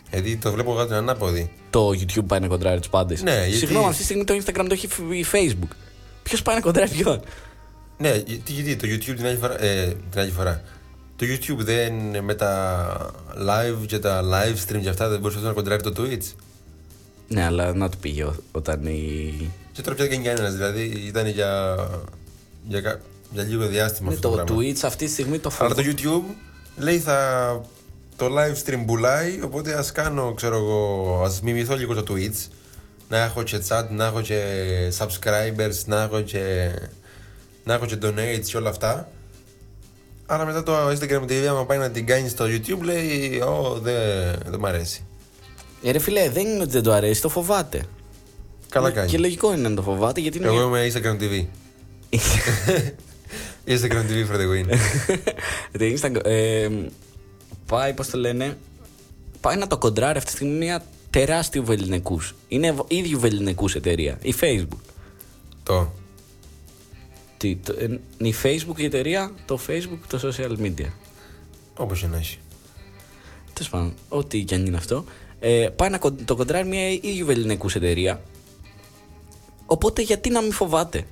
Δηλαδή 0.10 0.38
το 0.38 0.52
βλέπω 0.52 0.72
εγώ 0.72 0.86
την 0.86 0.96
ανάποδη. 0.96 1.52
Το 1.70 1.90
YouTube 1.90 2.26
πάει 2.28 2.40
να 2.40 2.48
κοντράρει 2.48 2.80
τους 2.80 2.90
πάντες. 2.90 3.22
Ναι, 3.22 3.36
γιατί- 3.44 3.58
Συγγνώμη, 3.58 3.86
αυτή 3.86 3.98
τη 3.98 4.04
στιγμή 4.04 4.24
το 4.24 4.34
Instagram 4.34 4.66
το 4.68 4.74
έχει 4.74 4.88
φ- 4.88 5.12
η 5.14 5.26
Facebook. 5.32 5.72
Ποιος 6.24 6.42
πάει 6.42 6.56
να 6.56 6.62
κοντράρει 6.62 6.90
ποιον; 6.90 7.22
Ναι, 7.98 8.10
γιατί, 8.26 8.52
γιατί 8.52 8.76
το 8.76 8.88
YouTube 8.88 9.16
την 9.18 9.26
άλλη, 9.26 9.38
φορά, 9.38 9.62
ε, 9.64 9.96
την 10.12 10.20
άλλη 10.20 10.32
φορά. 10.32 10.62
Το 11.16 11.26
YouTube 11.30 11.58
δεν 11.58 11.94
με 12.24 12.34
τα 12.36 13.12
live 13.48 13.86
και 13.86 14.00
τα 14.00 14.22
live 14.24 14.56
stream 14.72 14.80
και 14.82 14.90
αυτά 14.90 15.08
δεν 15.10 15.20
μπορούσε 15.20 15.40
να 15.40 15.52
κοντράρει 15.52 15.82
το 15.84 15.94
Twitch. 15.98 16.34
Ναι, 17.28 17.44
αλλά 17.46 17.74
να 17.74 17.90
του 17.90 17.98
πήγε 17.98 18.24
ό- 18.24 18.36
όταν 18.52 18.86
η. 18.86 19.52
Και 19.72 19.82
τώρα 19.82 19.96
πια 19.96 20.08
δεν 20.08 20.14
κάνει 20.24 20.28
κανένας. 20.36 20.54
Δηλαδή 20.56 20.82
ήταν 21.08 21.28
για, 21.28 21.76
για, 22.68 22.82
κα- 22.82 23.00
για 23.32 23.44
λίγο 23.44 23.66
διάστημα 23.68 24.10
Ναι, 24.10 24.16
αυτό 24.16 24.30
το, 24.30 24.36
το 24.38 24.44
πράγμα. 24.44 24.64
Twitch 24.64 24.80
αυτή 24.84 25.06
τη 25.06 25.12
στιγμή 25.12 25.40
το 25.40 25.52
Αλλά 25.60 25.70
φοβό. 25.76 25.82
το 25.82 25.90
YouTube 25.96 26.36
λέει 26.78 27.00
θα. 27.00 27.62
Το 28.16 28.28
live 28.28 28.70
stream 28.70 28.84
πουλάει, 28.86 29.40
οπότε 29.44 29.74
ας 29.74 29.92
κάνω, 29.92 30.34
ξέρω 30.34 30.56
εγώ, 30.58 31.22
ας 31.26 31.42
μιμηθώ 31.42 31.76
λίγο 31.76 31.94
το 32.04 32.14
Twitch. 32.14 32.48
Να 33.10 33.18
έχω 33.24 33.44
και 33.44 33.62
chat, 33.70 33.84
να 33.90 34.06
έχω 34.06 34.22
και 34.22 34.44
subscribers, 34.98 35.86
να 35.86 36.02
έχω 36.02 36.22
και, 36.22 36.72
να 37.64 37.74
έχω 37.74 37.86
και 37.86 37.98
donates 38.02 38.44
και 38.46 38.58
όλα 38.58 38.70
αυτά. 38.70 39.10
Αλλά 40.26 40.46
μετά 40.46 40.64
το 40.64 40.88
Instagram 40.90 41.22
TV, 41.24 41.46
άμα 41.50 41.66
πάει 41.66 41.78
να 41.78 41.90
την 41.90 42.06
κάνει 42.06 42.30
στο 42.30 42.46
YouTube, 42.46 42.82
λέει, 42.82 43.40
Ω, 43.46 43.80
δεν 43.82 43.96
δεν 44.48 44.60
μ' 44.60 44.66
αρέσει. 44.66 45.06
Ε, 45.84 45.92
ρε 45.92 46.00
φιλέ, 46.00 46.30
δεν 46.30 46.48
είναι 46.48 46.62
ότι 46.62 46.72
δεν 46.72 46.84
το 46.84 46.92
αρέσει, 46.92 47.22
το 47.22 47.30
φοβάται. 47.30 47.84
Καλά 48.70 48.90
Και 48.90 48.96
κάνει. 48.96 49.12
λογικό 49.18 49.54
είναι 49.54 49.70
να 49.70 49.76
το 49.76 49.82
φοβάται 49.82 50.20
γιατί 50.22 50.38
είναι. 50.38 50.48
Εγώ 50.48 50.62
είμαι 50.62 50.92
Instagram 50.94 51.22
TV. 51.22 51.46
Instagram 53.74 54.06
TV 54.10 54.26
for 54.32 54.38
the 54.38 54.48
win. 54.52 54.78
το 55.72 55.86
Instagram. 55.96 56.26
Ε, 56.26 56.70
πάει, 57.66 57.94
πώς 57.94 58.08
το 58.10 58.18
λένε. 58.18 58.58
Πάει 59.42 59.58
να 59.58 59.68
το 59.68 59.78
κοντράρει 59.78 60.18
αυτή 60.18 60.30
τη 60.30 60.36
στιγμή 60.36 60.58
μια 60.58 60.84
τεράστια 61.10 61.62
βεληνικούς. 61.62 62.36
Είναι 62.48 62.76
ίδιου 62.88 63.20
βεληνικούς 63.20 63.76
εταιρεία. 63.76 64.18
Η 64.22 64.34
Facebook. 64.42 64.80
το. 65.64 65.92
Τι, 67.38 67.56
το, 67.56 67.76
ε, 67.80 68.00
η 68.28 68.36
Facebook 68.44 68.78
η 68.78 68.84
εταιρεία, 68.86 69.32
το 69.46 69.60
Facebook, 69.68 70.00
το 70.08 70.20
social 70.38 70.58
media. 70.62 70.90
Όπως 71.78 72.00
και 72.00 72.08
να 72.08 72.18
έχει. 72.18 72.38
Τέλος 73.54 73.70
πάντων, 73.70 73.94
ό,τι 74.10 74.44
και 74.44 74.56
αν 74.56 74.66
είναι 74.66 74.78
αυτό. 74.78 75.06
Ε, 75.40 75.68
πάει 75.76 75.90
να 75.90 75.98
κον- 75.98 76.26
το 76.26 76.36
κοντράρει 76.36 76.68
μια 76.68 76.90
ίδιου 76.90 77.26
βεληνικούς 77.26 77.76
εταιρεία. 77.76 78.22
Οπότε 79.66 80.02
γιατί 80.02 80.30
να 80.30 80.42
μην 80.42 80.52
φοβάται; 80.52 81.06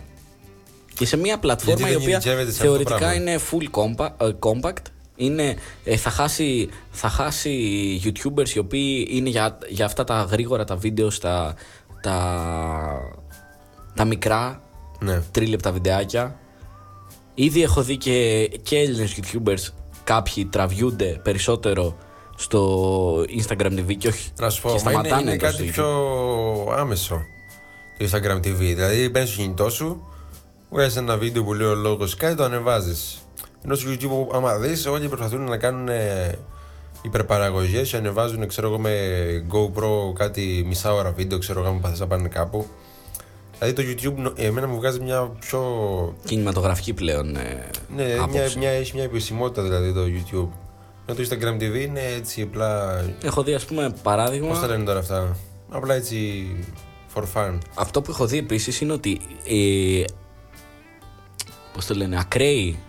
Και 1.00 1.06
σε 1.06 1.18
μια 1.18 1.40
πλατφόρμα 1.40 1.88
Γιατί 1.88 1.92
η 1.92 1.96
δεν 1.96 2.02
οποία 2.04 2.16
ειδικεύεται 2.18 2.52
σε 2.52 2.58
αυτό 2.62 2.64
το 2.64 2.70
θεωρητικά 2.72 2.98
πράγμα. 2.98 3.16
είναι 3.16 3.40
full 3.52 3.80
compa- 3.80 4.28
ε, 4.28 4.32
compact, 4.40 4.82
είναι, 5.16 5.56
ε, 5.84 5.96
θα, 5.98 6.10
χάσει, 6.10 6.70
θα 6.92 7.10
χάσει 7.10 8.02
YouTubers 8.06 8.50
οι 8.50 8.60
οποίοι 8.60 9.08
είναι 9.12 9.30
για, 9.30 9.58
για 9.70 9.86
αυτά 9.86 10.04
τα 10.04 10.28
γρήγορα 10.32 10.64
τα 10.64 10.76
βίντεο, 10.76 11.08
τα, 11.22 11.56
τα, 12.02 12.26
τα 13.96 14.06
μικρά 14.06 14.62
Ναι. 15.00 15.22
τρίλεπτα 15.32 15.72
βιντεάκια. 15.72 16.40
Ήδη 17.34 17.64
έχω 17.64 17.82
δει 17.82 17.98
και, 17.98 18.48
και 18.64 18.78
Έλληνες 18.78 19.20
YouTubers 19.22 19.74
κάποιοι 20.04 20.46
τραβιούνται 20.46 21.20
περισσότερο 21.24 21.98
στο 22.36 23.26
Instagram 23.42 23.72
TV 23.80 23.96
και 23.98 24.08
όχι 24.08 24.30
Να 24.40 24.50
σου 24.50 24.62
πω, 24.62 24.68
και 24.76 24.82
μα 24.84 24.92
είναι, 24.92 25.00
σταματάνε 25.08 25.22
είναι 25.32 25.40
το 25.40 25.46
κάτι 25.46 25.56
στο 25.56 25.64
YouTube. 25.66 25.72
πιο 25.72 26.74
άμεσο 26.78 27.22
το 27.98 28.06
Instagram 28.12 28.38
TV. 28.38 28.56
Δηλαδή 28.58 29.10
παίρνεις 29.10 29.36
το 29.36 29.42
κινητό 29.42 29.70
σου, 29.70 30.09
βγάζεις 30.70 30.96
ένα 30.96 31.18
βίντεο 31.18 31.44
που 31.44 31.54
λέει 31.54 31.68
ο 31.68 31.76
λόγος 31.76 32.16
κάτι, 32.16 32.36
το 32.36 32.44
ανεβάζεις. 32.44 33.18
Ενώ 33.66 33.76
στο 33.76 33.90
YouTube, 33.92 34.36
άμα 34.36 34.58
δεις, 34.58 34.86
όλοι 34.86 35.08
προσπαθούν 35.08 35.42
να 35.44 35.58
κάνουν 35.58 35.88
ε, 35.88 36.38
υπερπαραγωγές 37.02 37.90
και 37.90 37.98
ανεβάζουν, 37.98 38.48
ξέρω 38.48 38.68
εγώ, 38.68 38.78
με 38.80 38.94
GoPro 39.52 40.14
κάτι 40.16 40.64
μισά 40.68 40.94
ώρα 40.94 41.12
βίντεο, 41.12 41.38
ξέρω 41.38 41.60
εγώ, 41.60 41.70
αν 41.70 41.94
θε 41.94 42.00
να 42.00 42.08
πάνε 42.08 42.28
κάπου. 42.28 42.68
Δηλαδή 43.60 43.84
το 43.84 43.84
YouTube 44.12 44.16
νο- 44.22 44.34
εμένα 44.36 44.68
μου 44.68 44.76
βγάζει 44.76 45.00
μια 45.00 45.32
πιο. 45.40 45.62
Κινηματογραφική 46.26 46.94
πλέον 46.94 47.36
ε, 47.36 47.70
Ναι, 47.96 48.04
μια, 48.06 48.22
άποψη. 48.24 48.58
μια, 48.58 48.70
έχει 48.70 48.92
μια 48.96 49.04
επισημότητα 49.04 49.62
δηλαδή 49.62 49.94
το 49.94 50.02
YouTube. 50.02 50.50
Ενώ 51.06 51.18
το 51.18 51.24
Instagram 51.30 51.62
TV 51.62 51.82
είναι 51.88 52.02
έτσι 52.18 52.42
απλά. 52.42 53.02
Έχω 53.24 53.44
δει 53.44 53.54
ας 53.54 53.66
πούμε 53.66 53.94
παράδειγμα 54.04 54.48
Πώς 54.48 54.60
τα 54.60 54.68
λένε 54.68 54.84
τώρα 54.84 55.00
αυτά; 55.00 55.36
Απλά 55.70 55.94
έτσι. 55.94 56.48
for 57.16 57.24
fun. 57.34 57.58
Αυτό 57.76 58.02
που 58.02 58.12
έχω 58.12 58.26
δει 58.26 58.38
επίσης 58.38 58.82
είναι 58.82 58.94
ότι 58.94 59.20
ε, 59.48 60.04
πώς 61.80 61.88
το 61.88 61.96
λένε, 61.96 62.20
ακραίοι 62.20 62.80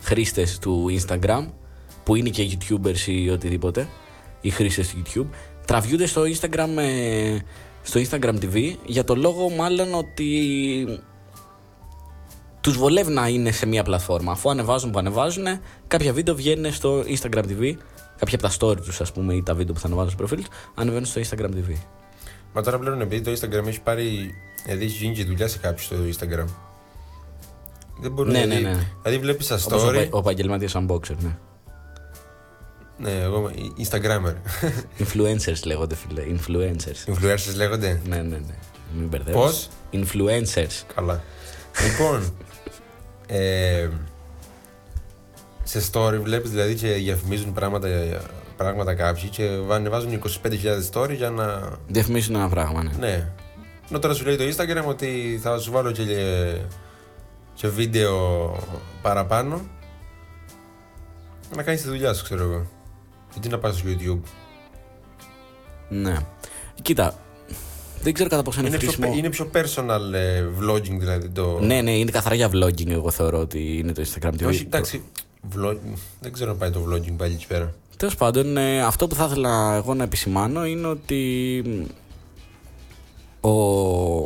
χρήστες 0.00 0.58
του 0.58 0.86
Instagram 1.00 1.46
που 2.04 2.14
είναι 2.14 2.28
και 2.28 2.48
YouTubers 2.50 3.06
ή 3.06 3.30
οτιδήποτε, 3.30 3.88
ή 4.40 4.50
χρήστες 4.50 4.88
του 4.88 5.02
YouTube, 5.02 5.34
τραβιούνται 5.66 6.06
στο 6.06 6.22
Instagram, 6.22 6.76
ε, 6.76 7.38
στο 7.82 8.00
Instagram 8.00 8.34
TV 8.42 8.74
για 8.84 9.04
το 9.04 9.14
λόγο 9.14 9.50
μάλλον 9.50 9.94
ότι 9.94 11.00
τους 12.60 12.76
βολεύει 12.76 13.12
να 13.12 13.28
είναι 13.28 13.50
σε 13.50 13.66
μια 13.66 13.82
πλατφόρμα. 13.82 14.32
Αφού 14.32 14.50
ανεβάζουν 14.50 14.90
που 14.90 14.98
ανεβάζουν, 14.98 15.46
κάποια 15.86 16.12
βίντεο 16.12 16.34
βγαίνουν 16.34 16.72
στο 16.72 17.00
Instagram 17.00 17.44
TV, 17.44 17.74
κάποια 18.18 18.38
από 18.38 18.42
τα 18.42 18.50
story 18.58 18.76
τους 18.76 19.00
ας 19.00 19.12
πούμε 19.12 19.34
ή 19.34 19.42
τα 19.42 19.54
βίντεο 19.54 19.74
που 19.74 19.80
θα 19.80 19.86
ανεβάζουν 19.86 20.10
στο 20.10 20.18
προφίλ 20.18 20.38
τους, 20.38 20.48
ανεβαίνουν 20.74 21.06
στο 21.06 21.20
Instagram 21.20 21.50
TV. 21.50 21.76
Μα 22.52 22.62
τώρα 22.62 22.78
πλέον 22.78 23.00
επειδή 23.00 23.22
το 23.22 23.30
Instagram 23.30 23.66
έχει 23.66 23.80
πάρει. 23.80 24.34
Δηλαδή 24.64 24.84
έχει 24.84 25.04
γίνει 25.04 25.14
και 25.14 25.24
δουλειά 25.24 25.48
σε 25.48 25.58
κάποιους 25.58 25.84
στο 25.84 25.96
Instagram. 25.96 26.69
Δεν 28.00 28.12
μπορεί 28.12 28.30
Ναι, 28.30 28.40
δηλαδή, 28.42 28.62
ναι, 28.62 28.68
ναι. 28.70 28.86
Δηλαδή 29.02 29.20
βλέπεις 29.20 29.46
τα 29.46 29.58
Όπως 29.66 29.82
ο, 29.82 29.88
story. 29.88 29.94
πα- 29.94 30.08
ο 30.10 30.18
επαγγελματίας 30.18 30.74
unboxer, 30.76 31.16
ναι. 31.18 31.36
Ναι, 32.98 33.10
εγώ 33.20 33.38
είμαι 33.56 33.72
Instagrammer. 33.78 34.34
Influencers 35.04 35.62
λέγονται, 35.64 35.94
φίλε. 35.94 36.22
Influencers. 36.38 37.12
Influencers 37.14 37.54
λέγονται; 37.56 38.00
Ναι, 38.08 38.16
ναι, 38.16 38.22
ναι. 38.22 38.54
Μην 38.98 39.08
μπερδεύεις. 39.08 39.40
Πώς; 39.40 39.68
Influencers. 39.92 40.84
Καλά. 40.94 41.22
λοιπόν. 41.82 42.32
ε, 43.26 43.88
σε 45.62 45.82
story 45.92 46.18
βλέπεις 46.22 46.50
δηλαδή 46.50 46.74
και 46.74 46.88
διαφημίζουν 46.92 47.52
πράγματα, 47.52 47.88
πράγματα 48.56 48.94
κάποιοι 48.94 49.28
και 49.28 49.48
ανεβάζουν 49.70 50.22
25.000 50.42 50.50
story 50.92 51.10
για 51.16 51.30
να. 51.30 51.60
Διαφημίζουν 51.86 52.34
ένα 52.34 52.48
πράγμα, 52.48 52.82
ναι. 52.82 52.90
Ναι. 52.98 53.28
Ενώ 53.90 53.98
τώρα 53.98 54.14
σου 54.14 54.24
λέει 54.24 54.36
το 54.36 54.44
Instagram 54.44 54.84
ότι 54.86 55.38
θα 55.42 55.58
σου 55.58 55.70
βάλω 55.72 55.90
και, 55.92 56.02
και 57.60 57.68
βίντεο 57.68 58.56
παραπάνω 59.02 59.60
να 61.56 61.62
κάνεις 61.62 61.82
τη 61.82 61.88
δουλειά 61.88 62.14
σου, 62.14 62.24
ξέρω 62.24 62.42
εγώ. 62.42 62.66
Γιατί 63.32 63.48
να 63.48 63.58
πας 63.58 63.76
στο 63.76 63.88
YouTube; 63.88 64.20
Ναι. 65.88 66.16
Κοίτα, 66.82 67.18
δεν 68.02 68.12
ξέρω 68.12 68.28
κατά 68.28 68.42
πόσο 68.42 68.60
είναι, 68.60 68.68
Είναι 68.68 68.78
πιο, 68.78 68.88
χρήσιμο. 68.88 69.14
είναι 69.16 69.30
πιο 69.30 69.50
personal 69.54 70.12
ε, 70.14 70.44
vlogging 70.60 70.98
δηλαδή 70.98 71.28
το... 71.28 71.58
Ναι, 71.60 71.80
ναι, 71.80 71.98
είναι 71.98 72.10
καθαρά 72.10 72.34
για 72.34 72.50
vlogging. 72.52 72.88
Εγώ 72.88 73.10
θεωρώ 73.10 73.38
ότι 73.38 73.78
είναι 73.78 73.92
το 73.92 74.04
Instagram 74.06 74.32
TV. 74.32 74.46
Όχι, 74.46 74.62
εντάξει, 74.62 75.02
vlog... 75.56 75.76
δεν 76.20 76.32
ξέρω 76.32 76.50
αν 76.50 76.58
πάει 76.58 76.70
το 76.70 76.86
vlogging 76.88 77.14
πάλι 77.16 77.32
εκεί 77.32 77.46
πέρα. 77.46 77.74
Τέλος 77.96 78.16
πάντων, 78.16 78.56
ε, 78.56 78.82
αυτό 78.82 79.06
που 79.06 79.14
θα 79.14 79.24
ήθελα 79.24 79.74
εγώ 79.74 79.94
να 79.94 80.02
επισημάνω 80.02 80.66
είναι 80.66 80.86
ότι 80.86 81.62
μ, 81.66 81.84
ο, 83.40 83.50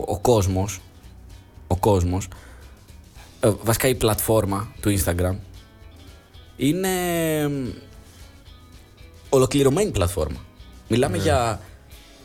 ο 0.07 0.19
κόσμος, 0.21 0.81
ο 1.67 1.77
κόσμος, 1.77 2.29
ε, 3.45 3.51
βασικά 3.63 3.89
η 3.89 3.95
πλατφόρμα 3.95 4.73
του 4.81 4.99
Instagram 4.99 5.35
είναι 6.57 6.89
μ, 7.49 7.69
ολοκληρωμένη 9.29 9.91
πλατφόρμα. 9.91 10.39
Μιλάμε 10.89 11.17
για, 11.17 11.61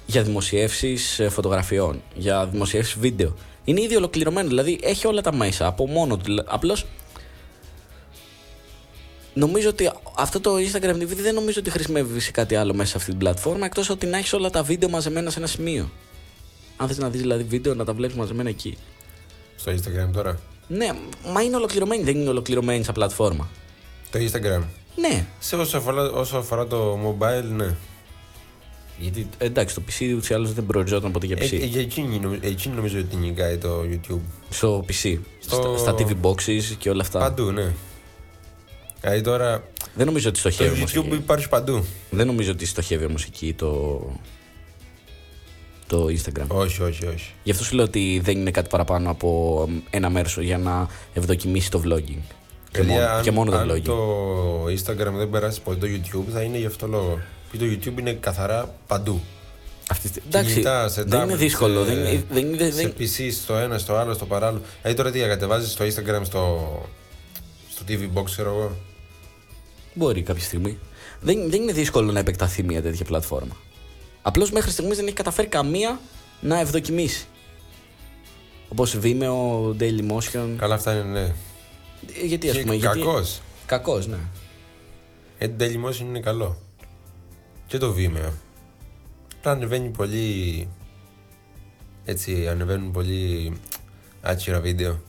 για 0.05 0.23
δημοσιεύσεις 0.23 1.19
ε, 1.19 1.29
φωτογραφιών, 1.29 2.01
για 2.15 2.47
δημοσιεύσεις 2.47 2.99
βίντεο. 2.99 3.33
Είναι 3.63 3.81
ήδη 3.81 3.95
ολοκληρωμένο, 3.95 4.47
δηλαδή 4.47 4.79
έχει 4.83 5.07
όλα 5.07 5.21
τα 5.21 5.33
μέσα 5.35 5.65
από 5.67 5.87
μόνο 5.87 6.17
του. 6.17 6.23
δηλα- 6.23 6.43
Απλώς 6.47 6.85
Νομίζω 9.33 9.69
ότι 9.69 9.91
αυτό 10.17 10.39
το 10.39 10.55
Instagram 10.55 10.95
TV 10.95 11.07
δεν 11.07 11.33
νομίζω 11.33 11.59
ότι 11.59 11.69
χρησιμεύει 11.69 12.19
σε 12.19 12.31
κάτι 12.31 12.55
άλλο 12.55 12.73
μέσα 12.73 12.89
σε 12.89 12.97
αυτή 12.97 13.09
την 13.09 13.19
πλατφόρμα 13.19 13.65
εκτός 13.65 13.89
ότι 13.89 14.05
να 14.05 14.17
έχεις 14.17 14.33
όλα 14.33 14.49
τα 14.49 14.63
βίντεο 14.63 14.89
μαζεμένα 14.89 15.29
σε 15.29 15.37
ένα 15.39 15.47
σημείο. 15.47 15.89
Αν 16.77 16.87
θες 16.87 16.97
να 16.97 17.09
δεις 17.09 17.21
δηλαδή 17.21 17.43
βίντεο, 17.43 17.73
να 17.73 17.85
τα 17.85 17.93
βλέπεις 17.93 18.15
μαζεμένα 18.15 18.49
εκεί. 18.49 18.77
Στο 19.55 19.71
Instagram 19.71 20.09
τώρα. 20.13 20.39
Ναι, 20.71 20.89
μα 21.25 21.41
είναι 21.41 21.55
ολοκληρωμένη, 21.55 22.03
δεν 22.03 22.15
είναι 22.15 22.29
ολοκληρωμένη 22.29 22.83
σαν 22.83 22.93
πλατφόρμα. 22.93 23.49
Το 24.11 24.19
Instagram. 24.19 24.63
Ναι, 24.95 25.25
Σε 25.39 25.55
όσο 25.55 25.77
αφορά, 25.77 26.01
όσο 26.11 26.37
αφορά 26.37 26.67
το 26.67 26.93
mobile, 27.05 27.43
ναι. 27.55 27.75
γιατί 28.97 29.27
εντάξει, 29.37 29.75
το 29.75 29.81
PC 29.89 30.11
ούτως 30.15 30.29
ή 30.29 30.33
άλλως 30.33 30.53
δεν 30.53 30.65
προοριζόταν 30.65 31.11
ποτέ 31.11 31.25
για 31.25 31.35
Ε, 31.39 31.45
PC. 31.45 31.51
ε, 31.61 31.65
για 31.65 31.81
εκείνη, 31.81 32.19
νομι- 32.19 32.43
εκείνη 32.45 32.75
νομίζω 32.75 32.99
ότι 32.99 33.15
νικάει 33.15 33.57
το 33.57 33.81
YouTube. 33.91 34.19
Στο 34.49 34.85
PC, 34.87 35.17
Στο- 35.39 35.75
στα, 35.77 35.77
στα 35.77 35.95
TV 35.97 36.11
boxes 36.21 36.61
και 36.77 36.89
όλα 36.89 37.01
αυτά. 37.01 37.19
Παντού, 37.19 37.51
ναι. 37.51 37.73
Δηλαδή 39.01 39.21
τώρα 39.21 39.63
Δεν 39.95 40.05
νομίζω 40.05 40.29
ότι 40.29 40.41
το 40.41 40.49
στοχεύει 40.51 40.77
όμως 40.77 40.91
YouTube 40.93 41.05
εκεί. 41.05 41.15
υπάρχει 41.15 41.49
παντού. 41.49 41.83
Δεν 42.09 42.27
νομίζω 42.27 42.51
ότι 42.51 42.65
στοχεύει 42.65 43.05
όμως 43.05 43.23
εκεί 43.25 43.53
το, 43.53 43.99
το 45.89 46.05
Instagram. 46.05 46.47
Όχι, 46.47 46.81
όχι, 46.81 47.05
όχι. 47.05 47.31
Γι' 47.43 47.51
αυτό 47.51 47.63
σου 47.63 47.75
λέω 47.75 47.85
ότι 47.85 48.19
δεν 48.23 48.37
είναι 48.39 48.51
κάτι 48.51 48.69
παραπάνω 48.69 49.09
από 49.09 49.67
ένα 49.89 50.09
μέρος 50.09 50.37
για 50.37 50.57
να 50.57 50.87
ευδοκιμήσει 51.13 51.71
το 51.71 51.81
vlogging. 51.85 52.21
Και, 52.71 52.81
Δηλαδή, 52.81 52.91
μόνο, 52.99 53.05
αν, 53.07 53.21
και 53.23 53.31
μόνο 53.31 53.51
το 53.51 53.57
αν 53.57 53.71
vlogging. 53.71 53.81
το 53.81 54.63
Instagram 54.65 55.13
δεν 55.17 55.29
περάσει 55.29 55.61
ποτέ 55.61 55.87
το 55.87 55.93
YouTube, 55.93 56.31
θα 56.33 56.41
είναι 56.41 56.57
γι' 56.57 56.65
αυτό 56.65 56.87
λόγο. 56.87 57.19
Και 57.51 57.57
το 57.57 57.65
YouTube 57.65 57.99
είναι 57.99 58.11
καθαρά 58.13 58.75
παντού. 58.87 59.21
Αυτή, 59.91 60.09
τη- 60.09 60.21
εντάξει, 60.27 60.51
Κινητά, 60.51 60.89
σε 60.89 61.03
δεν 61.03 61.21
είναι 61.21 61.33
tablet, 61.33 61.37
δύσκολο. 61.37 61.85
σε- 61.85 61.93
Δεν, 61.93 61.97
είναι- 62.05 62.23
δεν, 62.31 62.45
είναι- 62.53 62.71
σε 62.71 62.81
δεν, 62.81 62.93
PC, 62.99 63.31
στο 63.41 63.55
ένα, 63.55 63.77
στο 63.77 63.95
άλλο, 63.95 64.13
στο 64.13 64.25
παράλληλο. 64.25 64.61
Δηλαδή 64.81 64.97
τώρα 64.97 65.11
τι 65.11 65.19
κατεβάζεις 65.19 65.71
στο 65.71 65.85
Instagram, 65.85 66.21
στο, 66.23 66.71
στο 67.71 67.83
TV 67.87 68.17
Box, 68.19 68.23
ξέρω 68.25 68.49
εγώ; 68.49 68.75
Μπορεί 69.93 70.21
κάποια 70.21 70.43
στιγμή. 70.43 70.77
Δεν, 71.21 71.49
δεν 71.49 71.61
είναι 71.61 71.71
δύσκολο 71.71 72.11
να 72.11 72.19
επεκταθεί 72.19 72.63
μια 72.63 72.81
τέτοια 72.81 73.05
πλατφόρμα. 73.05 73.55
Απλώς 74.21 74.51
μέχρι 74.51 74.71
στιγμής 74.71 74.97
δεν 74.97 75.05
έχει 75.05 75.15
καταφέρει 75.15 75.47
καμία 75.47 75.99
να 76.41 76.59
ευδοκιμήσει. 76.59 77.25
Όπως 78.69 78.97
Vimeo, 79.03 79.69
Dailymotion. 79.79 80.55
Καλά, 80.57 80.75
αυτά 80.75 80.93
είναι 80.93 81.03
ναι. 81.03 81.33
Ε, 82.21 82.25
Γιατί 82.25 82.49
ας 82.49 82.59
πούμε. 82.59 82.75
Γιατί... 82.75 82.99
Κακός. 82.99 83.41
Κακός, 83.65 84.07
ναι. 84.07 84.17
Γιατί 85.39 85.53
το 85.57 85.65
Dailymotion 85.65 85.99
είναι 85.99 86.19
καλό. 86.19 86.57
Και 87.67 87.77
το 87.77 87.95
Vimeo. 87.97 88.31
Απλά 89.37 89.51
ανεβαίνει 89.51 89.89
πολύ. 89.89 90.67
Έτσι, 92.05 92.47
ανεβαίνουν 92.47 92.91
πολύ 92.91 93.53
άτσιρα 94.21 94.59
βίντεο. 94.59 94.99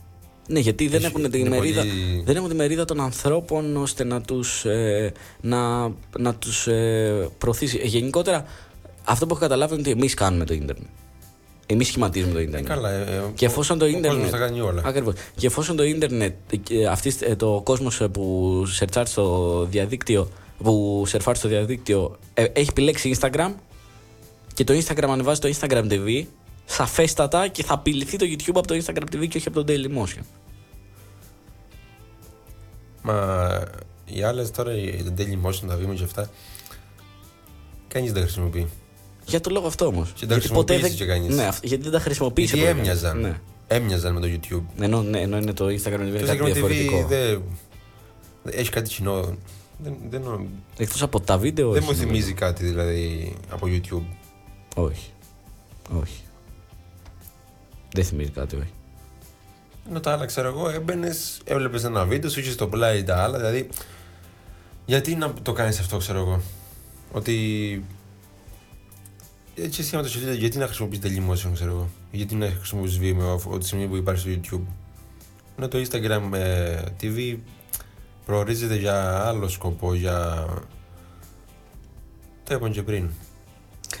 Ναι, 0.47 0.59
γιατί 0.59 0.87
δεν 0.87 1.03
Έχει- 1.03 1.05
έχουν, 1.15 1.31
την 1.31 1.39
είναι 1.39 1.49
μερίδα, 1.49 1.81
πολύ- 1.81 2.21
δεν 2.25 2.35
έχουν 2.35 2.49
τη 2.49 2.55
μερίδα 2.55 2.85
των 2.85 2.99
ανθρώπων 3.01 3.77
ώστε 3.77 4.03
να 4.03 4.21
τους, 4.21 4.65
ε, 4.65 5.11
να, 5.41 5.91
να 6.17 6.35
τους 6.35 6.67
ε, 6.67 7.29
προωθήσει. 7.37 7.79
Ε, 7.83 7.85
γενικότερα, 7.87 8.45
αυτό 9.03 9.25
που 9.25 9.31
έχω 9.33 9.41
καταλάβει 9.41 9.73
είναι 9.73 9.81
ότι 9.81 9.91
εμείς 9.91 10.13
κάνουμε 10.13 10.45
το 10.45 10.53
ίντερνετ. 10.53 10.87
Εμείς 11.65 11.87
σχηματίζουμε 11.87 12.33
το 12.33 12.39
ίντερνετ. 12.39 12.67
Καλά, 12.69 12.89
ε, 12.89 13.01
ε, 13.01 13.21
Και 13.35 13.45
εφόσον 13.45 13.77
το 13.77 13.85
ο 13.85 13.87
ίντερνετ. 13.87 14.11
κόσμος 14.11 14.29
τα 14.31 14.37
κάνει 14.37 14.59
όλα. 14.61 14.81
Ακριβώς. 14.85 15.13
Και 15.35 15.47
εφόσον 15.47 15.75
το 15.75 15.83
ίντερνετ, 15.83 16.33
ε, 16.69 16.85
αυτής, 16.85 17.21
ε, 17.21 17.35
το 17.35 17.61
κόσμος 17.65 18.01
που 18.11 18.63
σερτσάρει 18.65 19.07
στο 19.09 19.65
διαδίκτυο, 19.69 20.29
που 20.63 21.03
σερφάρει 21.07 21.37
στο 21.37 21.47
διαδίκτυο, 21.47 22.17
ε, 22.33 22.43
έχει 22.43 22.69
επιλέξει 22.69 23.17
Instagram 23.19 23.51
και 24.53 24.63
το 24.63 24.73
Instagram 24.73 25.07
ανεβάζει 25.09 25.39
το 25.39 25.53
Instagram 25.59 25.85
TV, 25.91 26.23
σαφέστατα 26.65 27.47
και 27.47 27.63
θα 27.63 27.73
απειληθεί 27.73 28.17
το 28.17 28.25
YouTube 28.29 28.55
από 28.55 28.67
το 28.67 28.75
Instagram 28.85 29.15
TV 29.15 29.27
και 29.27 29.37
όχι 29.37 29.47
από 29.47 29.63
το 29.63 29.73
Dailymotion. 29.73 30.21
Μα 33.01 33.47
οι 34.05 34.23
άλλες 34.23 34.51
τώρα, 34.51 34.73
οι- 34.77 35.03
το 35.03 35.13
Dailymotion, 35.17 35.67
τα 35.67 35.77
Vimeo 35.77 35.95
και 35.95 36.03
αυτά, 36.03 36.29
κανείς 37.87 38.11
δεν 38.11 38.21
τα 38.21 38.27
χρησιμοποιεί. 38.27 38.67
Για 39.25 39.41
το 39.41 39.49
λόγο 39.49 39.67
αυτό 39.67 39.85
όμως. 39.85 40.11
Και 40.15 40.25
τα 40.25 40.33
χρησιμοποίησε 40.35 40.89
και 40.89 41.05
κανείς. 41.05 41.35
Ναι, 41.35 41.45
αυ- 41.45 41.65
γιατί 41.65 41.83
δεν 41.83 41.91
τα 41.91 41.99
χρησιμοποίησε. 41.99 42.55
Γιατί 42.57 42.71
ποτέ 42.73 42.85
κανείς. 42.87 43.03
έμοιαζαν. 43.03 43.19
Ναι. 43.21 43.39
Έμοιαζαν 43.67 44.13
με 44.13 44.19
το 44.19 44.27
YouTube. 44.27 44.83
Ενώ, 44.83 45.01
ναι, 45.01 45.19
ενώ 45.19 45.37
είναι 45.37 45.53
το 45.53 45.65
Instagram 45.65 45.69
TV 45.99 46.19
Το 46.19 46.25
κάτι 46.25 46.39
Instagram 46.39 46.43
TV 46.43 46.51
διαφορετικό. 46.51 47.05
δεν. 47.07 47.41
δεν- 48.43 48.59
Έχει 48.59 48.69
κάτι 48.69 48.89
κοινό. 48.89 49.35
Δεν, 49.83 49.95
δεν, 50.09 50.21
νο- 50.21 50.45
Εκτός 50.77 51.01
από 51.01 51.19
τα 51.19 51.37
βίντεο. 51.37 51.71
δεν 51.71 51.81
όχι, 51.81 51.91
μου 51.91 51.97
νομίζω. 51.97 52.13
θυμίζει 52.13 52.33
κάτι 52.33 52.65
δηλαδή 52.65 53.33
από 53.49 53.67
YouTube. 53.69 54.03
Όχι. 54.75 55.11
Όχι. 56.01 56.21
Δεν 57.93 58.03
θυμίζει 58.05 58.29
κάτι, 58.29 58.55
όχι. 58.55 58.71
Ενώ 59.89 59.99
τα 59.99 60.11
άλλα 60.11 60.25
ξέρω 60.25 60.47
εγώ, 60.47 60.69
έμπαινες, 60.69 61.41
έβλεπες 61.43 61.83
ένα 61.83 62.05
βίντεο, 62.05 62.29
σου 62.29 62.39
είχε 62.39 62.51
στο 62.51 62.67
πλάι 62.67 63.03
τα 63.03 63.23
άλλα. 63.23 63.37
Δηλαδή, 63.37 63.67
γιατί 64.85 65.15
να 65.15 65.33
το 65.41 65.51
κάνεις 65.53 65.79
αυτό, 65.79 65.97
ξέρω 65.97 66.19
εγώ. 66.19 66.41
Ότι. 67.11 67.83
Έτσι 69.55 69.81
εσύ 69.81 69.93
άμα 69.95 70.03
το 70.03 70.09
σκεφτείτε, 70.09 70.33
γιατί 70.33 70.57
να 70.57 70.65
χρησιμοποιείς 70.65 70.99
Dailymotion, 71.03 71.49
ξέρω 71.53 71.71
εγώ; 71.71 71.89
Γιατί 72.11 72.35
να 72.35 72.45
χρησιμοποιείς 72.57 72.99
Vimeo 73.01 73.33
από 73.45 73.57
τη 73.57 73.65
στιγμή 73.65 73.87
που 73.87 73.95
υπάρχει 73.95 74.21
στο 74.21 74.29
YouTube; 74.59 74.61
Ενώ 75.57 75.67
το 75.67 75.77
Instagram 75.77 76.33
ε, 76.37 76.81
TV 77.01 77.37
προορίζεται 78.25 78.75
για 78.75 79.25
άλλο 79.27 79.47
σκοπό, 79.47 79.93
για. 79.93 80.45
Το 82.43 82.53
είπαμε 82.53 82.73
και 82.73 82.83
πριν. 82.83 83.09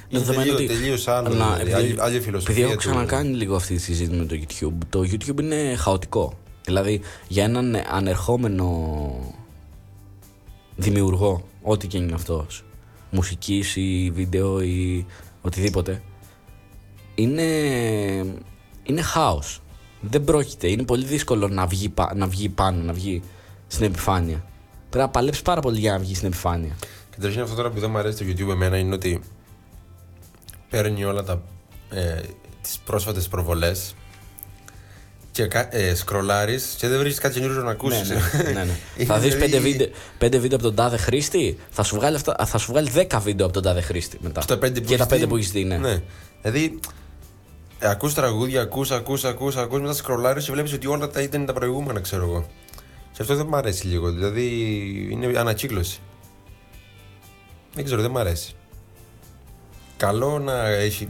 Είναι 0.09 0.23
δεδομένου 0.23 0.43
τελείω, 0.55 0.65
ότι- 0.65 0.67
τελείως 0.67 1.07
άλλο, 1.07 1.27
Αλλά 1.27 1.55
δηλαδή, 1.57 1.61
επειδή- 1.71 1.91
άλλη, 1.91 2.01
άλλη 2.01 2.19
φιλοσοφία. 2.21 2.53
Επειδή 2.53 2.65
έχω 2.65 2.71
του- 2.73 2.77
ξανακάνει 2.89 3.35
λίγο 3.35 3.55
αυτή 3.55 3.75
τη 3.75 3.81
συζήτηση 3.81 4.17
με 4.17 4.25
το 4.25 4.35
YouTube, 4.41 4.85
το 4.89 4.99
YouTube 4.99 5.39
είναι 5.39 5.75
χαοτικό. 5.75 6.33
Δηλαδή, 6.65 7.01
για 7.27 7.43
έναν 7.43 7.75
ανερχόμενο 7.91 8.67
δημιουργό, 10.75 11.47
ό,τι 11.61 11.87
και 11.87 11.97
είναι 11.97 12.13
αυτός, 12.13 12.63
μουσικής 13.11 13.75
ή 13.75 14.11
βίντεο 14.13 14.61
ή 14.61 15.05
οτιδήποτε, 15.41 16.01
είναι, 17.15 17.43
είναι 18.83 19.01
χάος. 19.01 19.61
Δεν 20.01 20.23
πρόκειται. 20.23 20.67
Είναι 20.67 20.83
πολύ 20.83 21.05
δύσκολο 21.05 21.47
να 21.47 21.65
βγει, 21.67 21.89
πα- 21.89 22.13
να 22.15 22.27
βγει 22.27 22.49
πάνω, 22.49 22.83
να 22.83 22.93
βγει 22.93 23.21
στην 23.67 23.85
επιφάνεια. 23.85 24.45
Πρέπει 24.89 25.05
να 25.05 25.09
παλέψεις 25.11 25.43
πάρα 25.43 25.61
πολύ 25.61 25.79
για 25.79 25.91
να 25.91 25.99
βγεις 25.99 26.15
στην 26.17 26.27
επιφάνεια. 26.27 26.75
Και 26.81 27.15
καταρχήν 27.15 27.41
αυτό 27.41 27.55
τώρα 27.55 27.69
που 27.69 27.79
δεν 27.79 27.89
μου 27.91 27.97
αρέσει 27.97 28.25
το 28.25 28.31
YouTube 28.45 28.51
εμένα 28.51 28.77
είναι 28.77 28.93
ότι 28.93 29.21
παίρνει 30.69 31.03
όλα 31.03 31.23
τα 31.23 31.41
ε, 31.89 32.21
τις 32.61 32.79
πρόσφατες 32.85 33.27
προβολές 33.27 33.95
και 35.31 35.47
ε, 35.69 35.95
σκρολάρεις 35.95 36.75
και 36.77 36.87
δεν 36.87 36.99
βρίσκεις 36.99 37.21
κάτι 37.21 37.39
καινούριο 37.39 37.61
να 37.61 37.71
ακούσεις. 37.71 38.09
Ναι, 38.09 38.15
ναι, 38.43 38.51
ναι, 38.51 38.63
ναι. 38.63 39.05
θα 39.05 39.19
δεις 39.19 39.37
πέντε 39.37 39.59
βίντεο, 39.59 39.87
πέντε 40.17 40.37
βίντεο 40.37 40.57
από 40.57 40.65
τον 40.65 40.75
τάδε 40.75 40.97
χρήστη, 40.97 41.57
θα 41.69 41.83
σου 41.83 41.95
βγάλει, 41.95 42.15
αυτά, 42.15 42.45
θα 42.45 42.57
σου 42.57 42.71
βγάλει 42.71 42.89
δέκα 42.89 43.19
βίντεο 43.19 43.45
από 43.45 43.53
τον 43.53 43.63
τάδε 43.63 43.81
χρήστη 43.81 44.17
μετά. 44.21 44.39
Και 44.39 44.47
τα 44.47 44.57
πέντε 44.57 44.81
που, 44.81 44.87
και 44.87 44.97
τα 44.97 45.05
πέντε 45.05 45.27
που 45.27 45.35
έχεις 45.35 45.51
δει, 45.51 45.63
ναι. 45.63 45.77
ναι. 45.77 46.01
Δηλαδή, 46.41 46.79
ε, 47.79 47.89
ακούς 47.89 48.13
τραγούδια, 48.13 48.61
ακούς, 48.61 48.91
ακούς, 48.91 49.23
ακούς, 49.23 49.55
ακούς, 49.55 49.81
μετά 49.81 49.93
σκρολάρεις 49.93 50.45
και 50.45 50.51
βλέπεις 50.51 50.73
ότι 50.73 50.87
όλα 50.87 51.09
τα 51.09 51.21
ήταν 51.21 51.45
τα 51.45 51.53
προηγούμενα, 51.53 51.99
ξέρω 51.99 52.23
εγώ. 52.23 52.47
Και 53.11 53.21
αυτό 53.21 53.35
δεν 53.35 53.45
μου 53.49 53.55
αρέσει 53.55 53.87
λίγο, 53.87 54.11
δηλαδή 54.11 54.47
είναι 55.11 55.39
ανακύκλωση. 55.39 55.99
Δεν 57.73 57.85
ξέρω, 57.85 58.01
δεν 58.01 58.11
μου 58.11 58.19
αρέσει. 58.19 58.55
Καλό 59.97 60.39
να 60.39 60.67
έχει 60.67 61.09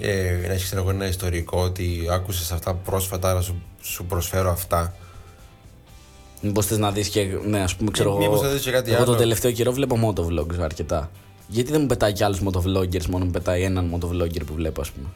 ε, 0.00 0.46
να 0.46 0.52
έχεις 0.52 0.72
ένα 0.72 1.06
ιστορικό 1.06 1.60
ότι 1.62 2.06
άκουσες 2.10 2.52
αυτά 2.52 2.74
πρόσφατα, 2.74 3.34
να 3.34 3.40
σου, 3.40 3.62
σου 3.82 4.04
προσφέρω 4.04 4.50
αυτά. 4.50 4.94
Μήπως 6.42 6.66
θες 6.66 6.78
να 6.78 6.90
δεις 6.90 7.08
και. 7.08 7.26
Ναι, 7.46 7.60
ας 7.62 7.74
πούμε, 7.76 7.90
ξέρω 7.90 8.14
Ε, 8.14 8.18
μήπως 8.18 8.40
θα 8.40 8.48
δεις 8.48 8.62
και 8.62 8.70
κάτι 8.70 8.88
εγώ 8.90 8.96
άλλο. 8.96 9.06
τον 9.10 9.16
τελευταίο 9.16 9.52
καιρό 9.52 9.72
βλέπω 9.72 9.98
motovlogs 10.16 10.58
αρκετά. 10.60 11.10
Γιατί 11.48 11.70
δεν 11.72 11.80
μου 11.80 11.86
πετάει 11.86 12.12
κι 12.12 12.24
άλλους 12.24 12.40
motovloggers, 12.44 13.06
μόνο 13.06 13.24
μου 13.24 13.30
πετάει 13.30 13.62
έναν 13.62 13.94
motovlogger 13.94 14.46
που 14.46 14.54
βλέπω, 14.54 14.80
ας 14.80 14.90
πούμε. 14.90 15.06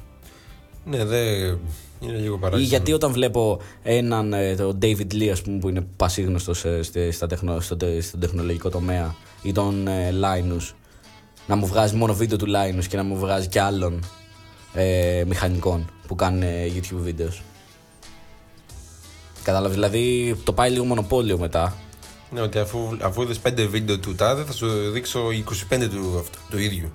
Ναι, 0.84 1.04
δεν. 1.04 1.58
Είναι 2.00 2.16
λίγο 2.16 2.34
Ή 2.34 2.38
παράξενο. 2.38 2.68
γιατί 2.68 2.92
όταν 2.92 3.12
βλέπω 3.12 3.60
έναν, 3.82 4.32
ε, 4.32 4.54
τον 4.54 4.78
David 4.82 5.12
Lee, 5.14 5.28
ας 5.28 5.42
πούμε, 5.42 5.58
που 5.58 5.68
είναι 5.68 5.86
πασίγνωστος 5.96 6.64
στα 7.10 7.26
τεχνο, 7.26 7.60
στο, 7.60 7.76
τε- 7.76 8.02
στον 8.02 8.20
τεχνολογικό 8.20 8.68
τομέα, 8.70 9.14
ή 9.42 9.52
τον 9.52 9.86
ε, 9.88 10.10
Linus, 10.22 10.72
να 11.46 11.56
μου 11.56 11.66
βγάζει 11.66 11.96
μόνο 11.96 12.14
βίντεο 12.14 12.38
του 12.38 12.46
Linus 12.46 12.84
και 12.88 12.96
να 12.96 13.02
μου 13.02 13.16
βγάζει 13.18 13.48
κι 13.48 13.58
άλλων 13.58 14.00
ε, 14.74 15.24
μηχανικών 15.26 15.90
που 16.06 16.14
κάνουν 16.14 16.42
ε, 16.42 16.66
YouTube 16.74 17.08
videos. 17.08 17.40
Κατάλαβες, 19.42 19.74
δηλαδή 19.74 20.36
το 20.44 20.52
πάει 20.52 20.70
λίγο 20.70 20.84
μονοπόλιο 20.84 21.38
μετά. 21.38 21.76
Ναι, 22.30 22.40
ότι 22.40 22.58
αφού, 22.58 22.96
αφού 23.02 23.22
είδες 23.22 23.40
5 23.46 23.66
βίντεο 23.70 23.98
του 23.98 24.14
τάδε, 24.14 24.44
θα 24.44 24.52
σου 24.52 24.90
δείξω 24.90 25.20
25 25.70 25.88
του, 25.90 26.18
αυτού, 26.18 26.38
του 26.50 26.58
ίδιου. 26.58 26.92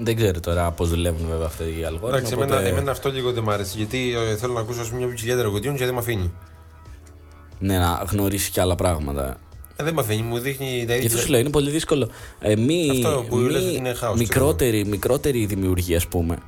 Δεν 0.00 0.16
ξέρω 0.16 0.40
τώρα 0.40 0.70
πώς 0.70 0.88
δουλεύουν 0.88 1.26
βέβαια 1.28 1.46
αυτοί 1.46 1.62
οι 1.62 1.84
αλγόριθμοι. 1.84 2.08
Εντάξει, 2.08 2.34
οπότε- 2.34 2.52
εμένα, 2.54 2.68
εμένα 2.68 2.90
αυτό 2.90 3.10
λίγο 3.10 3.32
δεν 3.32 3.42
μ' 3.42 3.50
άρεσε. 3.50 3.76
Γιατί 3.76 4.14
ε, 4.16 4.36
θέλω 4.36 4.52
να 4.52 4.60
ακούσω 4.60 4.80
ας 4.80 4.88
πούμε, 4.88 4.98
μια 4.98 5.08
ποικιλία 5.08 5.36
τραγουδιών 5.38 5.76
και 5.76 5.84
δεν 5.84 5.94
με 5.94 6.00
αφήνει. 6.00 6.32
Ναι, 7.58 7.78
να 7.78 8.04
γνωρίσεις 8.10 8.48
κι 8.48 8.60
άλλα 8.60 8.74
πράγματα. 8.74 9.36
Ε, 9.76 9.84
δεν 9.84 9.94
με 9.94 10.00
αφήνει, 10.00 10.22
μου 10.22 10.38
δείχνει 10.38 10.84
τα 10.86 10.92
Γι' 10.96 10.98
αυτό 10.98 11.04
ίδια. 11.04 11.18
σου 11.20 11.30
λέω, 11.30 11.40
είναι 11.40 11.50
πολύ 11.50 11.70
δύσκολο. 11.70 12.08
Ε, 12.40 12.56
μη, 12.56 12.90
Αυτό 12.90 13.24
που 13.28 13.36
μη 13.36 13.50
λες 13.50 13.62
ότι 13.62 13.74
είναι 13.74 13.94
χάος, 13.94 14.18
μικρότερη, 14.18 14.84
μικρότερη 14.84 15.46
δημιουργία, 15.46 15.96
ας 15.96 16.06
πούμε. 16.06 16.38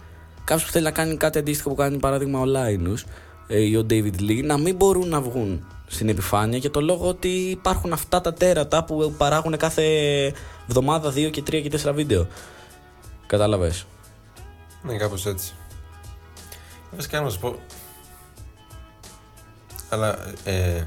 Κάποιος 0.45 0.67
που 0.67 0.73
θέλει 0.73 0.85
να 0.85 0.91
κάνει 0.91 1.17
κάτι 1.17 1.39
αντίστοιχο 1.39 1.69
που 1.69 1.75
κάνει 1.75 1.97
παράδειγμα 1.99 2.41
ο 2.41 2.45
Linus 2.45 3.03
ε, 3.47 3.61
ή 3.61 3.77
ο 3.77 3.87
David 3.91 4.21
Lee, 4.21 4.45
να 4.45 4.59
μην 4.59 4.77
μπορούν 4.77 5.09
να 5.09 5.21
βγουν 5.21 5.67
στην 5.87 6.09
επιφάνεια 6.09 6.59
για 6.59 6.71
το 6.71 6.81
λόγο 6.81 7.09
ότι 7.09 7.29
υπάρχουν 7.29 7.93
αυτά 7.93 8.21
τα 8.21 8.33
τέρατα 8.33 8.85
που 8.85 9.15
παράγουν 9.19 9.57
κάθε 9.57 9.85
εβδομάδα 10.69 11.13
2 11.13 11.31
και 11.31 11.41
3 11.41 11.45
και 11.45 11.81
4 11.85 11.93
βίντεο. 11.95 12.27
Κατάλαβες; 13.27 13.87
Ναι, 14.83 14.97
κάπως 14.97 15.27
έτσι. 15.27 15.53
Βασικά 16.95 17.21
να 17.21 17.31
σου 17.31 17.39
πω. 17.39 17.57
Αλλά 19.89 20.19
ε, 20.45 20.87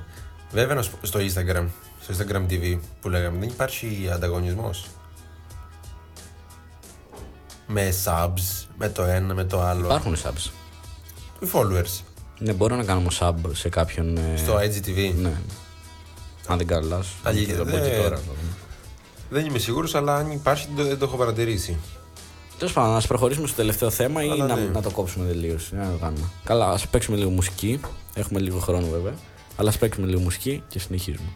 βέβαια 0.51 0.75
να 0.75 0.81
σου 0.81 0.91
πω, 0.91 1.05
στο 1.05 1.19
Instagram, 1.19 1.65
στο 2.11 2.23
Instagram 2.27 2.51
TV 2.51 2.77
που 3.01 3.09
λέγαμε, 3.09 3.39
δεν 3.39 3.49
υπάρχει 3.49 4.09
ανταγωνισμός. 4.13 4.85
Με 7.67 7.93
subs, 8.05 8.65
με 8.77 8.89
το 8.89 9.03
ένα, 9.03 9.33
με 9.33 9.43
το 9.43 9.61
άλλο. 9.61 9.85
Υπάρχουν 9.85 10.15
subs. 10.15 10.49
Οι 11.39 11.47
followers. 11.53 12.01
Ναι, 12.39 12.53
μπορώ 12.53 12.75
να 12.75 12.83
κάνω 12.83 13.07
sub 13.19 13.33
σε 13.51 13.69
κάποιον. 13.69 14.17
ε, 14.17 14.37
Στο 14.37 14.55
IGTV. 14.55 15.13
Ναι. 15.21 15.31
Αν 16.47 16.57
δεν 16.57 16.67
κάνω 16.67 16.87
λάθο. 16.87 17.09
Αλήθεια, 17.23 17.55
Θα 17.55 17.63
το 17.63 17.69
πω 17.71 17.77
δεν- 17.77 17.89
και 17.91 17.97
τώρα. 17.97 18.19
Δεν 19.29 19.45
είμαι 19.45 19.57
σίγουρος, 19.57 19.95
αλλά 19.95 20.15
αν 20.15 20.31
υπάρχει 20.31 20.67
δεν 20.67 20.75
το, 20.83 20.83
δεν 20.89 20.97
το 20.99 21.05
έχω 21.05 21.17
παρατηρήσει. 21.17 21.77
Τέλος 22.57 22.73
πάντων, 22.73 22.95
ας 22.95 23.07
προχωρήσουμε 23.07 23.47
στο 23.47 23.55
τελευταίο 23.55 23.89
θέμα 23.89 24.23
ή 24.23 24.29
Αλλά 24.29 24.45
να, 24.47 24.55
ναι. 24.55 24.61
να 24.73 24.81
το 24.81 24.89
κόψουμε 24.91 25.25
τελείως. 25.27 25.69
Να 25.71 25.91
το 25.91 25.97
κάνουμε. 26.01 26.25
Καλά, 26.43 26.69
ας 26.69 26.87
παίξουμε 26.87 27.17
λίγο 27.17 27.29
μουσική. 27.29 27.79
Έχουμε 28.13 28.39
λίγο 28.39 28.59
χρόνο 28.59 28.87
βέβαια. 28.87 29.13
Αλλά 29.55 29.69
ας 29.69 29.77
παίξουμε 29.77 30.07
λίγο 30.07 30.19
μουσική 30.19 30.63
και 30.67 30.79
συνεχίζουμε. 30.79 31.27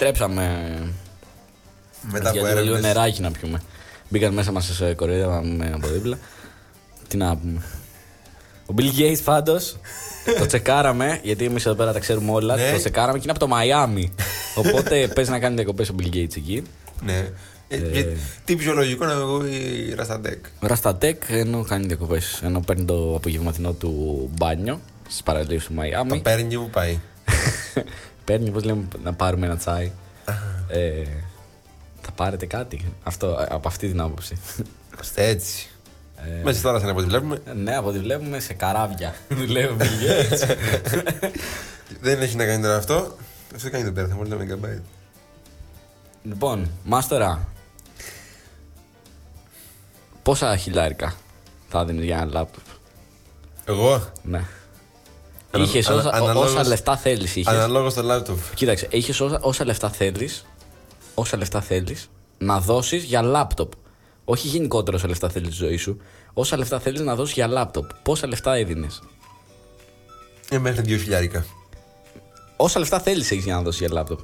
Επιστρέψαμε. 0.00 0.76
Μετά 2.02 2.28
από 2.30 2.38
για 2.38 2.48
λίγο 2.48 2.60
έρευνες. 2.60 2.80
νεράκι 2.80 3.20
να 3.20 3.30
πιούμε. 3.30 3.62
Μπήκαν 4.08 4.34
μέσα 4.34 4.52
μας 4.52 4.64
σε 4.64 4.94
κοροϊδεύαμε 4.94 5.70
από 5.74 5.88
δίπλα. 5.88 6.18
Τι 7.08 7.16
να 7.16 7.36
πούμε. 7.36 7.62
Ο 8.66 8.74
Bill 8.76 8.98
Gates 9.00 9.20
πάντως 9.24 9.76
το 10.38 10.46
τσεκάραμε, 10.46 11.20
γιατί 11.22 11.44
εμείς 11.44 11.66
εδώ 11.66 11.74
πέρα 11.74 11.92
τα 11.92 11.98
ξέρουμε 11.98 12.30
όλα. 12.30 12.56
Ναι. 12.56 12.70
Το 12.70 12.78
τσεκάραμε 12.78 13.12
και 13.12 13.22
είναι 13.22 13.30
από 13.30 13.40
το 13.40 13.48
Μαϊάμι. 13.48 14.12
Οπότε 14.54 15.06
παίζει 15.14 15.30
να 15.30 15.38
κάνει 15.38 15.54
διακοπές 15.54 15.88
ο 15.88 15.94
Bill 15.98 16.14
Gates 16.16 16.36
εκεί. 16.36 16.62
Ναι. 17.04 17.28
Ε, 17.68 17.76
και 17.76 18.06
Τι 18.44 18.56
πιο 18.56 18.74
λογικό 18.74 19.04
να 19.04 19.12
εγώ 19.12 19.46
η 19.46 19.94
Ρασταντέκ. 19.94 20.44
Ραστατέκ 20.60 21.22
ενώ 21.28 21.64
κάνει 21.64 21.86
διακοπές. 21.86 22.40
Ενώ 22.42 22.60
παίρνει 22.60 22.84
το 22.84 23.14
απογευματινό 23.16 23.72
του 23.72 24.30
μπάνιο 24.36 24.80
στις 25.08 25.22
παραλίες 25.22 25.62
του 25.62 25.68
Το 25.68 25.74
Μαϊάμι. 25.74 26.20
παίρνει 26.20 26.48
και 26.48 26.58
που 26.58 26.70
πάει. 26.70 26.98
Παίρνει, 28.26 28.50
πώ 28.50 28.58
λέμε, 28.60 28.88
να 29.02 29.12
πάρουμε 29.14 29.46
ένα 29.46 29.56
τσάι. 29.56 29.90
ε, 30.68 31.02
θα 32.00 32.10
πάρετε 32.12 32.46
κάτι. 32.46 32.92
Αυτό, 33.02 33.46
από 33.48 33.68
αυτή 33.68 33.88
την 33.88 34.00
άποψη. 34.00 34.38
Είμαστε 34.94 35.26
έτσι. 35.26 35.68
Ε, 36.16 36.42
Μέσα 36.42 36.52
στη 36.58 36.66
θάλασσα 36.66 36.90
από 36.90 36.98
ό,τι 36.98 37.08
βλέπουμε. 37.08 37.42
ναι, 37.54 37.76
από 37.76 37.88
ό,τι 37.88 37.98
βλέπουμε 37.98 38.40
σε 38.40 38.52
καράβια. 38.54 39.14
Δουλεύει 39.28 39.72
ο 39.72 39.76
Bill 39.80 39.82
Gates. 39.82 40.56
Δεν 42.00 42.22
έχει 42.22 42.36
να 42.36 42.46
κάνει 42.46 42.62
τώρα 42.62 42.76
αυτό. 42.76 43.16
Αυτό 43.54 43.70
κάνει 43.70 43.84
το 43.84 43.92
πέρα, 43.92 44.08
θα 44.08 44.14
μου 44.14 44.22
λέει 44.24 44.38
megabyte. 44.50 44.82
λοιπόν, 46.22 46.70
μάστορα. 46.84 47.48
Πόσα 50.22 50.56
χιλιάρικα 50.56 51.14
θα 51.68 51.84
δίνεις 51.84 52.04
για 52.04 52.16
ένα 52.16 52.24
λάπτοπ. 52.32 52.62
Εγώ, 53.64 54.12
Ναι. 54.22 54.44
Ανα- 55.56 55.64
Είχες 55.64 55.88
ανα- 55.88 55.98
όσα, 55.98 56.10
αναλόγως- 56.12 56.50
όσα 56.54 56.66
λεφτά 56.66 56.96
θέλεις. 56.96 57.36
Είχες. 57.36 57.54
αναλόγως 57.54 57.92
στο 57.92 58.02
laptop. 58.10 58.36
Κοίταξε, 58.54 58.86
είχες 58.90 59.20
όσα, 59.20 59.38
όσα 59.42 59.64
λεφτά 59.64 59.90
θέλεις. 59.90 60.46
Όσα 61.14 61.36
λεφτά 61.36 61.60
θέλεις 61.60 62.10
να 62.38 62.60
δώσεις 62.60 63.02
για 63.04 63.22
λάπτοπ. 63.22 63.72
Όχι 64.24 64.48
γενικότερα 64.48 64.96
όσα 64.96 65.08
λεφτά 65.08 65.28
θέλεις 65.28 65.54
στη 65.54 65.64
ζωή 65.64 65.76
σου. 65.76 65.96
Όσα 66.32 66.56
λεφτά 66.58 66.78
θέλεις 66.80 67.00
να 67.00 67.14
δώσεις 67.14 67.34
για 67.34 67.46
λάπτοπ. 67.46 67.90
Πόσα 68.02 68.26
λεφτά 68.26 68.54
έδινες; 68.54 69.02
Ε, 70.50 70.58
μέχρι 70.58 70.82
δύο 70.82 70.96
χιλιάρικα. 70.96 71.44
Όσα 72.56 72.78
λεφτά 72.78 73.00
θέλεις 73.00 73.30
έχεις 73.30 73.44
για 73.44 73.54
να 73.54 73.62
δώσεις 73.62 73.80
για 73.80 73.88
λάπτοπ. 73.92 74.18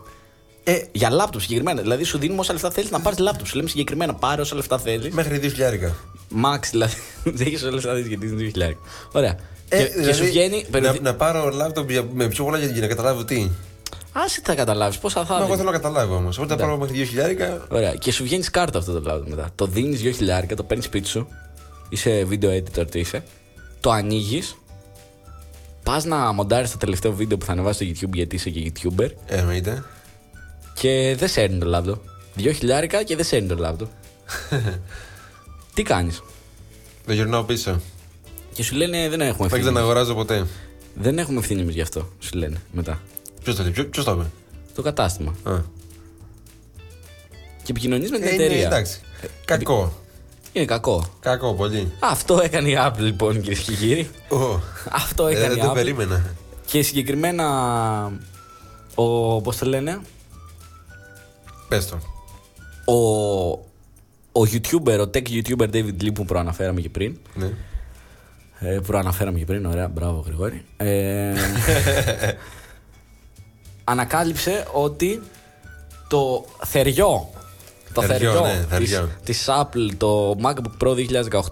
Ε, 0.64 0.78
Για 0.92 1.10
λάπτοπ 1.10 1.40
συγκεκριμένα. 1.40 1.80
Δηλαδή 1.80 2.04
σου 2.04 2.18
δίνουμε 2.18 2.40
όσα 2.40 2.52
λεφτά 2.52 2.70
θέλεις 2.70 2.90
να 2.90 3.00
πάρεις 3.00 3.18
λάπτοπ. 3.18 3.46
Σου 3.46 3.56
λέμε 3.56 3.68
συγκεκριμένα 3.68 4.14
πάρε 4.14 4.40
όσα 4.40 4.54
λεφτά 4.56 4.78
θέλεις. 4.78 5.14
μέχρι 5.14 5.38
δύο 5.38 5.50
χιλιάρικα. 5.50 5.94
Max 6.44 6.60
δηλαδή. 6.70 6.94
Δεν 7.36 7.46
έχεις 7.46 7.62
όσα 7.62 7.72
λεφτά 7.72 7.90
θέλεις 7.92 8.06
γιατί 8.06 8.26
είναι 8.26 8.50
2.000. 8.54 8.78
Ωραία. 9.12 9.38
Ε, 9.74 9.82
και, 9.82 10.02
και 10.02 10.12
σου 10.12 10.24
βγαίνει. 10.24 10.64
να, 10.80 11.00
να 11.02 11.14
πάρω 11.14 11.48
λάπτοπ 11.50 11.90
για- 11.90 12.06
με 12.12 12.28
πιο 12.28 12.44
πολλά 12.44 12.58
για 12.58 12.80
να 12.80 12.86
καταλάβω 12.86 13.24
τι. 13.24 13.50
Άσε 14.12 14.40
τι 14.40 14.46
θα 14.46 14.54
καταλάβεις. 14.54 14.98
Πόσα 14.98 15.24
θα 15.24 15.32
Μα 15.32 15.36
εγώ 15.38 15.44
δίνει. 15.44 15.56
θέλω 15.58 15.70
να 15.70 15.76
καταλάβω 15.76 16.14
όμως. 16.16 16.38
Οπότε 16.38 16.54
θα 16.54 16.60
πάρω 16.60 16.76
μέχρι 16.76 16.94
δύο 16.96 17.04
χιλιάρικα. 17.04 17.66
Ωραία. 17.70 17.94
Και 17.94 18.12
σου 18.12 18.22
βγαίνει 18.24 18.44
κάρτα 18.44 18.78
αυτό 18.78 18.92
το 18.92 19.00
λάπτοπ 19.08 19.28
μετά. 19.28 19.50
Το 19.54 19.66
δίνεις 19.66 20.00
2.000, 20.02 20.54
το 20.56 20.62
παίρνεις 20.62 20.86
σπίτι 20.86 21.08
σου. 21.08 21.28
Είσαι 21.88 22.26
video 22.30 22.48
editor, 22.48 22.90
τι 22.90 22.98
είσαι. 22.98 23.22
Το 23.80 23.90
ανοίγεις. 23.90 24.56
Πας 25.82 26.04
να 26.04 26.32
μοντάρεις 26.32 26.70
το 26.70 26.76
τελευταίο 26.76 27.12
βίντεο 27.12 27.36
που 27.38 27.44
θα 27.44 27.52
ανεβάσεις 27.52 27.96
στο 27.98 28.06
YouTube 28.08 28.12
γιατί 28.14 28.36
είσαι 28.36 28.50
και 28.50 28.72
YouTuber. 28.74 29.08
Ε, 29.26 29.36
εννοείται. 29.36 29.82
Και 30.74 31.14
δεν 31.18 31.28
σέρνει 31.28 31.58
το 31.58 31.66
λάπτοπ. 31.66 31.98
2.000 32.36 33.02
και 33.04 33.16
δεν 33.16 33.24
σέρνει 33.24 33.48
το 33.48 33.56
λάπτοπ. 33.56 33.88
τι 35.74 35.82
κάνεις; 35.82 36.22
Το 37.06 37.12
γυρνάω 37.12 37.42
πίσω. 37.42 37.80
Και 38.52 38.62
σου 38.62 38.74
λένε 38.74 39.08
δεν 39.08 39.20
έχουμε 39.20 39.36
Δεν 39.36 39.46
ευθύνη. 39.46 39.60
ξαναγοράζω 39.62 40.14
ποτέ. 40.14 40.46
Δεν 40.94 41.18
έχουμε 41.18 41.38
ευθύνη 41.38 41.60
εμείς 41.60 41.74
γι' 41.74 41.80
αυτό, 41.80 42.08
σου 42.18 42.36
λένε 42.38 42.56
μετά. 42.72 43.00
Ποιος 43.42 43.56
το 43.56 43.62
λέει, 43.62 43.72
ποιο 43.72 44.04
το 44.04 44.10
είπε; 44.12 44.30
Το 44.74 44.82
κατάστημα. 44.82 45.34
Α. 45.42 45.58
Και 47.62 47.70
επικοινωνείς 47.70 48.10
με 48.10 48.18
την 48.18 48.26
Ε, 48.28 48.32
είναι, 48.32 48.44
εταιρεία. 48.44 48.66
εντάξει. 48.66 49.00
Κακό. 49.44 49.92
Είναι 50.52 50.64
κακό. 50.64 51.04
Κακό 51.20 51.54
πολύ. 51.54 51.92
Αυτό 52.00 52.40
έκανε 52.42 52.68
η 52.68 52.76
Apple 52.78 52.98
λοιπόν 52.98 53.40
κυρίε 53.40 53.62
και 53.62 53.72
κύριοι. 53.72 54.10
Ω, 54.28 54.60
Αυτό 54.90 55.26
ε, 55.26 55.30
έκανε 55.32 55.48
Δεν 55.48 55.56
η 55.56 55.60
το 55.60 55.70
Apple. 55.70 55.74
περίμενα. 55.74 56.34
Και 56.66 56.82
συγκεκριμένα 56.82 58.12
ο, 58.94 59.40
πώς 59.40 59.56
το 59.56 59.66
λένε, 59.66 60.00
Πες 61.68 61.86
το. 61.86 61.98
ο, 62.92 63.50
ο 64.32 64.46
YouTuber, 64.52 64.98
ο 65.00 65.10
tech 65.14 65.26
YouTuber 65.28 65.68
David 65.72 66.02
Lee 66.02 66.14
που 66.14 66.24
προαναφέραμε 66.24 66.80
και 66.80 66.88
πριν. 66.88 67.16
Ναι. 67.34 67.50
Ε, 68.64 68.78
προαναφέραμε 68.86 69.38
και 69.38 69.44
πριν, 69.44 69.66
ωραία, 69.66 69.88
μπράβο 69.88 70.22
Γρηγόρη. 70.26 70.64
Ε, 70.76 71.32
ανακάλυψε 73.84 74.66
ότι 74.72 75.22
το 76.08 76.44
θεριό, 76.64 77.30
το 77.92 78.02
Θεριό, 78.02 78.32
θεριό, 78.32 78.46
ναι, 78.46 78.78
της, 78.78 78.90
θεριό. 78.90 79.08
της 79.24 79.48
Apple, 79.48 79.94
το 79.96 80.36
MacBook 80.42 80.86
Pro 80.86 80.94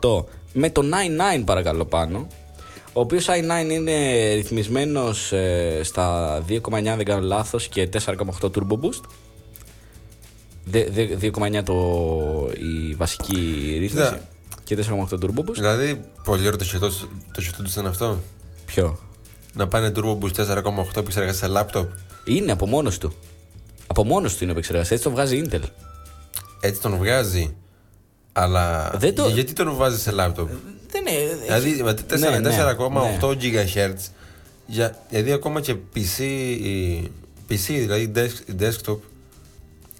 2018 0.01 0.25
με 0.53 0.71
το 0.71 0.83
i9 0.83 1.43
παρακαλώ 1.45 1.85
πάνω, 1.85 2.27
ο 2.93 3.01
οποίος 3.01 3.27
i9 3.29 3.71
είναι 3.71 4.33
ρυθμισμένος 4.35 5.33
ε, 5.33 5.81
στα 5.83 6.39
2,9 6.49 6.61
δεν 6.83 7.05
κάνω 7.05 7.27
λάθος 7.27 7.69
και 7.69 7.89
4,8 7.93 8.15
Turbo 8.41 8.79
Boost. 8.81 9.01
Δε- 10.65 10.89
δε- 10.91 11.31
2,9 11.33 11.63
το, 11.65 11.75
η 12.91 12.95
βασική 12.95 13.35
ρύθμιση 13.81 14.09
Κοίτα. 14.09 14.21
Και 14.75 14.85
4,8 14.89 15.19
Turbo 15.19 15.39
Boost. 15.45 15.55
Δηλαδή, 15.55 16.01
πολύ 16.25 16.47
ωραίο 16.47 16.59
το 16.59 16.65
χιτό 16.65 16.89
το 17.33 17.41
χιτό 17.43 17.63
τους 17.63 17.73
ήταν 17.73 17.87
αυτό. 17.87 18.21
Ποιο; 18.67 18.99
Να 19.55 19.69
πάνε 19.69 19.93
Turbo 19.97 20.19
Boost 20.19 20.33
4,8 20.35 20.97
επεξεργασία 20.97 21.49
σε 21.49 21.55
laptop. 21.57 21.87
Είναι 22.25 22.53
από 22.53 22.67
μόνος 22.67 22.99
του. 22.99 23.13
Από 23.87 24.05
μόνος 24.05 24.37
του 24.37 24.43
είναι 24.43 24.53
επεξεργασία. 24.53 24.97
Έτσι 24.97 25.09
το 25.09 25.15
βγάζει 25.15 25.37
η 25.37 25.49
Intel. 25.51 25.63
Έτσι 26.61 26.81
τον 26.81 26.97
βγάζει. 26.97 27.55
Αλλά 28.33 28.91
Δεν 28.99 29.15
το- 29.15 29.29
γιατί 29.29 29.53
τον 29.53 29.75
βάζει 29.77 29.99
σε 30.01 30.11
λάπτοπ. 30.11 30.49
Δεν 30.91 31.07
είναι. 31.07 31.39
Δηλαδή 31.43 31.71
με 31.83 31.95
Ναι, 32.19 32.39
ναι, 32.39 32.49
4,8 33.21 33.37
GHz, 33.41 33.95
για, 34.67 34.99
δηλαδή 35.09 35.33
ακόμα 35.33 35.61
και 35.61 35.75
PC, 35.95 36.19
η- 36.21 37.11
PC 37.49 37.57
δηλαδή 37.67 38.13
desk- 38.15 38.63
desktop, 38.63 38.99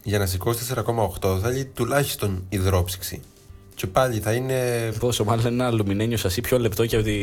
για 0.03 0.19
να 0.19 0.27
σηκώσει 0.27 0.65
4,8 0.65 1.39
θέλει 1.43 1.65
τουλάχιστον 1.65 2.45
υδρόψυξη. 2.49 3.21
Και 3.81 3.87
πάλι 3.87 4.21
θα 4.21 4.33
είναι. 4.33 4.91
Πόσο 4.99 5.25
μάλλον 5.25 5.47
ένα 5.47 5.67
αλουμινένιο 5.67 6.17
σασί 6.17 6.41
πιο 6.41 6.59
λεπτό 6.59 6.87
και 6.87 6.97
από 6.97 7.05
τη, 7.05 7.17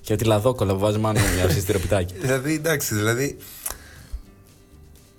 και 0.00 0.12
από 0.12 0.22
τη 0.22 0.28
λαδόκολα 0.28 0.72
που 0.72 0.78
βάζεις 0.78 1.00
μάλλον 1.00 1.22
για 1.36 1.48
συστηροπιτάκι. 1.50 2.14
Δηλαδή 2.20 2.54
εντάξει, 2.54 2.94
δηλαδή. 2.94 3.36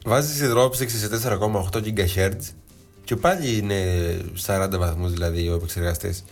Βάζεις 0.05 0.39
υδρόψυξη 0.41 0.97
σε 0.97 1.09
4,8 1.09 1.77
GHz 1.77 2.31
και 3.03 3.15
πάλι 3.15 3.57
είναι 3.57 3.83
40 4.45 4.67
βαθμούς 4.77 5.11
δηλαδή 5.11 5.49
ο 5.49 5.53
επεξεργαστής. 5.53 6.23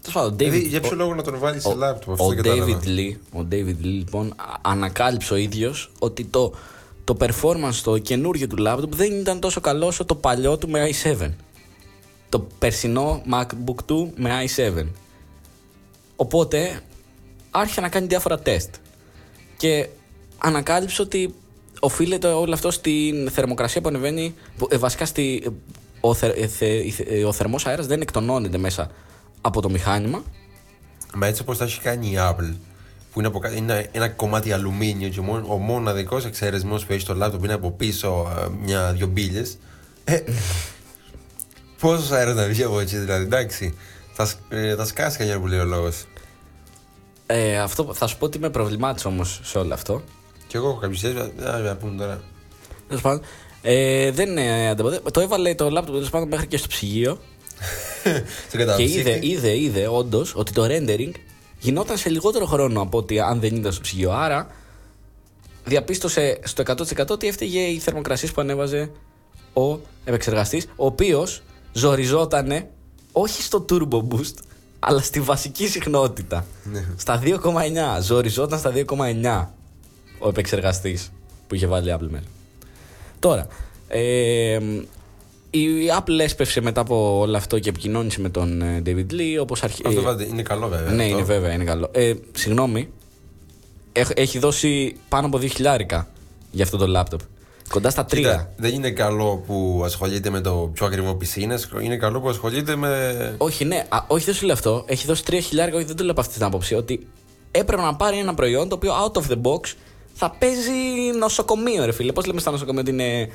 Τέλος 0.00 0.14
πάντων, 0.14 0.36
Δηλαδή 0.36 0.58
David- 0.64 0.68
για 0.68 0.80
ποιο 0.80 0.90
ο- 0.92 0.94
λόγο 0.94 1.14
να 1.14 1.22
τον 1.22 1.38
βάλεις 1.38 1.62
σε 1.62 1.68
Ο, 1.68 1.74
λάπτοπ 1.74 2.10
αυτό 2.12 2.24
ο 2.24 2.28
δεν 2.28 2.36
κατάλαβα. 2.42 2.80
David 2.80 2.86
Lee, 2.86 3.16
ο 3.40 3.46
David 3.50 3.68
Lee 3.84 3.96
λοιπόν 3.98 4.26
α- 4.36 4.70
ανακάλυψε 4.70 5.32
ο 5.32 5.36
ίδιος 5.36 5.92
ότι 5.98 6.24
το, 6.24 6.52
το 7.04 7.16
performance 7.20 7.74
το 7.82 7.98
καινούργιο 7.98 8.46
του 8.46 8.56
laptop 8.66 8.88
δεν 8.88 9.12
ήταν 9.20 9.40
τόσο 9.40 9.60
καλό 9.60 9.86
όσο 9.86 10.04
το 10.04 10.14
παλιό 10.14 10.56
του 10.58 10.68
με 10.68 10.88
i7. 11.02 11.28
Το 12.32 12.46
περσινό 12.58 13.22
MacBook 13.32 13.84
του 13.86 14.12
με 14.16 14.30
i7. 14.56 14.84
Οπότε 16.16 16.80
άρχισε 17.50 17.80
να 17.80 17.88
κάνει 17.88 18.06
διάφορα 18.06 18.38
τεστ. 18.38 18.74
Και 19.56 19.88
ανακάλυψε 20.38 21.02
ότι 21.02 21.34
οφείλεται 21.80 22.26
όλο 22.28 22.54
αυτό 22.54 22.70
στην 22.70 23.30
θερμοκρασία 23.30 23.80
που 23.80 23.88
ανεβαίνει. 23.88 24.34
Που, 24.58 24.68
ε, 24.70 24.76
βασικά 24.76 25.04
στη, 25.06 25.52
ο, 26.00 26.14
θε, 26.14 26.26
ε, 26.26 26.46
θε- 26.46 26.84
η 26.84 26.90
θε- 26.90 27.10
ε, 27.10 27.24
ο 27.24 27.32
θερμός 27.32 27.66
αέρας 27.66 27.86
δεν 27.86 28.00
εκτονώνεται 28.00 28.58
μέσα 28.58 28.90
από 29.40 29.60
το 29.60 29.70
μηχάνημα 29.70 30.22
Μα 31.14 31.26
έτσι 31.26 31.42
όπως 31.42 31.58
τα 31.58 31.64
έχει 31.64 31.80
κάνει 31.80 32.06
η 32.10 32.14
Apple, 32.18 32.54
που 33.12 33.18
είναι, 33.18 33.28
από, 33.28 33.38
κάτω- 33.38 33.56
είναι 33.56 33.88
ένα 33.92 34.08
κομμάτι 34.08 34.52
αλουμίνιο 34.52 35.08
και 35.08 35.20
ο, 35.20 35.22
μόνο- 35.22 35.46
ο 35.52 35.56
μοναδικό 35.56 36.16
εξαιρεσμός 36.26 36.86
που 36.86 36.92
έχει 36.92 37.00
στο 37.00 37.14
λάπτοπ 37.14 37.44
είναι 37.44 37.52
από 37.52 37.70
πίσω 37.70 38.26
μια-δυο 38.62 39.06
μπύλες. 39.06 39.58
Ε, 41.82 41.86
Πόσο 41.96 42.14
αέρα 42.14 42.32
να 42.34 42.46
βγει 42.46 42.62
από 42.62 42.80
έτσι, 42.80 42.96
δηλαδή, 42.98 43.24
εντάξει. 43.24 43.74
Θα, 44.12 44.26
σ- 44.26 44.38
ε, 44.48 44.74
θα 44.74 44.84
σκάσει 44.84 45.18
κανένα 45.18 45.40
που 45.40 45.46
λέει 45.46 45.58
ο 45.58 45.64
λόγος. 45.64 46.04
Ε, 47.26 47.58
αυτό, 47.58 47.94
θα 47.94 48.06
σου 48.06 48.18
πω 48.18 48.24
ότι 48.24 48.38
με 48.38 48.50
προβλημάτισε 48.50 49.08
όμως 49.08 49.40
σε 49.42 49.58
όλο 49.58 49.74
αυτό. 49.74 50.02
Και 50.46 50.56
εγώ 50.56 50.68
έχω 50.68 50.78
κάποιες 50.78 51.00
θέσει, 51.00 51.14
να 51.64 51.76
πούμε 51.76 51.96
τώρα. 51.98 52.20
Τέλος 52.88 53.02
πάντων, 53.02 53.22
ε, 53.62 54.10
δεν 54.10 54.38
ε, 54.38 54.68
ανταποδε- 54.68 55.10
Το 55.10 55.20
έβαλε 55.20 55.54
το 55.54 55.70
λάπτοπ 55.70 55.94
τέλος 55.94 56.10
πάντων 56.10 56.28
μέχρι 56.28 56.46
και 56.46 56.56
στο 56.56 56.68
ψυγείο. 56.68 57.18
Στην 58.46 58.50
και 58.50 58.56
κατάψυξη. 58.58 58.98
είδε, 58.98 59.18
είδε, 59.22 59.56
είδε 59.58 59.86
όντως 59.88 60.32
ότι 60.36 60.52
το 60.52 60.64
rendering 60.68 61.12
γινόταν 61.58 61.96
σε 61.96 62.08
λιγότερο 62.08 62.44
χρόνο 62.46 62.80
από 62.80 62.98
ότι 62.98 63.20
αν 63.20 63.40
δεν 63.40 63.54
ήταν 63.56 63.72
στο 63.72 63.80
ψυγείο. 63.80 64.10
Άρα 64.12 64.46
διαπίστωσε 65.64 66.38
στο 66.44 66.62
100% 66.66 67.06
ότι 67.10 67.26
έφταιγε 67.26 67.60
η 67.60 67.78
θερμοκρασία 67.78 68.28
που 68.34 68.40
ανέβαζε 68.40 68.90
ο 69.52 69.78
επεξεργαστής, 70.04 70.64
ο 70.76 70.86
οποίος 70.86 71.42
ζοριζότανε 71.72 72.68
όχι 73.12 73.42
στο 73.42 73.64
turbo 73.68 73.98
boost, 74.14 74.34
αλλά 74.78 75.00
στη 75.00 75.20
βασική 75.20 75.68
συχνότητα. 75.68 76.46
Ναι. 76.64 76.84
Στα 76.96 77.20
2,9. 77.24 77.38
Ζοριζόταν 78.00 78.58
στα 78.58 78.72
2,9 78.74 79.46
ο 80.18 80.28
επεξεργαστής 80.28 81.12
που 81.46 81.54
είχε 81.54 81.66
βάλει 81.66 81.90
η 81.90 81.94
Apple 81.98 82.06
μέσα. 82.10 82.24
Τώρα, 83.18 83.46
ε, 83.88 84.58
η 85.50 85.66
Apple 85.98 86.18
έσπευσε 86.20 86.60
μετά 86.60 86.80
από 86.80 87.18
όλο 87.18 87.36
αυτό 87.36 87.58
και 87.58 87.68
επικοινώνησε 87.68 88.20
με 88.20 88.28
τον 88.28 88.62
ε, 88.62 88.82
David 88.86 89.06
Lee 89.12 89.36
όπως 89.40 89.62
αρχι... 89.62 89.82
Αυτό 89.86 90.00
ε, 90.00 90.02
βάλτε, 90.02 90.24
είναι 90.26 90.42
καλό 90.42 90.68
βέβαια. 90.68 90.92
ναι, 90.92 91.02
αυτό. 91.02 91.14
είναι 91.16 91.24
βέβαια, 91.26 91.52
είναι 91.52 91.64
καλό. 91.64 91.88
Ε, 91.92 92.14
συγγνώμη, 92.32 92.88
έχ- 93.92 94.18
έχει 94.20 94.38
δώσει 94.38 94.96
πάνω 95.08 95.26
από 95.26 95.38
2 95.38 95.48
χιλιάρικα 95.50 96.08
για 96.50 96.64
αυτό 96.64 96.76
το 96.76 96.86
λάπτοπ. 96.86 97.20
Κοντά 97.70 97.90
στα 97.90 98.04
3. 98.04 98.06
Κοίτα, 98.16 98.52
δεν 98.56 98.74
είναι 98.74 98.90
καλό 98.90 99.42
που 99.46 99.82
ασχολείται 99.84 100.30
με 100.30 100.40
το 100.40 100.70
πιο 100.74 100.86
ακριβό 100.86 101.16
PC, 101.20 101.36
είναι, 101.36 101.58
είναι 101.82 101.96
καλό 101.96 102.20
που 102.20 102.28
ασχολείται 102.28 102.76
με. 102.76 103.34
Όχι, 103.38 103.64
ναι, 103.64 103.86
α, 103.88 103.98
όχι 104.06 104.24
δεν 104.24 104.34
σου 104.34 104.44
λέω 104.44 104.54
αυτό. 104.54 104.84
Έχει 104.86 105.06
δώσει 105.06 105.22
3 105.30 105.38
χιλιάρικα, 105.42 105.76
όχι 105.76 105.86
δεν 105.86 105.96
το 105.96 106.02
λέω 106.02 106.12
από 106.12 106.20
αυτή 106.20 106.34
την 106.34 106.44
άποψη. 106.44 106.74
Ότι 106.74 107.06
έπρεπε 107.50 107.82
να 107.82 107.94
πάρει 107.94 108.18
ένα 108.18 108.34
προϊόν 108.34 108.68
το 108.68 108.74
οποίο 108.74 108.92
out 109.04 109.12
of 109.22 109.22
the 109.32 109.40
box 109.42 109.74
θα 110.14 110.30
παίζει 110.38 110.70
νοσοκομείο, 111.18 111.84
ρε 111.84 111.92
φίλε. 111.92 112.12
Πώς 112.12 112.26
λέμε 112.26 112.40
στα 112.40 112.50
νοσοκομεία 112.50 112.80
ότι 112.80 112.90
είναι 112.90 113.28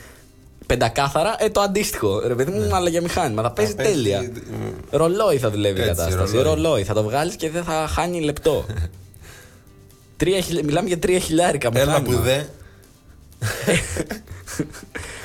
πεντακάθαρα, 0.66 1.36
ε, 1.40 1.50
το 1.50 1.62
αντίστοιχο. 1.62 2.20
Ρε 2.28 2.36
παιδί 2.36 2.52
μου, 2.52 2.76
αλλά 2.76 2.90
για 2.90 3.02
μηχάνημα. 3.02 3.42
Θα 3.42 3.52
παίζει 3.52 3.76
παίζει, 3.76 3.92
τέλεια. 3.94 4.20
ε, 4.20 4.98
Ρολόι 4.98 5.38
θα 5.38 5.50
δουλεύει 5.50 5.80
η 5.80 5.84
Έτσι, 5.84 5.96
κατάσταση. 5.96 6.36
ρολόι. 6.36 6.54
Ρολόι. 6.54 6.84
Θα 6.84 6.94
το 6.94 7.04
βγάλεις 7.04 7.36
και 7.36 7.50
δεν 7.50 7.64
θα 7.64 7.88
χάνει 7.88 8.22
λεπτό. 8.22 8.66
Τρία 10.18 10.42
χιλι- 10.42 10.64
Μιλάμε 10.66 10.88
για 10.88 10.98
3 11.06 11.18
χιλιάρικα 11.22 11.70
Έλα 11.74 11.86
μηχάνημα. 11.86 12.16
που 12.18 12.24
δε. 12.24 12.42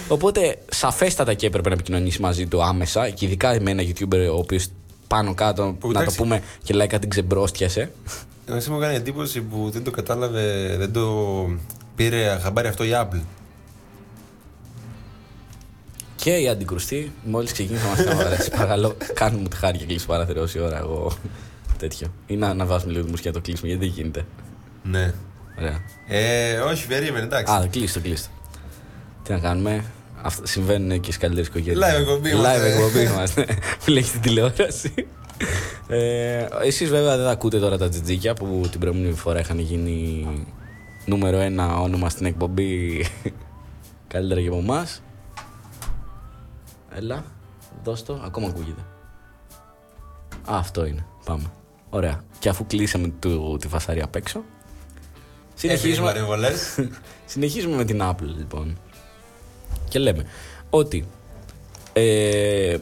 Οπότε 0.09 0.59
σαφέστατα 0.71 1.35
και 1.35 1.47
έπρεπε 1.47 1.69
να 1.69 1.75
επικοινωνήσει 1.75 2.21
μαζί 2.21 2.47
του 2.47 2.63
άμεσα 2.63 3.11
και 3.11 3.25
ειδικά 3.25 3.61
με 3.61 3.71
ένα 3.71 3.83
YouTuber 3.83 4.29
ο 4.33 4.37
οποίος 4.37 4.67
πάνω 5.07 5.35
κάτω, 5.35 5.77
Που, 5.81 5.87
να 5.87 5.93
το 5.93 6.01
εντάξει. 6.01 6.17
πούμε 6.17 6.43
και 6.63 6.75
λέει 6.75 6.87
κάτι 6.87 7.09
ξεμπρόστιασε. 7.09 7.93
Εσύ 8.47 8.71
μου 8.71 8.79
κάνει 8.79 8.95
εντύπωση 8.95 9.41
που 9.41 9.71
δεν 9.71 9.85
το 9.85 9.91
κατάλαβε, 9.91 10.77
δεν 10.79 10.93
το 10.93 11.11
πήρε 11.97 12.39
χαμπάρι 12.43 12.69
αυτό 12.69 12.85
η 12.85 12.91
Apple. 12.95 13.21
Και 16.17 16.37
η 16.37 16.49
αντικρουστή, 16.49 17.13
μόλις 17.25 17.53
ξεκίνησε 17.53 17.85
να 17.85 17.91
μα 17.91 18.03
κάνει. 18.03 18.37
Παρακαλώ, 18.51 18.97
κάνουμε 19.15 19.43
μου 19.43 19.49
τη 19.49 19.57
χάρη 19.57 19.79
και 19.79 19.85
κλείσει 19.85 20.07
παράθυρο 20.07 20.43
όση 20.43 20.59
ώρα. 20.61 20.79
Εγώ 20.79 21.13
τέτοιο. 21.79 22.13
Ή 22.27 22.37
να 22.37 22.49
αναβάσουμε 22.49 22.93
λίγο 22.93 23.05
τη 23.05 23.11
μουσική 23.11 23.29
να 23.29 23.35
το 23.35 23.41
κλείσουμε, 23.41 23.69
γιατί 23.69 23.85
δεν 23.85 23.95
γίνεται. 23.95 24.25
Ναι. 24.83 25.15
Ωραία. 25.59 25.81
Ε, 26.07 26.59
όχι, 26.59 26.87
περίμενε, 26.87 27.25
εντάξει. 27.25 27.53
Α, 27.53 27.67
κλείστο, 27.71 28.01
κλείστο. 28.01 28.31
Τι 29.23 29.33
να 29.33 29.39
κάνουμε; 29.39 29.85
Αυτά 30.23 30.47
συμβαίνουν 30.47 30.89
και 31.01 31.13
στις 31.13 31.17
καλύτερες 31.17 31.49
οικογένειες. 31.49 31.89
Live 31.89 32.01
εκπομπή 32.01 32.31
Live 32.31 32.35
είμαστε. 32.35 32.73
εκπομπή 32.73 33.03
είμαστε. 33.03 33.47
Φυλέχει 33.85 34.11
την 34.11 34.21
τηλεόραση. 34.21 34.95
Ε, 35.89 36.47
εσείς 36.63 36.89
βέβαια 36.89 37.17
δεν 37.17 37.27
ακούτε 37.27 37.59
τώρα 37.59 37.79
τα 37.79 37.89
τζιτζίκια 37.89 38.35
που 38.35 38.67
την 38.71 38.81
προηγούμενη 38.81 39.15
φορά 39.15 39.41
είχαν 39.41 39.59
γίνει 39.59 40.27
νούμερο 41.05 41.39
ένα 41.39 41.81
όνομα 41.81 42.09
στην 42.09 42.27
εκπομπή 42.27 43.05
καλύτερα 44.13 44.41
και 44.41 44.49
από 44.49 44.57
εμάς. 44.57 45.03
Έλα, 46.95 47.25
δώσ' 47.85 48.03
το, 48.03 48.21
ακόμα 48.25 48.47
ακούγεται. 48.47 48.81
Α, 50.51 50.57
αυτό 50.57 50.85
είναι. 50.87 51.07
Πάμε. 51.25 51.45
Ωραία. 51.91 52.21
Και 52.39 52.49
αφού 52.49 52.67
κλείσαμε 52.67 53.09
του, 53.09 53.57
τη 53.61 53.69
φασαρία 53.69 54.05
απ' 54.05 54.15
έξω, 54.17 54.45
συνεχίζουμε, 55.55 56.09
Έφυγες 56.09 56.13
παρεμβολές. 56.13 56.79
συνεχίζουμε 57.33 57.77
με 57.77 57.85
την 57.85 58.01
Apple 58.03 58.35
λοιπόν. 58.37 58.79
Και 59.89 59.99
λέμε 59.99 60.25
ότι 60.71 61.07
ε, 61.93 62.77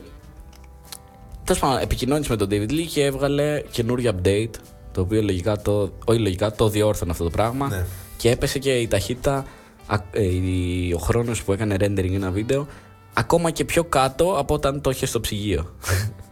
Τέλος 1.44 1.60
πάντων, 1.62 1.82
επικοινώνησε 1.82 2.30
με 2.30 2.36
τον 2.36 2.48
David 2.50 2.70
Lee 2.70 2.86
και 2.92 3.04
έβγαλε 3.04 3.62
καινούριο 3.70 4.12
update. 4.16 4.50
Το 4.92 5.00
οποίο 5.00 5.22
λογικά 5.22 5.56
το, 5.56 5.92
όχι 6.04 6.18
λογικά, 6.18 6.52
το 6.52 6.68
διόρθωνε 6.68 7.10
αυτό 7.10 7.24
το 7.24 7.30
πράγμα. 7.30 7.68
Ναι. 7.68 7.84
Και 8.16 8.30
έπεσε 8.30 8.58
και 8.58 8.72
η 8.78 8.88
ταχύτητα, 8.88 9.44
α- 9.86 9.98
ε, 10.12 10.22
η- 10.24 10.92
ο 10.94 10.98
χρόνος 10.98 11.42
που 11.42 11.52
έκανε 11.52 11.76
rendering 11.80 12.12
ένα 12.14 12.30
βίντεο, 12.30 12.66
ακόμα 13.14 13.50
και 13.50 13.64
πιο 13.64 13.84
κάτω 13.84 14.34
από 14.38 14.54
όταν 14.54 14.80
το 14.80 14.90
είχε 14.90 15.06
στο 15.06 15.20
ψυγείο. 15.20 15.74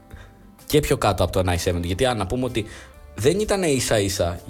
και 0.66 0.80
πιο 0.80 0.96
κάτω 0.98 1.24
από 1.24 1.32
το 1.32 1.52
i7. 1.52 1.80
Γιατί 1.82 2.06
αν 2.06 2.16
να 2.16 2.26
πούμε 2.26 2.44
ότι 2.44 2.64
δεν 3.14 3.40
ήταν 3.40 3.62
ίσα 3.62 3.98
ίσα 4.00 4.40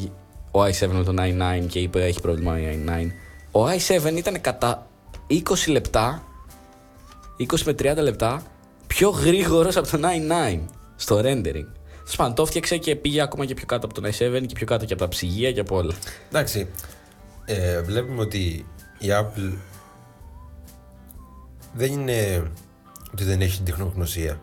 ο 0.59 0.64
i7 0.64 0.88
με 0.92 1.04
τον 1.04 1.16
i9 1.20 1.66
και 1.68 1.78
είπε 1.78 2.04
έχει 2.04 2.20
πρόβλημα 2.20 2.52
ο 2.52 2.56
i9. 2.56 3.11
Ο 3.50 3.66
i7 3.68 4.16
ήταν 4.16 4.40
κατά 4.40 4.86
20 5.30 5.42
λεπτά 5.68 6.22
20 7.38 7.61
με 7.64 7.72
30 7.72 7.96
λεπτά 7.96 8.42
πιο 8.86 9.09
γρήγορος 9.09 9.76
από 9.76 9.88
τον 9.88 10.02
i9 10.02 10.61
στο 10.96 11.20
rendering. 11.24 11.66
Σπαν, 12.04 12.34
το 12.34 12.42
έφτιαξε 12.42 12.76
και 12.76 12.96
πήγε 12.96 13.20
ακόμα 13.22 13.44
και 13.44 13.54
πιο 13.54 13.66
κάτω 13.66 13.86
από 13.86 13.94
τον 13.94 14.04
i7 14.04 14.46
και 14.46 14.54
πιο 14.54 14.66
κάτω 14.66 14.84
και 14.84 14.92
από 14.92 15.02
τα 15.02 15.09
ψυγεία 15.09 15.52
και 15.52 15.61
από 15.61 15.76
όλα. 15.76 15.94
Εντάξει, 16.28 16.68
ε, 17.44 17.80
βλέπουμε 17.80 18.20
ότι 18.20 18.66
η 18.98 19.06
Apple 19.09 19.52
δεν 21.72 21.92
είναι 21.92 22.50
ότι 23.12 23.24
δεν 23.24 23.40
έχει 23.40 23.56
την 23.56 23.64
τεχνογνωσία. 23.64 24.40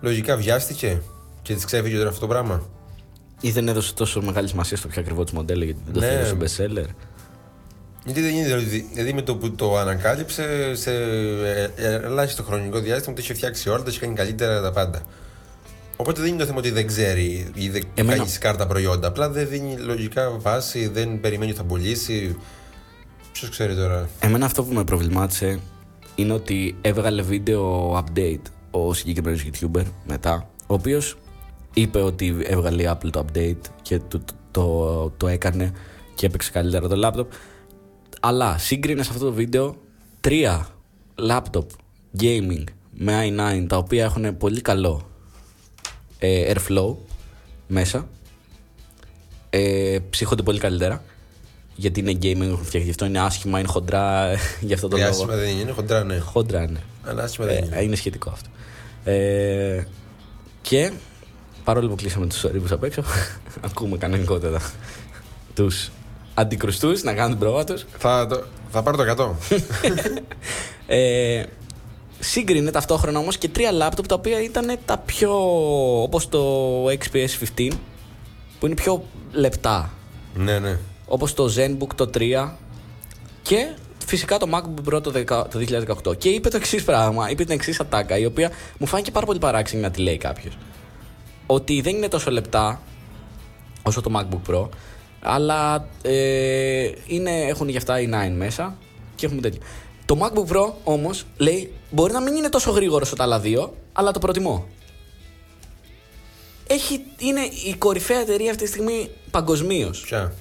Λογικά 0.00 0.36
βιάστηκε 0.36 1.02
και 1.42 1.54
της 1.54 1.64
ξέφυγε 1.64 1.96
τώρα 1.96 2.08
αυτό 2.08 2.20
το 2.20 2.26
πράγμα. 2.26 2.62
Ή 3.40 3.50
δεν 3.50 3.68
έδωσε 3.68 3.94
τόσο 3.94 4.20
μεγάλη 4.22 4.48
σημασία 4.48 4.76
στο 4.76 4.88
πιο 4.88 5.00
ακριβό 5.00 5.24
της 5.24 5.32
μοντέλο 5.32 5.64
γιατί 5.64 5.80
δεν 5.84 5.94
το 5.94 6.00
Ναι. 6.00 6.06
θεωρούσε 6.06 6.36
bestseller; 6.40 6.86
Γιατί 8.04 8.20
δεν 8.20 8.34
είναι, 8.34 8.44
δηλαδή, 8.44 8.88
δηλαδή 8.92 9.12
με 9.12 9.22
το 9.22 9.36
που 9.36 9.50
το 9.50 9.76
ανακάλυψε 9.78 10.74
σε 10.74 10.90
ε, 10.92 11.70
ε, 11.76 11.94
ελάχιστο 11.94 12.42
χρονικό 12.42 12.78
διάστημα 12.80 13.14
το 13.14 13.20
είχε 13.24 13.34
φτιάξει 13.34 13.68
όλα, 13.68 13.82
το 13.82 13.90
είχε 13.90 14.00
κάνει 14.00 14.14
καλύτερα 14.14 14.60
τα 14.60 14.72
πάντα. 14.72 15.02
Οπότε 15.96 16.20
δεν 16.20 16.30
είναι 16.30 16.38
το 16.38 16.46
θέμα 16.46 16.58
ότι 16.58 16.70
δεν 16.70 16.86
ξέρει 16.86 17.50
ή 17.54 17.68
δεν 17.68 17.82
Εμένα- 17.94 18.16
κάνει 18.16 18.28
σκάρτα 18.28 18.66
προϊόντα. 18.66 19.08
Απλά 19.08 19.28
δεν 19.30 19.48
δίνει 19.48 19.76
λογικά 19.76 20.30
βάση, 20.30 20.86
δεν 20.88 21.20
περιμένει 21.20 21.50
ότι 21.50 21.60
θα 21.60 21.66
πουλήσει. 21.66 22.36
Ποιος 23.32 23.50
ξέρει 23.50 23.74
τώρα; 23.74 24.08
Εμένα 24.20 24.44
αυτό 24.46 24.64
που 24.64 24.72
με 24.72 24.84
προβλημάτισε 24.84 25.60
είναι 26.14 26.32
ότι 26.32 26.76
έβγαλε 26.80 27.22
βίντεο 27.22 27.96
update 27.98 28.40
ο 28.70 28.94
συγκεκριμένος 28.94 29.44
YouTuber 29.50 29.84
μετά, 30.06 30.48
ο 30.66 30.74
οποίος 30.74 31.16
είπε 31.74 32.00
ότι 32.00 32.36
έβγαλε 32.42 32.82
η 32.82 32.88
Apple 32.90 33.10
το 33.10 33.24
update 33.26 33.60
και 33.82 34.00
το, 34.08 34.20
το, 34.50 35.12
το, 35.16 35.28
έκανε 35.28 35.72
και 36.14 36.26
έπαιξε 36.26 36.50
καλύτερα 36.50 36.88
το 36.88 37.08
laptop. 37.08 37.26
Αλλά 38.20 38.58
σύγκρινε 38.58 39.02
σε 39.02 39.10
αυτό 39.12 39.24
το 39.24 39.32
βίντεο 39.32 39.76
τρία 40.20 40.66
laptop 41.28 41.66
gaming 42.20 42.64
με 42.90 43.28
i9 43.28 43.64
τα 43.68 43.76
οποία 43.76 44.04
έχουν 44.04 44.36
πολύ 44.36 44.60
καλό 44.60 45.10
ε, 46.18 46.52
airflow 46.54 46.94
μέσα. 47.66 48.08
Ε, 49.50 49.98
ψύχονται 50.10 50.42
πολύ 50.42 50.58
καλύτερα. 50.58 51.02
Γιατί 51.74 52.00
είναι 52.00 52.12
gaming, 52.12 52.40
έχουν 52.40 52.64
φτιάξει 52.64 52.82
γι' 52.82 52.90
αυτό, 52.90 53.04
είναι 53.04 53.20
άσχημα, 53.20 53.58
είναι 53.58 53.68
χοντρά. 53.68 54.34
γι' 54.60 54.74
αυτό 54.74 54.88
το 54.88 54.96
Ε, 54.96 55.00
λόγο. 55.00 55.10
άσχημα 55.10 55.34
δεν 55.34 55.48
είναι, 55.48 55.60
είναι 55.60 55.70
χοντρά, 55.70 56.04
ναι. 56.04 56.18
Χοντρά, 56.18 56.70
ναι. 56.70 56.80
Αλλά 57.04 57.22
άσχημα 57.22 57.46
δεν 57.46 57.64
είναι. 57.64 57.76
Ε, 57.76 57.82
είναι 57.82 57.96
σχετικό 57.96 58.30
αυτό. 58.30 58.48
Ε, 59.10 59.84
και 60.62 60.92
παρόλο 61.64 61.88
που 61.88 61.94
κλείσαμε 61.94 62.26
τους 62.26 62.44
ορύπου 62.44 62.74
απ' 62.74 62.84
έξω, 62.84 63.02
ακούμε 63.66 63.96
κανονικότατα 63.96 64.60
τους 65.54 65.90
αντικρουστούς 66.34 67.02
να 67.02 67.14
κάνουν 67.14 67.30
την 67.30 67.38
πρόβα 67.38 67.64
τους. 67.64 67.86
Θα, 67.98 68.26
το, 68.26 68.42
θα 68.70 68.82
πάρω 68.82 68.96
το 68.96 69.36
100. 69.50 69.58
Ε, 70.92 71.44
σύγκρινε 72.18 72.70
ταυτόχρονα 72.70 73.18
όμως 73.18 73.38
και 73.38 73.48
τρία 73.48 73.72
λάπτοπ 73.72 74.06
τα 74.06 74.14
οποία 74.14 74.42
ήταν 74.42 74.78
τα 74.84 74.98
πιο 74.98 75.32
όπως 76.02 76.28
το 76.28 76.84
XPS 76.86 77.48
15 77.56 77.70
που 78.58 78.66
είναι 78.66 78.74
πιο 78.74 79.04
λεπτά 79.32 79.90
ναι, 80.34 80.58
ναι. 80.58 80.78
όπως 81.06 81.34
το 81.34 81.52
ZenBook 81.56 81.94
το 81.94 82.10
3 82.14 82.48
και 83.42 83.74
φυσικά 84.06 84.38
το 84.38 84.46
MacBook 84.52 84.94
Pro 84.94 85.02
το, 85.02 85.12
10 85.14 85.24
το 85.26 85.84
2018 86.08 86.18
και 86.18 86.28
είπε 86.28 86.48
το 86.48 86.56
εξής 86.56 86.84
πράγμα, 86.84 87.30
είπε 87.30 87.44
την 87.44 87.54
εξής 87.54 87.80
ατάκα 87.80 88.18
η 88.18 88.24
οποία 88.24 88.50
μου 88.78 88.86
φάνηκε 88.86 89.10
πάρα 89.10 89.26
πολύ 89.26 89.38
παράξενη 89.38 89.82
να 89.82 89.90
τη 89.90 90.00
λέει 90.00 90.16
κάποιος. 90.16 90.58
Ότι 91.52 91.80
δεν 91.80 91.96
είναι 91.96 92.08
τόσο 92.08 92.30
λεπτά 92.30 92.80
όσο 93.82 94.00
το 94.00 94.10
MacBook 94.16 94.50
Pro 94.50 94.68
αλλά 95.20 95.88
ε, 96.02 96.90
είναι, 97.06 97.30
έχουν 97.30 97.68
γι' 97.68 97.76
αυτά 97.76 98.00
οι 98.00 98.08
9 98.12 98.32
μέσα 98.36 98.76
και 99.14 99.26
έχουμε 99.26 99.40
τέτοιο. 99.40 99.60
Το 100.04 100.18
MacBook 100.20 100.56
Pro 100.56 100.72
όμως 100.84 101.24
λέει 101.36 101.72
μπορεί 101.90 102.12
να 102.12 102.20
μην 102.20 102.34
είναι 102.34 102.48
τόσο 102.48 102.70
γρήγορο 102.70 103.02
όσο 103.04 103.16
τα 103.16 103.22
άλλα 103.22 103.40
δύο 103.40 103.74
αλλά 103.92 104.10
το 104.10 104.18
προτιμώ. 104.18 104.66
Έχει, 106.66 107.04
είναι 107.18 107.40
η 107.40 107.74
κορυφαία 107.78 108.20
εταιρεία 108.20 108.50
αυτή 108.50 108.62
τη 108.62 108.68
στιγμή 108.68 109.10
παγκοσμίως. 109.30 110.00
Ποια; 110.00 110.32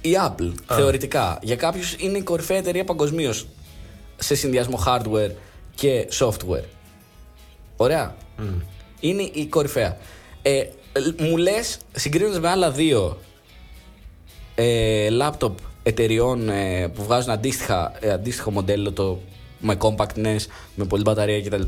Η 0.00 0.10
Apple, 0.26 0.52
θεωρητικά, 0.66 1.38
για 1.42 1.56
κάποιους 1.56 1.94
είναι 1.98 2.18
η 2.18 2.22
κορυφαία 2.22 2.56
εταιρεία 2.56 2.84
παγκοσμίως 2.84 3.46
σε 4.16 4.34
συνδυασμό 4.34 4.82
hardware 4.86 5.30
και 5.74 6.08
software. 6.18 6.64
Ωραία. 7.76 8.16
Είναι 9.00 9.22
η 9.22 9.46
κορυφαία. 9.46 9.96
Ε, 10.46 10.64
μου 11.18 11.36
λες, 11.36 11.78
συγκρίνοντας 11.92 12.40
με 12.40 12.48
άλλα 12.48 12.70
δύο 12.70 13.18
ε, 14.54 15.08
laptop 15.20 15.52
εταιριών 15.82 16.48
ε, 16.48 16.88
που 16.94 17.04
βγάζουν 17.04 17.30
αντίστοιχα, 17.30 17.92
ε, 18.00 18.10
αντίστοιχο 18.10 18.50
μοντέλο 18.50 18.92
το, 18.92 19.18
με 19.58 19.76
compactness, 19.80 20.40
με 20.74 20.84
πολλή 20.84 21.02
μπαταρία 21.02 21.42
κτλ. 21.42 21.62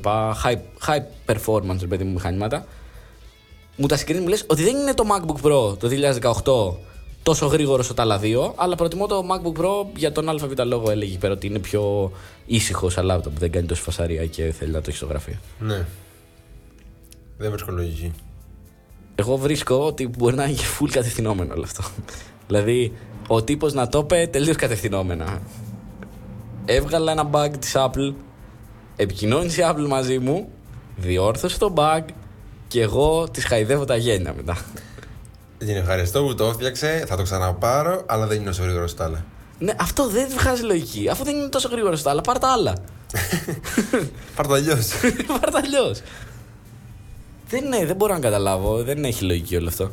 High, 0.44 0.56
high 0.86 1.02
performance, 1.26 1.78
ρε 1.80 1.86
παιδί 1.86 2.04
μου, 2.04 2.12
μηχανήματα. 2.12 2.66
Μου 3.76 3.86
τα 3.86 3.96
συγκρίνεις, 3.96 4.22
μου 4.22 4.28
λες 4.28 4.44
ότι 4.46 4.62
δεν 4.62 4.76
είναι 4.76 4.94
το 4.94 5.04
MacBook 5.12 5.46
Pro 5.46 5.78
το 5.78 5.88
2018 6.72 6.76
τόσο 7.22 7.46
γρήγορο 7.46 7.80
όσο 7.80 7.94
τα 7.94 8.02
άλλα 8.02 8.18
δύο, 8.18 8.54
αλλά 8.56 8.74
προτιμώ 8.76 9.06
το 9.06 9.26
MacBook 9.30 9.60
Pro 9.60 9.86
για 9.96 10.12
τον 10.12 10.28
ΑΒ 10.28 10.52
λόγο 10.64 10.90
έλεγε 10.90 11.10
εκεί 11.10 11.18
πέρα 11.18 11.32
ότι 11.32 11.46
είναι 11.46 11.58
πιο 11.58 12.12
ήσυχο 12.46 12.90
σαν 12.90 13.10
laptop, 13.10 13.32
δεν 13.38 13.50
κάνει 13.50 13.66
τόση 13.66 13.82
φασαρία 13.82 14.26
και 14.26 14.52
θέλει 14.52 14.70
να 14.70 14.80
το 14.80 14.84
έχει 14.88 14.96
στο 14.96 15.06
γραφείο. 15.06 15.36
Ναι. 15.58 15.86
Δεν 17.38 17.50
βρίσκω 17.50 17.72
λογική. 17.72 18.12
Εγώ 19.18 19.36
βρίσκω 19.36 19.86
ότι 19.86 20.08
μπορεί 20.18 20.34
να 20.36 20.44
είναι 20.44 20.52
και 20.52 20.64
full 20.80 20.88
κατευθυνόμενο 20.90 21.52
όλο 21.54 21.62
αυτό. 21.64 21.82
δηλαδή, 22.46 22.92
ο 23.26 23.42
τύπος 23.42 23.72
να 23.72 23.88
το 23.88 23.98
είπε 23.98 24.28
τελείως 24.32 24.56
κατευθυνόμενα. 24.56 25.40
Έβγαλα 26.64 27.12
ένα 27.12 27.30
bug 27.32 27.50
της 27.58 27.72
Apple, 27.76 28.14
επικοινώνησε 28.96 29.60
η 29.60 29.64
Apple 29.68 29.86
μαζί 29.88 30.18
μου, 30.18 30.48
διόρθωσε 30.96 31.58
το 31.58 31.72
bug 31.76 32.02
και 32.68 32.80
εγώ 32.82 33.28
της 33.30 33.44
χαϊδεύω 33.44 33.84
τα 33.84 33.96
γένια 33.96 34.34
μετά. 34.36 34.56
Την 35.58 35.76
ευχαριστώ 35.76 36.22
που 36.24 36.34
το 36.34 36.44
έφτιαξε, 36.44 37.04
θα 37.06 37.16
το 37.16 37.22
ξαναπάρω, 37.22 38.02
αλλά 38.06 38.26
δεν 38.26 38.40
είναι 38.40 38.48
όσο 38.48 38.62
γρήγορος 38.62 38.90
στα 38.90 39.04
άλλα. 39.04 39.24
ναι, 39.58 39.72
αυτό 39.80 40.08
δεν 40.08 40.28
βγάζει 40.38 40.62
λογική. 40.62 41.08
Αφού 41.08 41.24
δεν 41.24 41.36
είναι 41.36 41.48
τόσο 41.48 41.68
γρήγορο 41.68 41.96
στα 41.96 42.10
άλλα, 42.10 42.20
πάρ' 42.20 42.38
τα 42.38 42.52
άλλα. 42.52 42.74
Πάρ' 44.36 44.46
το 44.46 44.54
αλλιώς. 44.54 44.88
πάρ' 45.40 45.50
τα 45.50 45.60
αλλιώς. 45.64 46.00
Δεν, 47.48 47.68
ναι, 47.68 47.86
δεν 47.86 47.96
μπορώ 47.96 48.14
να 48.14 48.20
καταλάβω. 48.20 48.82
Δεν 48.82 49.04
έχει 49.04 49.24
λογική 49.24 49.56
όλο 49.56 49.68
αυτό. 49.68 49.90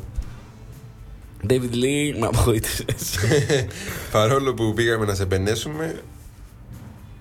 David 1.48 1.74
Lee, 1.74 2.14
με 2.18 2.26
απογοήτευσες. 2.26 3.16
Παρόλο 4.12 4.54
που 4.54 4.72
πήγαμε 4.74 5.04
να 5.04 5.14
σε 5.14 5.26
πενέσουμε, 5.26 6.02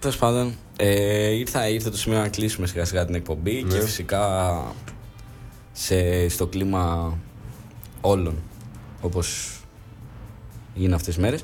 Τέλος 0.04 0.18
πάντων, 0.18 0.56
ε, 0.78 1.30
ήρθα, 1.30 1.68
ήρθε 1.68 1.90
το 1.90 1.98
σημείο 1.98 2.20
να 2.20 2.28
κλείσουμε 2.28 2.68
σιγά 2.68 2.86
σιγά 2.86 3.06
την 3.06 3.16
εκπομπή 3.16 3.64
Ναι. 3.64 3.74
και 3.74 3.82
φυσικά 3.82 4.64
σε, 5.72 6.30
στο 6.30 6.48
κλίμα 6.48 7.18
όλων 8.02 8.36
όπως 9.02 9.58
είναι 10.76 10.96
αυτές 10.96 11.14
τις 11.14 11.24
μέρες 11.24 11.44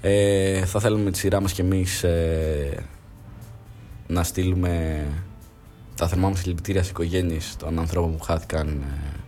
ε, 0.00 0.64
θα 0.64 0.80
θέλουμε 0.80 1.02
με 1.02 1.10
τη 1.10 1.18
σειρά 1.18 1.40
μας 1.40 1.52
και 1.52 1.62
εμείς 1.62 2.02
ε, 2.02 2.84
να 4.06 4.22
στείλουμε 4.22 5.04
τα 5.96 6.08
θερμά 6.08 6.28
μας 6.28 6.38
συλληπιτήρια 6.38 6.80
στις 6.80 6.90
οικογένειες 6.92 7.56
των 7.58 7.78
ανθρώπων 7.78 8.16
που 8.16 8.22
χάθηκαν 8.24 8.68
ε, 8.68 9.20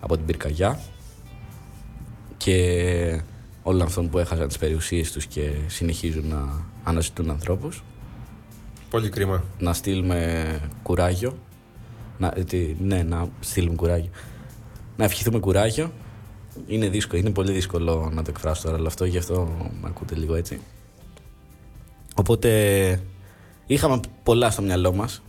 από 0.00 0.16
την 0.16 0.24
πυρκαγιά 0.26 0.80
και 2.36 3.22
όλων 3.62 3.82
αυτών 3.82 4.08
που 4.10 4.18
έχασαν 4.18 4.48
τις 4.48 4.58
περιουσίες 4.58 5.12
τους 5.12 5.26
και 5.26 5.50
συνεχίζουν 5.66 6.26
να 6.28 6.64
αναζητούν 6.84 7.30
ανθρώπους 7.30 7.82
πολύ 8.90 9.08
κρίμα. 9.08 9.44
να 9.58 9.72
στείλουμε 9.72 10.60
κουράγιο. 10.82 11.38
Να, 12.18 12.32
ε, 12.36 12.44
τι- 12.44 12.76
ναι, 12.80 13.02
να 13.02 13.28
στείλουμε 13.40 13.74
κουράγιο. 13.74 14.10
Να 14.96 15.04
ευχηθούμε 15.04 15.38
κουράγιο. 15.38 15.92
Είναι 16.66 16.88
δύσκολο, 16.88 17.20
είναι 17.20 17.30
πολύ 17.30 17.52
δύσκολο 17.52 18.10
να 18.14 18.22
το 18.22 18.30
εκφράσω 18.30 18.62
τώρα 18.62 18.76
όλο 18.76 18.86
αυτό, 18.86 19.04
γι' 19.04 19.18
αυτό 19.18 19.48
με 19.80 19.88
ακούτε 19.88 20.14
λίγο 20.14 20.34
έτσι. 20.34 20.60
Οπότε 22.14 23.02
είχαμε 23.66 24.00
πολλά 24.22 24.50
στο 24.50 24.62
μυαλό 24.62 24.92
μας. 24.92 25.22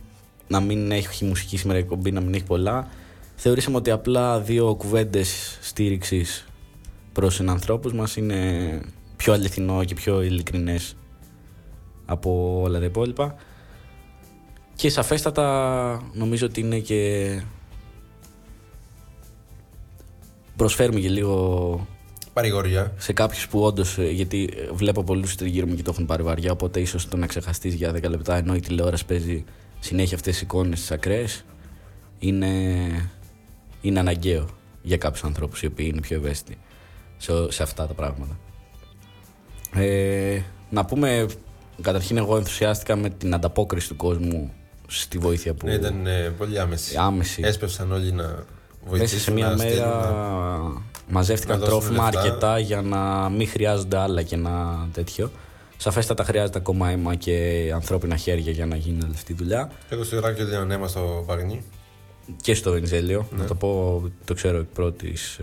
Να 0.48 0.60
μην 0.60 0.90
έχει 0.90 1.24
μουσική 1.24 1.56
σήμερα 1.56 1.78
η 1.78 1.82
εκπομπή, 1.82 2.10
να 2.10 2.20
μην 2.20 2.34
έχει 2.34 2.44
πολλά. 2.44 2.88
Θεωρήσαμε 3.36 3.76
ότι 3.76 3.90
απλά 3.90 4.40
δύο 4.40 4.74
κουβέντες 4.74 5.58
στήριξης 5.60 6.46
προς 7.12 7.40
ανθρώπους 7.40 7.92
μας 7.92 8.16
είναι 8.16 8.80
πιο 9.16 9.32
αληθινό 9.32 9.84
και 9.84 9.94
πιο 9.94 10.22
ειλικρινές 10.22 10.96
από 12.06 12.60
όλα 12.62 12.78
τα 12.78 12.84
υπόλοιπα. 12.84 13.34
Και 14.74 14.90
σαφέστατα 14.90 16.10
νομίζω 16.12 16.46
ότι 16.46 16.60
είναι 16.60 16.78
και 16.78 17.42
προσφέρουμε 20.56 21.00
και 21.00 21.08
λίγο 21.08 21.86
Παρηγοριά. 22.32 22.92
σε 22.96 23.12
κάποιους 23.12 23.48
που 23.48 23.60
όντως. 23.60 23.98
Γιατί 23.98 24.48
βλέπω 24.72 25.04
πολλούς 25.04 25.36
τριγύρω 25.36 25.66
μου 25.66 25.74
και 25.74 25.82
το 25.82 25.90
έχουν 25.90 26.06
πάρει 26.06 26.22
βαριά. 26.22 26.52
Οπότε 26.52 26.80
ίσως 26.80 27.08
το 27.08 27.16
να 27.16 27.26
ξεχαστείς 27.26 27.74
για 27.74 27.92
10 27.92 28.08
λεπτά 28.08 28.36
ενώ 28.36 28.54
η 28.54 28.60
τηλεόραση 28.60 29.06
παίζει 29.06 29.44
συνέχεια 29.84 30.16
αυτές 30.16 30.36
τι 30.38 30.42
εικόνες 30.44 30.86
τι 30.86 30.94
ακραίε 30.94 31.26
είναι, 32.18 32.50
είναι 33.80 33.98
αναγκαίο 34.00 34.46
για 34.82 34.96
κάποιους 34.96 35.24
ανθρώπους 35.24 35.62
οι 35.62 35.66
οποίοι 35.66 35.88
είναι 35.92 36.00
πιο 36.00 36.16
ευαίσθητοι 36.16 36.58
σε, 37.16 37.50
σε 37.50 37.62
αυτά 37.62 37.86
τα 37.86 37.94
πράγματα. 37.94 38.38
Ε, 39.74 40.40
να 40.70 40.84
πούμε, 40.84 41.26
καταρχήν 41.80 42.16
εγώ 42.16 42.36
ενθουσιάστηκα 42.36 42.96
με 42.96 43.08
την 43.10 43.34
ανταπόκριση 43.34 43.88
του 43.88 43.96
κόσμου 43.96 44.52
στη 44.86 45.18
βοήθεια 45.18 45.54
που 45.54 45.66
Ναι, 45.66 45.72
ήταν 45.72 46.06
ε, 46.06 46.28
πολύ 46.38 46.58
άμεση. 46.60 46.96
άμεση. 46.96 47.42
Έσπευσαν 47.44 47.92
όλοι 47.92 48.12
να 48.12 48.22
Μέσα 48.22 48.44
βοηθήσουν. 48.86 49.18
σε 49.20 49.30
μία 49.30 49.48
να 49.48 49.56
μέρα 49.56 49.70
στείλουν, 49.70 50.84
μαζεύτηκαν 51.08 51.58
να 51.58 51.66
δώσουν 51.66 51.80
τρόφιμα 51.80 52.04
λεφτά. 52.04 52.20
αρκετά 52.20 52.58
για 52.58 52.82
να 52.82 53.28
μην 53.28 53.48
χρειάζονται 53.48 53.98
άλλα 53.98 54.22
και 54.22 54.36
να 54.36 54.86
τέτοιο. 54.92 55.30
Σαφέστατα 55.76 56.24
χρειάζεται 56.24 56.58
ακόμα 56.58 56.88
αίμα 56.90 57.14
και 57.14 57.70
ανθρώπινα 57.74 58.16
χέρια 58.16 58.52
για 58.52 58.66
να 58.66 58.76
γίνει 58.76 58.98
όλη 59.04 59.12
αυτή 59.14 59.32
η 59.32 59.34
δουλειά. 59.34 59.70
Εγώ 59.88 60.04
στο 60.04 60.16
Ιράκ 60.16 60.38
έδιναν 60.38 60.70
αίμα 60.70 60.88
στο 60.88 61.24
Παγνί. 61.26 61.62
Και 62.42 62.54
στο 62.54 62.70
Βενιζέλιο. 62.70 63.26
Ναι. 63.30 63.38
Να 63.42 63.46
το 63.46 63.54
πω, 63.54 64.02
το 64.24 64.34
ξέρω 64.34 64.58
εκ 64.58 64.64
πρώτης. 64.74 65.40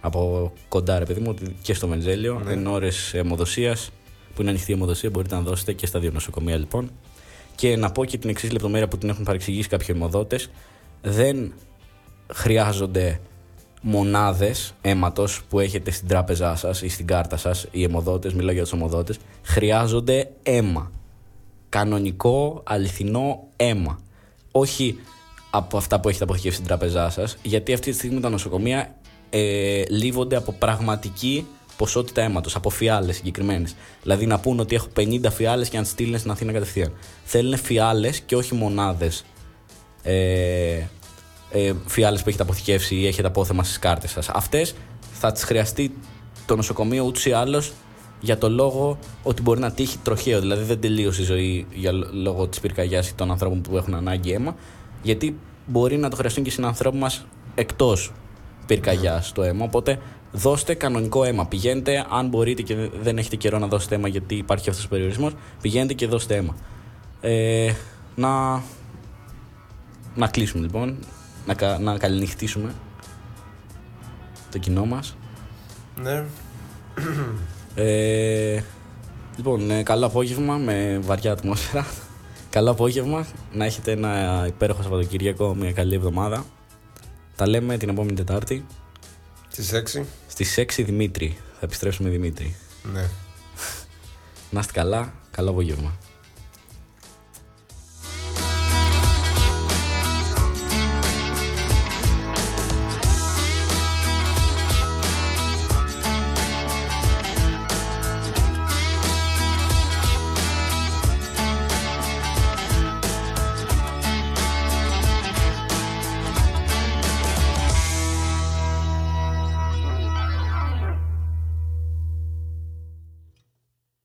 από 0.00 0.52
κοντά, 0.68 0.98
ρε 0.98 1.04
παιδί 1.04 1.20
μου, 1.20 1.26
ότι 1.30 1.56
και 1.62 1.74
στο 1.74 1.88
Βενιζέλιο 1.88 2.40
Ναι. 2.44 2.52
εν 2.52 2.66
ώρες 2.66 3.14
αιμοδοσίας, 3.14 3.90
που 4.34 4.40
είναι 4.40 4.50
ανοιχτή 4.50 4.70
η 4.70 4.74
αιμοδοσία, 4.74 5.10
μπορείτε 5.10 5.34
να 5.34 5.40
δώσετε 5.40 5.72
και 5.72 5.86
στα 5.86 5.98
δύο 6.00 6.10
νοσοκομεία 6.10 6.56
λοιπόν. 6.56 6.90
Και 7.54 7.76
να 7.76 7.92
πω 7.92 8.04
και 8.04 8.18
την 8.18 8.30
εξής 8.30 8.50
λεπτομέρεια 8.52 8.88
που 8.88 8.98
την 8.98 9.08
έχουν 9.08 9.24
παρεξηγήσει 9.24 9.68
κάποιοι 9.68 9.86
αιμοδότε. 9.90 10.38
Δεν 11.02 11.52
χρειάζονται 12.32 13.20
μονάδες 13.82 14.74
αίματος 14.80 15.42
που 15.48 15.60
έχετε 15.60 15.90
στην 15.90 16.08
τράπεζά 16.08 16.56
σας 16.56 16.82
ή 16.82 16.88
στην 16.88 17.06
κάρτα 17.06 17.36
σας, 17.36 17.66
οι 17.70 17.82
αιμοδότες, 17.82 18.34
μιλάω 18.34 18.52
για 18.52 18.62
τους 18.62 18.72
αιμοδότες. 18.72 19.18
Χρειάζονται 19.42 20.30
αίμα. 20.42 20.90
Κανονικό, 21.68 22.62
αληθινό 22.64 23.46
αίμα. 23.56 23.98
όχι 24.52 24.98
από 25.50 25.76
αυτά 25.76 26.00
που 26.00 26.08
έχετε 26.08 26.24
αποθηκεύσει 26.24 26.56
στην 26.56 26.68
τράπεζά 26.68 27.10
σας, 27.10 27.36
γιατί 27.42 27.72
αυτή 27.72 27.90
τη 27.90 27.96
στιγμή 27.96 28.20
τα 28.20 28.28
νοσοκομεία 28.28 28.94
ε, 29.30 29.82
λύβονται 29.88 30.36
από 30.36 30.52
πραγματική 30.52 31.46
ποσότητα 31.76 32.22
αίματος, 32.22 32.56
από 32.56 32.70
φιάλες 32.70 33.16
συγκεκριμένες. 33.16 33.74
Δηλαδή 34.02 34.26
να 34.26 34.38
πούνε 34.38 34.60
ότι 34.60 34.74
έχω 34.74 34.88
50 34.96 35.30
φιάλες 35.30 35.68
και 35.68 35.76
να 35.76 35.82
τι 35.82 35.88
στείλουν 35.88 36.18
στην 36.18 36.30
Αθήνα 36.30 36.52
κατευθείαν. 36.52 36.92
Θέλουν 37.24 37.56
φιάλες 37.58 38.20
και 38.20 38.36
όχι 38.36 38.54
μονάδες. 38.54 39.24
Ε, 40.02 40.82
ε, 41.50 41.72
φιάλες 41.86 42.22
που 42.22 42.28
έχετε 42.28 42.42
αποθηκεύσει 42.42 42.94
ή 42.94 43.06
έχετε 43.06 43.26
απόθεμα 43.26 43.64
στις 43.64 43.78
κάρτες 43.78 44.10
σας. 44.10 44.28
Αυτές 44.28 44.74
θα 45.12 45.32
τις 45.32 45.44
χρειαστεί 45.44 45.94
το 46.46 46.56
νοσοκομείο 46.56 47.04
ούτως 47.04 47.26
ή 47.26 47.32
άλλως 47.32 47.72
για 48.20 48.38
το 48.38 48.50
λόγο 48.50 48.98
ότι 49.22 49.42
μπορεί 49.42 49.60
να 49.60 49.72
τύχει 49.72 49.98
τροχαίο. 49.98 50.40
Δηλαδή 50.40 50.64
δεν 50.64 50.80
τελείωσε 50.80 51.22
η 51.22 51.24
ζωή 51.24 51.66
για 51.74 51.92
λόγω 52.12 52.46
της 52.46 52.60
πυρκαγιάς 52.60 53.08
ή 53.08 53.14
των 53.14 53.30
ανθρώπων 53.30 53.60
που 53.60 53.76
έχουν 53.76 53.94
ανάγκη 53.94 54.32
αίμα. 54.32 54.56
Γιατί 55.02 55.38
μπορεί 55.66 55.96
να 55.96 56.10
το 56.10 56.16
χρειαστούν 56.16 56.44
και 56.44 56.50
συνανθρώπου 56.50 56.96
μας 56.96 57.26
εκτός 57.54 58.12
πυρκαγιάς 58.66 59.32
το 59.32 59.42
αίμα. 59.42 59.64
Οπότε 59.64 59.98
δώστε 60.32 60.74
κανονικό 60.74 61.24
αίμα. 61.24 61.46
Πηγαίνετε, 61.46 62.06
αν 62.10 62.28
μπορείτε 62.28 62.62
και 62.62 62.90
δεν 63.00 63.18
έχετε 63.18 63.36
καιρό 63.36 63.58
να 63.58 63.66
δώσετε 63.66 63.94
αίμα 63.94 64.08
γιατί 64.08 64.34
υπάρχει 64.34 64.70
αυτός 64.70 64.84
ο 64.84 64.88
περιορισμός, 64.88 65.32
πηγαίνετε 65.60 65.94
και 65.94 66.06
δώστε 66.06 66.36
αίμα. 66.36 66.56
Ε, 67.20 67.72
να, 68.14 68.62
να 70.14 70.26
κλείσουμε 70.30 70.62
λοιπόν, 70.62 70.96
να, 71.54 71.78
να 71.78 71.98
καληνυχτήσουμε 71.98 72.74
το 74.50 74.58
κοινό 74.58 74.84
μας. 74.84 75.16
Ναι. 76.02 76.24
Ε, 77.74 78.62
λοιπόν, 79.36 79.70
ε, 79.70 79.82
καλό 79.82 80.06
απόγευμα 80.06 80.56
με 80.56 80.98
βαριά 81.02 81.32
ατμόσφαιρα. 81.32 81.86
καλό 82.50 82.70
απόγευμα. 82.70 83.26
Να 83.52 83.64
έχετε 83.64 83.92
ένα 83.92 84.44
υπέροχο 84.46 84.82
Σαββατοκύριακο, 84.82 85.54
μια 85.54 85.72
καλή 85.72 85.94
εβδομάδα. 85.94 86.44
Τα 87.36 87.48
λέμε 87.48 87.76
την 87.76 87.88
επόμενη 87.88 88.16
Τετάρτη. 88.16 88.66
Στις 89.48 89.72
6. 89.72 90.04
Στις 90.28 90.58
6 90.58 90.84
Δημήτρη. 90.84 91.36
Θα 91.52 91.66
επιστρέψουμε 91.66 92.08
Δημήτρη. 92.08 92.56
Ναι. 92.92 93.04
Να 94.50 94.60
είστε 94.60 94.72
καλά. 94.72 95.12
Καλό 95.30 95.50
απόγευμα. 95.50 95.92